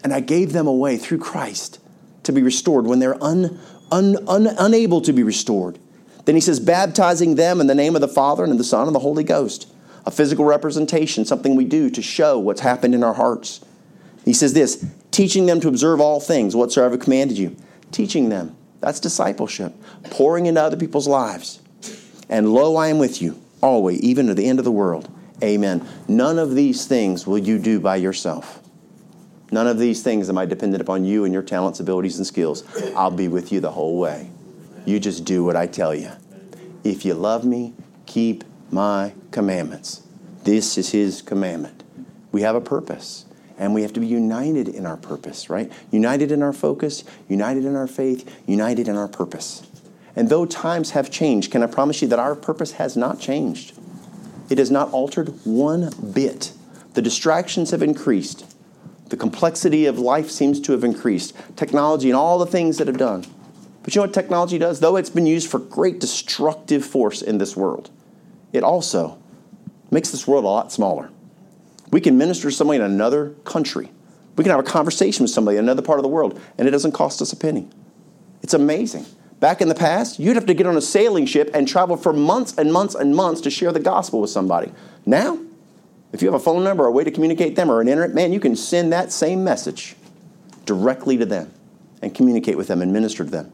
And 0.02 0.12
I 0.12 0.20
gave 0.20 0.52
them 0.52 0.66
away 0.66 0.96
through 0.96 1.18
Christ 1.18 1.80
to 2.24 2.32
be 2.32 2.42
restored 2.42 2.86
when 2.86 2.98
they're 2.98 3.22
un, 3.22 3.58
un, 3.90 4.16
un, 4.28 4.46
unable 4.58 5.00
to 5.00 5.12
be 5.12 5.22
restored. 5.22 5.78
Then 6.24 6.34
he 6.34 6.40
says, 6.40 6.60
baptizing 6.60 7.34
them 7.34 7.60
in 7.60 7.66
the 7.66 7.74
name 7.74 7.94
of 7.94 8.00
the 8.00 8.08
Father 8.08 8.42
and 8.42 8.52
of 8.52 8.58
the 8.58 8.64
Son 8.64 8.86
and 8.86 8.94
the 8.94 9.00
Holy 9.00 9.24
Ghost. 9.24 9.70
A 10.06 10.10
physical 10.10 10.44
representation, 10.44 11.24
something 11.24 11.56
we 11.56 11.64
do 11.64 11.90
to 11.90 12.02
show 12.02 12.38
what's 12.38 12.60
happened 12.60 12.94
in 12.94 13.04
our 13.04 13.14
hearts. 13.14 13.64
He 14.24 14.32
says 14.32 14.52
this, 14.52 14.86
teaching 15.10 15.46
them 15.46 15.60
to 15.60 15.68
observe 15.68 16.00
all 16.00 16.20
things 16.20 16.56
whatsoever 16.56 16.96
commanded 16.96 17.38
you. 17.38 17.56
Teaching 17.90 18.28
them 18.28 18.56
that's 18.84 19.00
discipleship, 19.00 19.72
pouring 20.10 20.44
into 20.44 20.60
other 20.60 20.76
people's 20.76 21.08
lives. 21.08 21.58
And 22.28 22.52
lo, 22.52 22.76
I 22.76 22.88
am 22.88 22.98
with 22.98 23.22
you 23.22 23.40
always, 23.62 23.98
even 24.02 24.26
to 24.26 24.34
the 24.34 24.46
end 24.46 24.58
of 24.58 24.66
the 24.66 24.70
world. 24.70 25.10
Amen. 25.42 25.88
None 26.06 26.38
of 26.38 26.54
these 26.54 26.86
things 26.86 27.26
will 27.26 27.38
you 27.38 27.58
do 27.58 27.80
by 27.80 27.96
yourself. 27.96 28.60
None 29.50 29.66
of 29.66 29.78
these 29.78 30.02
things 30.02 30.28
am 30.28 30.36
I 30.36 30.44
dependent 30.44 30.82
upon 30.82 31.06
you 31.06 31.24
and 31.24 31.32
your 31.32 31.42
talents, 31.42 31.80
abilities, 31.80 32.18
and 32.18 32.26
skills. 32.26 32.62
I'll 32.94 33.10
be 33.10 33.26
with 33.26 33.52
you 33.52 33.60
the 33.60 33.70
whole 33.70 33.98
way. 33.98 34.28
You 34.84 35.00
just 35.00 35.24
do 35.24 35.44
what 35.44 35.56
I 35.56 35.66
tell 35.66 35.94
you. 35.94 36.10
If 36.82 37.04
you 37.04 37.14
love 37.14 37.44
me, 37.44 37.72
keep 38.06 38.44
my 38.70 39.14
commandments. 39.30 40.02
This 40.44 40.76
is 40.76 40.90
his 40.90 41.22
commandment. 41.22 41.82
We 42.32 42.42
have 42.42 42.54
a 42.54 42.60
purpose, 42.60 43.24
and 43.58 43.72
we 43.72 43.82
have 43.82 43.92
to 43.94 44.00
be 44.00 44.06
united 44.06 44.68
in 44.68 44.84
our 44.84 44.96
purpose, 44.96 45.48
right? 45.48 45.72
United 45.90 46.30
in 46.30 46.42
our 46.42 46.52
focus, 46.52 47.04
united 47.28 47.64
in 47.64 47.76
our 47.76 47.86
faith, 47.86 48.42
united 48.46 48.88
in 48.88 48.96
our 48.96 49.08
purpose. 49.08 49.66
And 50.16 50.28
though 50.28 50.44
times 50.44 50.90
have 50.90 51.10
changed, 51.10 51.50
can 51.50 51.62
I 51.62 51.66
promise 51.66 52.02
you 52.02 52.08
that 52.08 52.18
our 52.18 52.34
purpose 52.34 52.72
has 52.72 52.96
not 52.96 53.18
changed? 53.18 53.72
It 54.50 54.58
has 54.58 54.70
not 54.70 54.92
altered 54.92 55.28
one 55.44 55.90
bit. 56.12 56.52
The 56.92 57.02
distractions 57.02 57.70
have 57.70 57.82
increased. 57.82 58.54
The 59.08 59.16
complexity 59.16 59.86
of 59.86 59.98
life 59.98 60.30
seems 60.30 60.60
to 60.60 60.72
have 60.72 60.84
increased. 60.84 61.34
Technology 61.56 62.10
and 62.10 62.16
all 62.16 62.38
the 62.38 62.46
things 62.46 62.78
that 62.78 62.86
have 62.86 62.98
done. 62.98 63.24
But 63.84 63.94
you 63.94 64.00
know 64.00 64.06
what 64.06 64.14
technology 64.14 64.56
does? 64.56 64.80
Though 64.80 64.96
it's 64.96 65.10
been 65.10 65.26
used 65.26 65.50
for 65.50 65.58
great 65.58 66.00
destructive 66.00 66.84
force 66.84 67.20
in 67.20 67.36
this 67.36 67.54
world, 67.54 67.90
it 68.52 68.64
also 68.64 69.18
makes 69.90 70.10
this 70.10 70.26
world 70.26 70.44
a 70.44 70.48
lot 70.48 70.72
smaller. 70.72 71.10
We 71.90 72.00
can 72.00 72.16
minister 72.16 72.48
to 72.48 72.56
somebody 72.56 72.78
in 72.80 72.84
another 72.84 73.30
country. 73.44 73.90
We 74.36 74.42
can 74.42 74.50
have 74.50 74.58
a 74.58 74.64
conversation 74.64 75.22
with 75.22 75.30
somebody 75.30 75.58
in 75.58 75.64
another 75.64 75.82
part 75.82 75.98
of 75.98 76.02
the 76.02 76.08
world, 76.08 76.40
and 76.56 76.66
it 76.66 76.70
doesn't 76.70 76.92
cost 76.92 77.20
us 77.20 77.32
a 77.32 77.36
penny. 77.36 77.68
It's 78.42 78.54
amazing. 78.54 79.04
Back 79.38 79.60
in 79.60 79.68
the 79.68 79.74
past, 79.74 80.18
you'd 80.18 80.36
have 80.36 80.46
to 80.46 80.54
get 80.54 80.66
on 80.66 80.78
a 80.78 80.80
sailing 80.80 81.26
ship 81.26 81.50
and 81.52 81.68
travel 81.68 81.98
for 81.98 82.14
months 82.14 82.56
and 82.56 82.72
months 82.72 82.94
and 82.94 83.14
months 83.14 83.42
to 83.42 83.50
share 83.50 83.70
the 83.70 83.80
gospel 83.80 84.22
with 84.22 84.30
somebody. 84.30 84.72
Now, 85.04 85.38
if 86.14 86.22
you 86.22 86.28
have 86.28 86.40
a 86.40 86.42
phone 86.42 86.64
number 86.64 86.84
or 86.84 86.86
a 86.86 86.92
way 86.92 87.04
to 87.04 87.10
communicate 87.10 87.54
them 87.54 87.70
or 87.70 87.82
an 87.82 87.88
internet, 87.88 88.14
man, 88.14 88.32
you 88.32 88.40
can 88.40 88.56
send 88.56 88.92
that 88.94 89.12
same 89.12 89.44
message 89.44 89.94
directly 90.64 91.18
to 91.18 91.26
them 91.26 91.52
and 92.00 92.14
communicate 92.14 92.56
with 92.56 92.68
them 92.68 92.80
and 92.80 92.90
minister 92.90 93.24
to 93.24 93.30
them. 93.30 93.52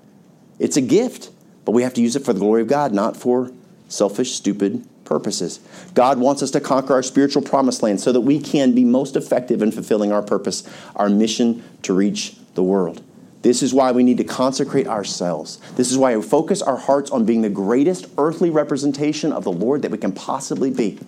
It's 0.60 0.76
a 0.76 0.82
gift, 0.82 1.30
but 1.64 1.72
we 1.72 1.82
have 1.82 1.94
to 1.94 2.00
use 2.00 2.14
it 2.14 2.24
for 2.24 2.32
the 2.32 2.38
glory 2.38 2.62
of 2.62 2.68
God, 2.68 2.92
not 2.92 3.16
for 3.16 3.50
selfish, 3.88 4.32
stupid 4.32 4.86
purposes. 5.04 5.58
God 5.94 6.20
wants 6.20 6.42
us 6.42 6.52
to 6.52 6.60
conquer 6.60 6.92
our 6.92 7.02
spiritual 7.02 7.42
promised 7.42 7.82
land 7.82 8.00
so 8.00 8.12
that 8.12 8.20
we 8.20 8.38
can 8.38 8.72
be 8.72 8.84
most 8.84 9.16
effective 9.16 9.62
in 9.62 9.72
fulfilling 9.72 10.12
our 10.12 10.22
purpose, 10.22 10.62
our 10.94 11.08
mission 11.08 11.64
to 11.82 11.92
reach 11.92 12.36
the 12.54 12.62
world. 12.62 13.02
This 13.42 13.62
is 13.62 13.72
why 13.72 13.90
we 13.92 14.02
need 14.02 14.18
to 14.18 14.24
consecrate 14.24 14.86
ourselves. 14.86 15.58
This 15.76 15.90
is 15.90 15.96
why 15.96 16.14
we 16.14 16.22
focus 16.22 16.60
our 16.60 16.76
hearts 16.76 17.10
on 17.10 17.24
being 17.24 17.40
the 17.40 17.48
greatest 17.48 18.06
earthly 18.18 18.50
representation 18.50 19.32
of 19.32 19.44
the 19.44 19.52
Lord 19.52 19.82
that 19.82 19.90
we 19.90 19.98
can 19.98 20.12
possibly 20.12 20.70
be. 20.70 20.98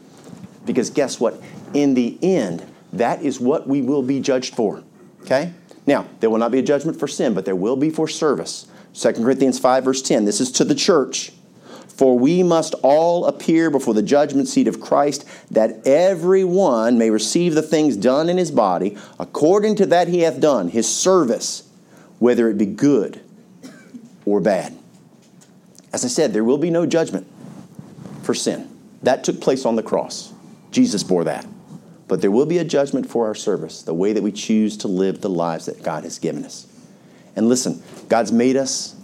Because 0.65 0.89
guess 0.89 1.21
what? 1.21 1.41
In 1.75 1.93
the 1.93 2.19
end, 2.23 2.65
that 2.93 3.23
is 3.23 3.39
what 3.39 3.69
we 3.69 3.83
will 3.83 4.03
be 4.03 4.19
judged 4.19 4.55
for. 4.55 4.83
Okay? 5.23 5.53
Now, 5.87 6.07
there 6.21 6.31
will 6.31 6.39
not 6.39 6.53
be 6.53 6.59
a 6.59 6.63
judgment 6.63 6.99
for 6.99 7.07
sin, 7.07 7.35
but 7.35 7.45
there 7.45 7.57
will 7.57 7.77
be 7.77 7.91
for 7.91 8.09
service. 8.09 8.67
2 8.95 9.13
Corinthians 9.15 9.59
5, 9.59 9.85
verse 9.85 10.03
10. 10.03 10.25
This 10.25 10.41
is 10.41 10.53
to 10.53 10.65
the 10.65 10.75
church. 10.75 11.33
For 11.89 12.19
we 12.19 12.43
must 12.43 12.75
all 12.83 13.27
appear 13.27 13.71
before 13.71 13.95
the 13.95 14.03
judgment 14.03 14.49
seat 14.49 14.67
of 14.67 14.81
Christ, 14.81 15.25
that 15.51 15.87
every 15.87 16.43
one 16.43 16.99
may 16.99 17.11
receive 17.11 17.55
the 17.55 17.63
things 17.63 17.97
done 17.97 18.29
in 18.29 18.39
his 18.39 18.51
body, 18.51 18.97
according 19.19 19.77
to 19.77 19.87
that 19.87 20.09
he 20.09 20.21
hath 20.21 20.41
done, 20.41 20.69
his 20.69 20.93
service 20.93 21.69
whether 22.23 22.49
it 22.49 22.57
be 22.57 22.67
good 22.67 23.21
or 24.25 24.41
bad. 24.41 24.79
As 25.93 26.05
I 26.05 26.09
said, 26.09 26.33
there 26.33 26.45
will 26.45 26.57
be 26.57 26.71
no 26.71 26.87
judgment 26.87 27.27
for 28.23 28.33
sin. 28.33 28.71
That 29.03 29.25
took 29.25 29.41
place 29.41 29.67
on 29.67 29.75
the 29.75 29.83
cross. 29.83 30.33
Jesus 30.71 31.03
bore 31.03 31.25
that. 31.25 31.45
But 32.07 32.21
there 32.21 32.31
will 32.31 32.47
be 32.47 32.59
a 32.59 32.65
judgment 32.65 33.09
for 33.09 33.27
our 33.27 33.35
service, 33.35 33.83
the 33.83 33.93
way 33.93 34.13
that 34.13 34.23
we 34.23 34.31
choose 34.31 34.77
to 34.79 34.89
live 34.89 35.21
the 35.21 35.29
lives 35.29 35.67
that 35.67 35.83
God 35.83 36.05
has 36.05 36.21
given 36.21 36.45
us. 36.45 36.67
And 37.37 37.49
listen, 37.49 37.83
God's 38.09 38.33
made 38.33 38.57
us, 38.57 38.95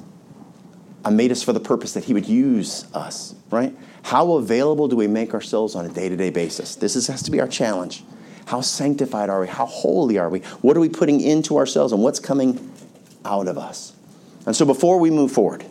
I 1.04 1.10
made 1.10 1.32
us 1.32 1.42
for 1.42 1.52
the 1.52 1.60
purpose 1.60 1.94
that 1.94 2.04
He 2.04 2.14
would 2.14 2.28
use 2.28 2.84
us, 2.94 3.34
right? 3.50 3.74
How 4.02 4.32
available 4.32 4.88
do 4.88 4.96
we 4.96 5.06
make 5.06 5.34
ourselves 5.34 5.74
on 5.74 5.86
a 5.86 5.88
day 5.88 6.08
to 6.08 6.16
day 6.16 6.30
basis? 6.30 6.76
This 6.76 6.96
is, 6.96 7.06
has 7.06 7.22
to 7.24 7.30
be 7.30 7.40
our 7.40 7.48
challenge. 7.48 8.04
How 8.46 8.60
sanctified 8.60 9.28
are 9.28 9.40
we? 9.40 9.46
How 9.46 9.66
holy 9.66 10.18
are 10.18 10.30
we? 10.30 10.40
What 10.62 10.76
are 10.76 10.80
we 10.80 10.88
putting 10.88 11.20
into 11.20 11.58
ourselves 11.58 11.92
and 11.92 12.02
what's 12.02 12.20
coming 12.20 12.68
out 13.24 13.48
of 13.48 13.58
us. 13.58 13.92
And 14.46 14.56
so 14.56 14.64
before 14.64 14.98
we 14.98 15.10
move 15.10 15.30
forward, 15.30 15.64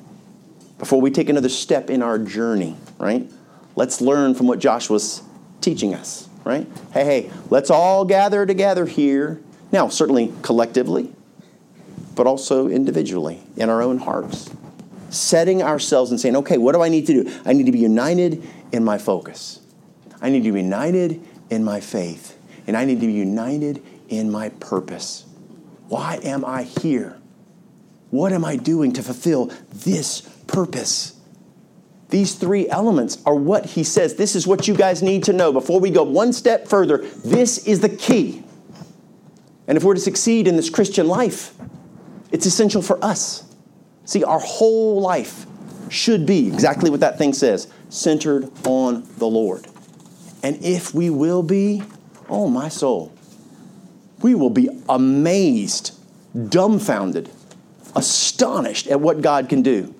before 0.78 1.01
we 1.01 1.10
take 1.10 1.30
another 1.30 1.49
step 1.49 1.89
in 1.89 2.03
our 2.03 2.20
journey, 2.20 2.76
right? 2.99 3.30
Let's 3.76 3.99
learn 3.99 4.36
from 4.36 4.47
what 4.47 4.60
Joshua's 4.60 5.24
teaching 5.60 5.93
us, 5.93 6.30
right? 6.43 6.68
Hey, 6.93 7.05
hey, 7.05 7.32
let's 7.49 7.70
all 7.70 8.05
gather 8.05 8.45
together 8.45 8.86
here. 8.86 9.41
Now, 9.72 9.89
certainly 9.89 10.34
collectively, 10.43 11.12
but 12.18 12.28
also 12.28 12.68
individually 12.68 13.41
in 13.55 13.70
our 13.70 13.82
own 13.82 13.99
hearts. 13.99 14.49
Setting 15.09 15.63
ourselves 15.63 16.11
and 16.11 16.20
saying, 16.20 16.36
okay, 16.36 16.57
what 16.57 16.74
do 16.74 16.82
I 16.82 16.89
need 16.89 17.07
to 17.07 17.24
do? 17.24 17.39
I 17.45 17.53
need 17.53 17.68
to 17.68 17.72
be 17.72 17.80
united 17.80 18.43
in 18.74 18.84
my 18.84 18.97
focus. 18.97 19.61
I 20.20 20.30
need 20.30 20.43
to 20.43 20.51
be 20.51 20.61
united 20.61 21.22
in 21.49 21.63
my 21.63 21.80
faith. 21.80 22.38
And 22.65 22.76
I 22.76 22.84
need 22.84 22.99
to 22.99 23.07
be 23.07 23.13
united 23.13 23.82
in 24.09 24.30
my 24.30 24.49
purpose. 24.49 25.26
Why 25.88 26.20
am 26.24 26.43
I 26.43 26.63
here? 26.63 27.18
What 28.09 28.34
am 28.34 28.43
I 28.43 28.57
doing 28.57 28.91
to 28.93 29.03
fulfill 29.03 29.51
this 29.72 30.22
purpose? 30.47 31.18
These 32.09 32.36
three 32.36 32.68
elements 32.70 33.22
are 33.26 33.36
what 33.36 33.65
he 33.65 33.84
says. 33.84 34.15
This 34.15 34.36
is 34.36 34.47
what 34.47 34.68
you 34.68 34.76
guys 34.76 35.03
need 35.03 35.26
to 35.26 35.34
know. 35.34 35.53
Before 35.53 35.80
we 35.80 35.89
go 35.91 36.03
one 36.03 36.34
step 36.34 36.68
further, 36.68 36.99
this 37.24 37.68
is 37.68 37.80
the 37.82 37.89
key. 37.89 38.43
And 39.68 39.78
if 39.78 39.84
we're 39.84 39.95
to 39.95 39.99
succeed 39.99 40.47
in 40.47 40.55
this 40.55 40.70
Christian 40.70 41.07
life, 41.07 41.53
it's 42.32 42.45
essential 42.45 42.82
for 42.82 43.03
us. 43.03 43.43
See, 44.05 44.23
our 44.23 44.39
whole 44.39 45.01
life 45.01 45.45
should 45.89 46.25
be 46.25 46.47
exactly 46.47 46.89
what 46.89 46.99
that 46.99 47.17
thing 47.17 47.34
says 47.34 47.67
centered 47.89 48.49
on 48.65 49.07
the 49.17 49.28
Lord. 49.28 49.67
And 50.43 50.63
if 50.63 50.93
we 50.93 51.09
will 51.09 51.43
be, 51.43 51.84
oh 52.30 52.49
my 52.49 52.69
soul, 52.69 53.13
we 54.21 54.36
will 54.36 54.49
be 54.49 54.69
amazed, 54.89 55.97
dumbfounded 56.49 57.30
astonished 57.97 58.88
at 58.88 59.01
what 59.01 59.21
God 59.21 59.49
can 59.49 59.61
do. 59.61 59.93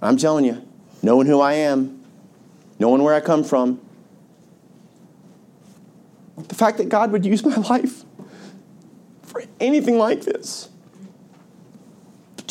I'm 0.00 0.16
telling 0.16 0.44
you, 0.44 0.66
knowing 1.02 1.26
who 1.26 1.40
I 1.40 1.54
am, 1.54 2.04
knowing 2.78 3.02
where 3.02 3.14
I 3.14 3.20
come 3.20 3.42
from, 3.42 3.80
the 6.36 6.54
fact 6.54 6.78
that 6.78 6.88
God 6.88 7.10
would 7.12 7.24
use 7.24 7.44
my 7.44 7.56
life 7.70 8.04
for 9.32 9.42
anything 9.58 9.98
like 9.98 10.22
this 10.22 10.68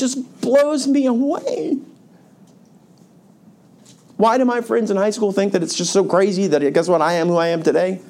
just 0.01 0.41
blows 0.41 0.87
me 0.87 1.05
away. 1.05 1.77
Why 4.17 4.37
do 4.37 4.45
my 4.45 4.61
friends 4.61 4.91
in 4.91 4.97
high 4.97 5.11
school 5.11 5.31
think 5.31 5.53
that 5.53 5.63
it's 5.63 5.75
just 5.75 5.93
so 5.93 6.03
crazy 6.03 6.47
that 6.47 6.73
guess 6.73 6.87
what 6.87 7.01
I 7.01 7.13
am 7.13 7.27
who 7.27 7.37
I 7.37 7.47
am 7.47 7.63
today? 7.63 8.01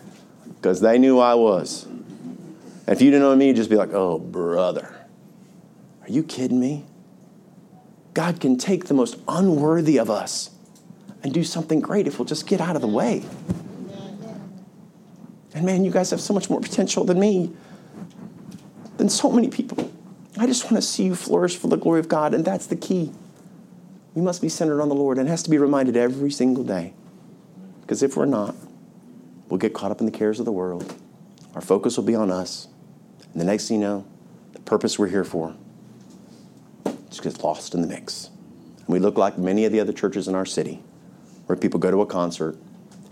Because 0.56 0.80
they 0.80 0.98
knew 0.98 1.20
I 1.20 1.36
was. 1.36 1.86
And 1.86 2.90
if 2.90 3.02
you 3.02 3.12
didn't 3.12 3.24
know 3.24 3.36
me, 3.36 3.48
you'd 3.48 3.58
just 3.58 3.70
be 3.70 3.76
like, 3.76 3.94
oh, 3.94 4.20
brother. 4.20 4.96
Are 6.04 6.10
you 6.10 6.24
kidding 6.24 6.60
me? 6.60 6.86
God 8.14 8.40
can 8.40 8.58
take 8.58 8.86
the 8.86 8.94
most 8.94 9.18
unworthy 9.28 9.98
of 9.98 10.10
us 10.10 10.52
and 11.24 11.34
do 11.34 11.44
something 11.44 11.80
great 11.80 12.08
if 12.08 12.20
we'll 12.20 12.26
just 12.26 12.48
get 12.48 12.60
out 12.62 12.76
of 12.76 12.82
the 12.82 12.88
way. 12.88 13.24
And 15.54 15.66
man, 15.66 15.84
you 15.84 15.92
guys 15.92 16.10
have 16.12 16.22
so 16.22 16.34
much 16.34 16.50
more 16.50 16.62
potential 16.62 17.04
than 17.04 17.20
me, 17.20 17.52
than 19.02 19.10
so 19.10 19.32
many 19.32 19.48
people. 19.48 19.92
I 20.38 20.46
just 20.46 20.66
want 20.66 20.76
to 20.76 20.82
see 20.84 21.06
you 21.06 21.16
flourish 21.16 21.58
for 21.58 21.68
the 21.68 21.76
glory 21.76 22.00
of 22.00 22.08
God, 22.08 22.36
and 22.36 22.46
that's 22.46 22.68
the 22.68 22.76
key. 22.76 23.12
We 24.14 24.22
must 24.22 24.44
be 24.44 24.48
centered 24.48 24.80
on 24.80 24.90
the 24.90 24.96
Lord 24.96 25.18
and 25.18 25.28
has 25.28 25.42
to 25.42 25.50
be 25.50 25.58
reminded 25.58 25.98
every 25.98 26.30
single 26.30 26.64
day. 26.64 26.94
Because 27.82 28.04
if 28.04 28.16
we're 28.16 28.28
not, 28.28 28.54
we'll 29.50 29.58
get 29.58 29.74
caught 29.74 29.90
up 29.90 30.02
in 30.02 30.06
the 30.06 30.12
cares 30.12 30.38
of 30.38 30.46
the 30.46 30.52
world. 30.52 30.94
Our 31.56 31.62
focus 31.62 31.98
will 31.98 32.04
be 32.04 32.14
on 32.14 32.30
us. 32.30 32.68
And 33.32 33.42
the 33.42 33.46
next 33.46 33.70
thing 33.70 33.82
you 33.82 33.88
know, 33.88 34.06
the 34.54 34.60
purpose 34.60 35.00
we're 35.00 35.08
here 35.08 35.24
for 35.24 35.56
just 37.10 37.24
gets 37.24 37.44
lost 37.44 37.74
in 37.74 37.82
the 37.82 37.88
mix. 37.88 38.30
And 38.78 38.88
we 38.88 39.00
look 39.00 39.18
like 39.18 39.36
many 39.36 39.66
of 39.66 39.72
the 39.72 39.80
other 39.80 39.94
churches 39.94 40.28
in 40.28 40.36
our 40.36 40.46
city, 40.46 40.80
where 41.48 41.56
people 41.56 41.80
go 41.80 41.90
to 41.90 42.02
a 42.02 42.06
concert, 42.06 42.56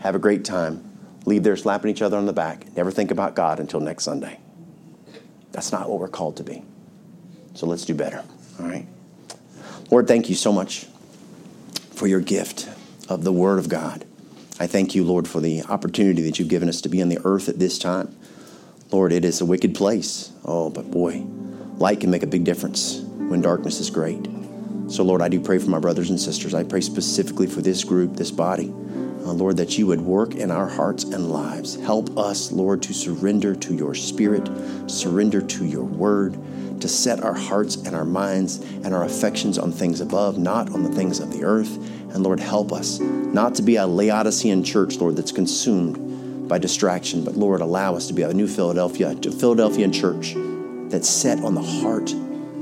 have 0.01 0.13
a 0.13 0.19
great 0.19 0.45
time, 0.45 0.87
leave 1.25 1.41
there 1.41 1.57
slapping 1.57 1.89
each 1.89 2.03
other 2.03 2.15
on 2.15 2.27
the 2.27 2.33
back, 2.33 2.75
never 2.77 2.91
think 2.91 3.09
about 3.09 3.35
God 3.35 3.59
until 3.59 3.79
next 3.79 4.03
Sunday. 4.03 4.39
That's 5.51 5.71
not 5.71 5.89
what 5.89 5.99
we're 5.99 6.07
called 6.07 6.37
to 6.37 6.43
be. 6.43 6.63
So 7.55 7.65
let's 7.65 7.85
do 7.85 7.93
better, 7.93 8.23
all 8.59 8.67
right? 8.67 8.85
Lord, 9.89 10.07
thank 10.07 10.29
you 10.29 10.35
so 10.35 10.51
much 10.51 10.85
for 11.91 12.07
your 12.07 12.21
gift 12.21 12.69
of 13.09 13.23
the 13.23 13.33
Word 13.33 13.59
of 13.59 13.69
God. 13.69 14.05
I 14.59 14.67
thank 14.67 14.93
you, 14.93 15.03
Lord, 15.03 15.27
for 15.27 15.39
the 15.39 15.63
opportunity 15.63 16.21
that 16.23 16.37
you've 16.37 16.47
given 16.49 16.69
us 16.69 16.81
to 16.81 16.89
be 16.89 17.01
on 17.01 17.09
the 17.09 17.19
earth 17.23 17.49
at 17.49 17.59
this 17.59 17.79
time. 17.79 18.15
Lord, 18.91 19.11
it 19.11 19.25
is 19.25 19.41
a 19.41 19.45
wicked 19.45 19.73
place. 19.73 20.31
Oh, 20.45 20.69
but 20.69 20.91
boy, 20.91 21.23
light 21.77 22.01
can 22.01 22.11
make 22.11 22.23
a 22.23 22.27
big 22.27 22.43
difference 22.43 22.99
when 22.99 23.41
darkness 23.41 23.79
is 23.79 23.89
great. 23.89 24.27
So, 24.89 25.03
Lord, 25.03 25.21
I 25.21 25.29
do 25.29 25.39
pray 25.39 25.59
for 25.59 25.69
my 25.69 25.79
brothers 25.79 26.09
and 26.09 26.19
sisters. 26.19 26.53
I 26.53 26.63
pray 26.63 26.81
specifically 26.81 27.47
for 27.47 27.61
this 27.61 27.83
group, 27.83 28.15
this 28.15 28.31
body. 28.31 28.73
Uh, 29.25 29.33
Lord, 29.33 29.57
that 29.57 29.77
you 29.77 29.87
would 29.87 30.01
work 30.01 30.35
in 30.35 30.51
our 30.51 30.67
hearts 30.67 31.03
and 31.03 31.29
lives. 31.29 31.75
Help 31.75 32.17
us, 32.17 32.51
Lord, 32.51 32.81
to 32.83 32.93
surrender 32.93 33.55
to 33.55 33.73
your 33.73 33.93
spirit, 33.93 34.49
surrender 34.89 35.41
to 35.41 35.65
your 35.65 35.83
word, 35.83 36.37
to 36.81 36.87
set 36.87 37.23
our 37.23 37.33
hearts 37.33 37.75
and 37.75 37.95
our 37.95 38.05
minds 38.05 38.57
and 38.57 38.93
our 38.93 39.03
affections 39.03 39.57
on 39.57 39.71
things 39.71 40.01
above, 40.01 40.37
not 40.37 40.71
on 40.71 40.83
the 40.83 40.91
things 40.91 41.19
of 41.19 41.31
the 41.33 41.43
earth. 41.43 41.75
And 42.13 42.23
Lord, 42.23 42.39
help 42.39 42.71
us 42.71 42.99
not 42.99 43.55
to 43.55 43.61
be 43.61 43.75
a 43.75 43.85
Laodicean 43.85 44.63
church, 44.63 44.97
Lord, 44.97 45.15
that's 45.15 45.31
consumed 45.31 46.47
by 46.47 46.57
distraction, 46.57 47.23
but 47.23 47.35
Lord, 47.35 47.61
allow 47.61 47.95
us 47.95 48.07
to 48.07 48.13
be 48.13 48.23
a 48.23 48.33
new 48.33 48.47
Philadelphia, 48.47 49.11
a 49.11 49.31
Philadelphian 49.31 49.91
church 49.91 50.33
that's 50.89 51.09
set 51.09 51.43
on 51.43 51.53
the 51.53 51.61
heart 51.61 52.11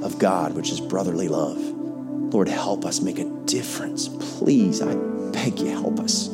of 0.03 0.19
God, 0.19 0.53
which 0.53 0.71
is 0.71 0.81
brotherly 0.81 1.29
love. 1.29 1.57
Lord, 1.57 2.49
help 2.49 2.83
us 2.83 2.99
make 2.99 3.19
a 3.19 3.23
difference. 3.45 4.09
Please, 4.09 4.81
I 4.81 4.95
beg 5.31 5.59
you, 5.59 5.69
help 5.69 5.99
us. 5.99 6.27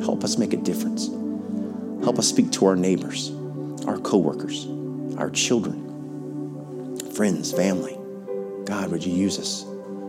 Help 0.00 0.24
us 0.24 0.38
make 0.38 0.52
a 0.52 0.56
difference. 0.56 1.08
Help 2.04 2.18
us 2.18 2.28
speak 2.28 2.52
to 2.52 2.66
our 2.66 2.76
neighbors, 2.76 3.32
our 3.86 3.98
coworkers, 3.98 4.66
our 5.18 5.30
children, 5.30 7.00
friends, 7.12 7.52
family. 7.52 7.98
God, 8.64 8.90
would 8.90 9.04
you 9.04 9.14
use 9.14 9.38
us 9.38 9.64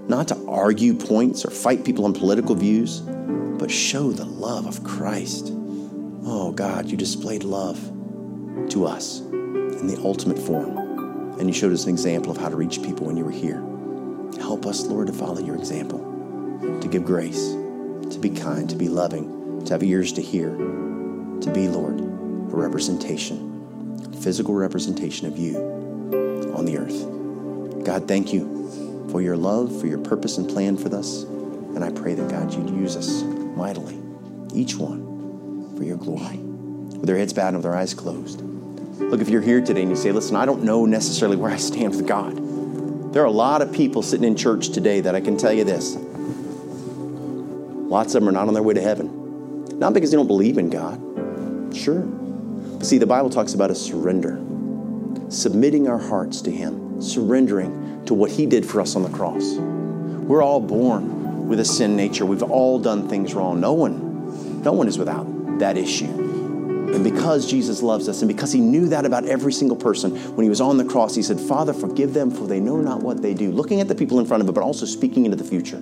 not 0.07 0.27
to 0.29 0.45
argue 0.47 0.93
points 0.93 1.43
or 1.45 1.51
fight 1.51 1.83
people 1.83 2.05
on 2.05 2.13
political 2.13 2.55
views, 2.55 3.01
but 3.01 3.69
show 3.69 4.11
the 4.11 4.25
love 4.25 4.65
of 4.65 4.83
Christ. 4.83 5.51
Oh, 6.23 6.51
God, 6.55 6.89
you 6.89 6.97
displayed 6.97 7.43
love 7.43 7.77
to 8.69 8.85
us 8.85 9.19
in 9.19 9.87
the 9.87 9.99
ultimate 10.03 10.39
form, 10.39 10.77
and 11.39 11.47
you 11.47 11.53
showed 11.53 11.73
us 11.73 11.83
an 11.85 11.89
example 11.89 12.31
of 12.31 12.37
how 12.37 12.49
to 12.49 12.55
reach 12.55 12.81
people 12.81 13.07
when 13.07 13.17
you 13.17 13.25
were 13.25 13.31
here. 13.31 13.61
Help 14.39 14.65
us, 14.65 14.85
Lord, 14.85 15.07
to 15.07 15.13
follow 15.13 15.39
your 15.39 15.55
example, 15.55 15.99
to 16.81 16.87
give 16.87 17.05
grace, 17.05 17.51
to 18.09 18.17
be 18.19 18.29
kind, 18.29 18.69
to 18.69 18.75
be 18.75 18.89
loving 18.89 19.36
to 19.65 19.73
have 19.73 19.83
ears 19.83 20.13
to 20.13 20.21
hear, 20.21 20.49
to 20.49 21.51
be, 21.53 21.67
Lord, 21.67 21.99
a 21.99 22.55
representation, 22.55 24.13
physical 24.21 24.53
representation 24.53 25.27
of 25.27 25.37
you 25.37 25.57
on 26.55 26.65
the 26.65 26.77
earth. 26.77 27.85
God, 27.85 28.07
thank 28.07 28.33
you 28.33 29.07
for 29.11 29.21
your 29.21 29.37
love, 29.37 29.79
for 29.79 29.87
your 29.87 29.99
purpose 29.99 30.37
and 30.37 30.49
plan 30.49 30.77
for 30.77 30.93
us. 30.95 31.23
And 31.23 31.83
I 31.83 31.91
pray 31.91 32.13
that, 32.15 32.29
God, 32.29 32.53
you'd 32.53 32.69
use 32.69 32.95
us 32.95 33.23
mightily, 33.23 33.97
each 34.53 34.75
one, 34.75 35.75
for 35.77 35.83
your 35.83 35.97
glory. 35.97 36.37
With 36.37 37.05
their 37.05 37.17
heads 37.17 37.33
bowed 37.33 37.49
and 37.49 37.57
with 37.57 37.63
their 37.63 37.75
eyes 37.75 37.93
closed. 37.93 38.41
Look, 38.41 39.21
if 39.21 39.29
you're 39.29 39.41
here 39.41 39.61
today 39.61 39.81
and 39.81 39.91
you 39.91 39.95
say, 39.95 40.11
listen, 40.11 40.35
I 40.35 40.45
don't 40.45 40.63
know 40.63 40.85
necessarily 40.85 41.37
where 41.37 41.51
I 41.51 41.57
stand 41.57 41.95
with 41.95 42.07
God. 42.07 43.13
There 43.13 43.21
are 43.21 43.27
a 43.27 43.31
lot 43.31 43.61
of 43.61 43.71
people 43.71 44.01
sitting 44.01 44.25
in 44.25 44.35
church 44.35 44.69
today 44.69 45.01
that 45.01 45.15
I 45.15 45.21
can 45.21 45.37
tell 45.37 45.53
you 45.53 45.63
this. 45.63 45.95
Lots 47.89 48.15
of 48.15 48.21
them 48.21 48.29
are 48.29 48.33
not 48.33 48.47
on 48.47 48.53
their 48.53 48.63
way 48.63 48.73
to 48.73 48.81
heaven. 48.81 49.16
Not 49.77 49.93
because 49.93 50.11
they 50.11 50.17
don't 50.17 50.27
believe 50.27 50.57
in 50.57 50.69
God. 50.69 50.99
Sure. 51.75 52.01
But 52.01 52.85
see, 52.85 52.97
the 52.97 53.05
Bible 53.05 53.29
talks 53.29 53.53
about 53.53 53.69
a 53.69 53.75
surrender, 53.75 54.39
submitting 55.29 55.87
our 55.87 55.99
hearts 55.99 56.41
to 56.41 56.51
Him, 56.51 57.01
surrendering 57.01 58.03
to 58.05 58.13
what 58.13 58.31
He 58.31 58.45
did 58.45 58.65
for 58.65 58.81
us 58.81 58.95
on 58.95 59.03
the 59.03 59.09
cross. 59.09 59.55
We're 59.55 60.41
all 60.41 60.59
born 60.59 61.47
with 61.47 61.59
a 61.59 61.65
sin 61.65 61.95
nature. 61.95 62.25
We've 62.25 62.43
all 62.43 62.79
done 62.79 63.07
things 63.07 63.33
wrong. 63.33 63.59
No 63.61 63.73
one, 63.73 64.63
no 64.63 64.73
one 64.73 64.87
is 64.87 64.97
without 64.97 65.25
that 65.59 65.77
issue. 65.77 66.05
And 66.05 67.03
because 67.03 67.49
Jesus 67.49 67.83
loves 67.83 68.09
us, 68.09 68.21
and 68.21 68.27
because 68.27 68.51
He 68.51 68.59
knew 68.59 68.87
that 68.89 69.05
about 69.05 69.25
every 69.25 69.53
single 69.53 69.77
person, 69.77 70.15
when 70.35 70.43
He 70.43 70.49
was 70.49 70.61
on 70.61 70.77
the 70.77 70.85
cross, 70.85 71.13
He 71.13 71.21
said, 71.21 71.39
Father, 71.39 71.73
forgive 71.73 72.13
them, 72.13 72.31
for 72.31 72.47
they 72.47 72.59
know 72.59 72.77
not 72.77 73.01
what 73.03 73.21
they 73.21 73.33
do. 73.33 73.51
Looking 73.51 73.81
at 73.81 73.87
the 73.87 73.95
people 73.95 74.19
in 74.19 74.25
front 74.25 74.41
of 74.41 74.49
Him, 74.49 74.55
but 74.55 74.63
also 74.63 74.85
speaking 74.85 75.25
into 75.25 75.37
the 75.37 75.43
future. 75.43 75.81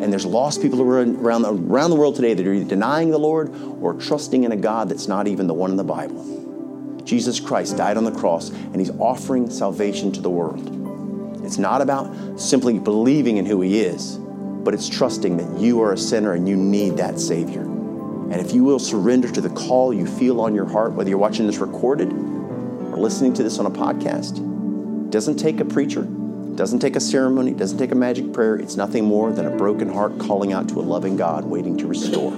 And 0.00 0.12
there's 0.12 0.24
lost 0.24 0.62
people 0.62 0.80
around, 0.80 1.42
the, 1.42 1.52
around 1.52 1.90
the 1.90 1.96
world 1.96 2.16
today 2.16 2.34
that 2.34 2.46
are 2.46 2.52
either 2.52 2.68
denying 2.68 3.10
the 3.10 3.18
Lord 3.18 3.54
or 3.80 3.94
trusting 3.94 4.44
in 4.44 4.52
a 4.52 4.56
God 4.56 4.88
that's 4.88 5.08
not 5.08 5.28
even 5.28 5.46
the 5.46 5.54
one 5.54 5.70
in 5.70 5.76
the 5.76 5.84
Bible. 5.84 7.02
Jesus 7.04 7.40
Christ 7.40 7.76
died 7.76 7.96
on 7.96 8.04
the 8.04 8.12
cross 8.12 8.50
and 8.50 8.76
he's 8.76 8.90
offering 8.98 9.50
salvation 9.50 10.12
to 10.12 10.20
the 10.20 10.30
world. 10.30 11.44
It's 11.44 11.58
not 11.58 11.82
about 11.82 12.40
simply 12.40 12.78
believing 12.78 13.38
in 13.38 13.46
who 13.46 13.60
he 13.60 13.80
is, 13.80 14.16
but 14.16 14.74
it's 14.74 14.88
trusting 14.88 15.36
that 15.38 15.60
you 15.60 15.82
are 15.82 15.92
a 15.92 15.98
sinner 15.98 16.34
and 16.34 16.48
you 16.48 16.56
need 16.56 16.96
that 16.98 17.18
Savior. 17.18 17.62
And 17.62 18.36
if 18.36 18.52
you 18.52 18.62
will 18.62 18.78
surrender 18.78 19.28
to 19.32 19.40
the 19.40 19.50
call 19.50 19.92
you 19.92 20.06
feel 20.06 20.40
on 20.40 20.54
your 20.54 20.66
heart, 20.66 20.92
whether 20.92 21.10
you're 21.10 21.18
watching 21.18 21.46
this 21.46 21.58
recorded 21.58 22.12
or 22.12 22.96
listening 22.96 23.34
to 23.34 23.42
this 23.42 23.58
on 23.58 23.66
a 23.66 23.70
podcast, 23.70 24.38
it 25.06 25.10
doesn't 25.10 25.36
take 25.36 25.58
a 25.58 25.64
preacher, 25.64 26.02
doesn't 26.60 26.80
take 26.80 26.94
a 26.94 27.00
ceremony, 27.00 27.54
doesn't 27.54 27.78
take 27.78 27.90
a 27.90 27.94
magic 27.94 28.34
prayer. 28.34 28.56
It's 28.56 28.76
nothing 28.76 29.06
more 29.06 29.32
than 29.32 29.46
a 29.46 29.56
broken 29.56 29.90
heart 29.90 30.18
calling 30.18 30.52
out 30.52 30.68
to 30.68 30.78
a 30.78 30.82
loving 30.82 31.16
God 31.16 31.46
waiting 31.46 31.74
to 31.78 31.86
restore. 31.86 32.32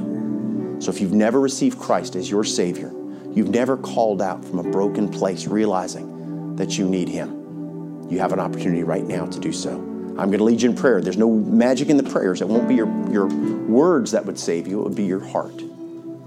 So 0.81 0.93
if 0.93 1.01
you've 1.01 1.13
never 1.13 1.41
received 1.41 1.77
Christ 1.81 2.15
as 2.15 2.31
your 2.31 2.45
Savior, 2.45 2.93
you've 3.33 3.49
never 3.49 3.77
called 3.77 4.23
out 4.23 4.45
from 4.45 4.61
a 4.61 4.63
broken 4.63 5.09
place 5.09 5.49
realizing 5.49 6.55
that 6.55 6.79
you 6.79 6.89
need 6.89 7.09
Him, 7.09 8.07
you 8.09 8.21
have 8.21 8.33
an 8.33 8.39
opportunity 8.39 8.85
right 8.85 9.03
now 9.03 9.27
to 9.27 9.41
do 9.41 9.53
so. 9.53 9.73
I'm 9.73 10.31
going 10.31 10.39
to 10.39 10.45
lead 10.45 10.63
you 10.63 10.71
in 10.71 10.77
prayer. 10.77 11.01
There's 11.01 11.17
no 11.17 11.29
magic 11.29 11.89
in 11.89 11.97
the 11.97 12.09
prayers. 12.09 12.41
It 12.43 12.47
won't 12.47 12.69
be 12.69 12.77
your, 12.77 12.87
your 13.11 13.27
words 13.27 14.13
that 14.13 14.25
would 14.25 14.39
save 14.39 14.69
you, 14.69 14.79
it 14.79 14.85
would 14.85 14.95
be 14.95 15.05
your 15.05 15.25
heart. 15.27 15.61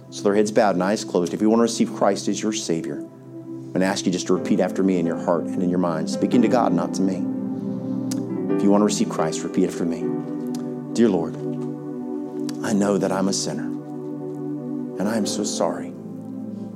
So 0.09 0.21
their 0.21 0.35
heads 0.35 0.51
bowed 0.51 0.75
and 0.75 0.83
eyes 0.83 1.05
closed. 1.05 1.33
If 1.33 1.41
you 1.41 1.49
want 1.49 1.59
to 1.59 1.63
receive 1.63 1.95
Christ 1.95 2.27
as 2.27 2.43
your 2.43 2.51
Savior, 2.51 2.97
I'm 2.97 3.71
going 3.71 3.79
to 3.79 3.85
ask 3.85 4.05
you 4.05 4.11
just 4.11 4.27
to 4.27 4.33
repeat 4.33 4.59
after 4.59 4.83
me 4.83 4.99
in 4.99 5.05
your 5.05 5.23
heart 5.23 5.45
and 5.45 5.63
in 5.63 5.69
your 5.69 5.79
mind, 5.79 6.09
speaking 6.09 6.41
to 6.41 6.49
God, 6.49 6.73
not 6.73 6.93
to 6.95 7.01
me. 7.01 7.34
If 8.55 8.63
you 8.63 8.71
want 8.71 8.81
to 8.81 8.85
receive 8.85 9.09
Christ, 9.09 9.43
repeat 9.43 9.67
after 9.67 9.83
me. 9.83 9.99
Dear 10.93 11.09
Lord, 11.09 11.35
I 12.63 12.71
know 12.71 12.97
that 12.97 13.11
I'm 13.11 13.27
a 13.27 13.33
sinner, 13.33 13.65
and 13.65 15.09
I 15.09 15.17
am 15.17 15.25
so 15.25 15.43
sorry 15.43 15.91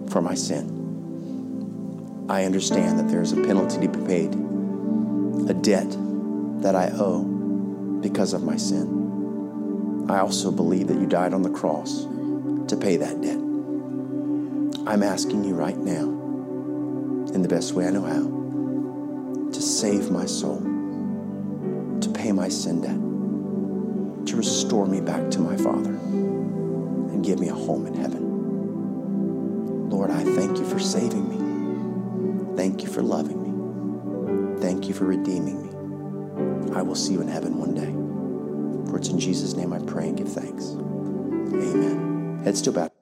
for 0.10 0.22
my 0.22 0.36
sin. 0.36 2.26
I 2.30 2.44
understand 2.44 3.00
that 3.00 3.08
there's 3.08 3.32
a 3.32 3.38
penalty 3.38 3.80
to 3.80 3.88
be 3.88 4.06
paid, 4.06 4.34
a 5.50 5.54
debt 5.54 5.90
that 6.62 6.76
I 6.76 6.92
owe 6.94 7.24
because 8.02 8.34
of 8.34 8.44
my 8.44 8.58
sin. 8.58 10.06
I 10.10 10.20
also 10.20 10.52
believe 10.52 10.90
that 10.90 11.00
you 11.00 11.08
died 11.08 11.34
on 11.34 11.44
the 11.44 11.50
cross 11.50 12.04
to 12.04 12.78
pay 12.78 12.98
that 12.98 13.22
debt. 13.22 13.40
I'm 14.86 15.02
asking 15.02 15.46
you 15.46 15.56
right 15.56 15.78
now, 15.78 16.04
in 17.34 17.42
the 17.42 17.48
best 17.48 17.74
way 17.74 17.88
I 17.88 17.92
know 17.92 18.04
how, 18.04 19.50
to 19.54 19.62
save 19.62 20.12
my 20.12 20.26
soul 20.26 20.69
pay 22.30 22.34
my 22.34 22.48
sin 22.48 22.80
debt, 22.80 24.28
to 24.28 24.38
restore 24.38 24.86
me 24.86 25.02
back 25.02 25.32
to 25.32 25.40
my 25.40 25.58
Father, 25.58 25.90
and 25.90 27.26
give 27.26 27.40
me 27.40 27.50
a 27.50 27.54
home 27.54 27.88
in 27.88 27.96
heaven. 27.96 29.90
Lord, 29.90 30.12
I 30.12 30.24
thank 30.24 30.60
you 30.60 30.66
for 30.66 30.78
saving 30.78 31.28
me. 31.28 32.56
Thank 32.56 32.84
you 32.84 32.88
for 32.88 33.02
loving 33.02 33.42
me. 33.42 34.62
Thank 34.62 34.88
you 34.88 34.94
for 34.94 35.06
redeeming 35.06 35.64
me. 35.64 36.76
I 36.76 36.84
will 36.84 36.94
see 36.94 37.14
you 37.14 37.22
in 37.22 37.28
heaven 37.28 37.58
one 37.58 37.74
day. 37.74 37.92
For 38.92 39.00
it's 39.00 39.10
in 39.10 39.20
Jesus' 39.20 39.56
name 39.56 39.74
I 39.74 39.80
pray 39.80 40.10
and 40.10 40.18
give 40.18 40.32
thanks. 40.32 40.66
Amen. 40.74 42.42
Head 42.44 42.56
still 42.56 42.74
bowed. 42.74 42.99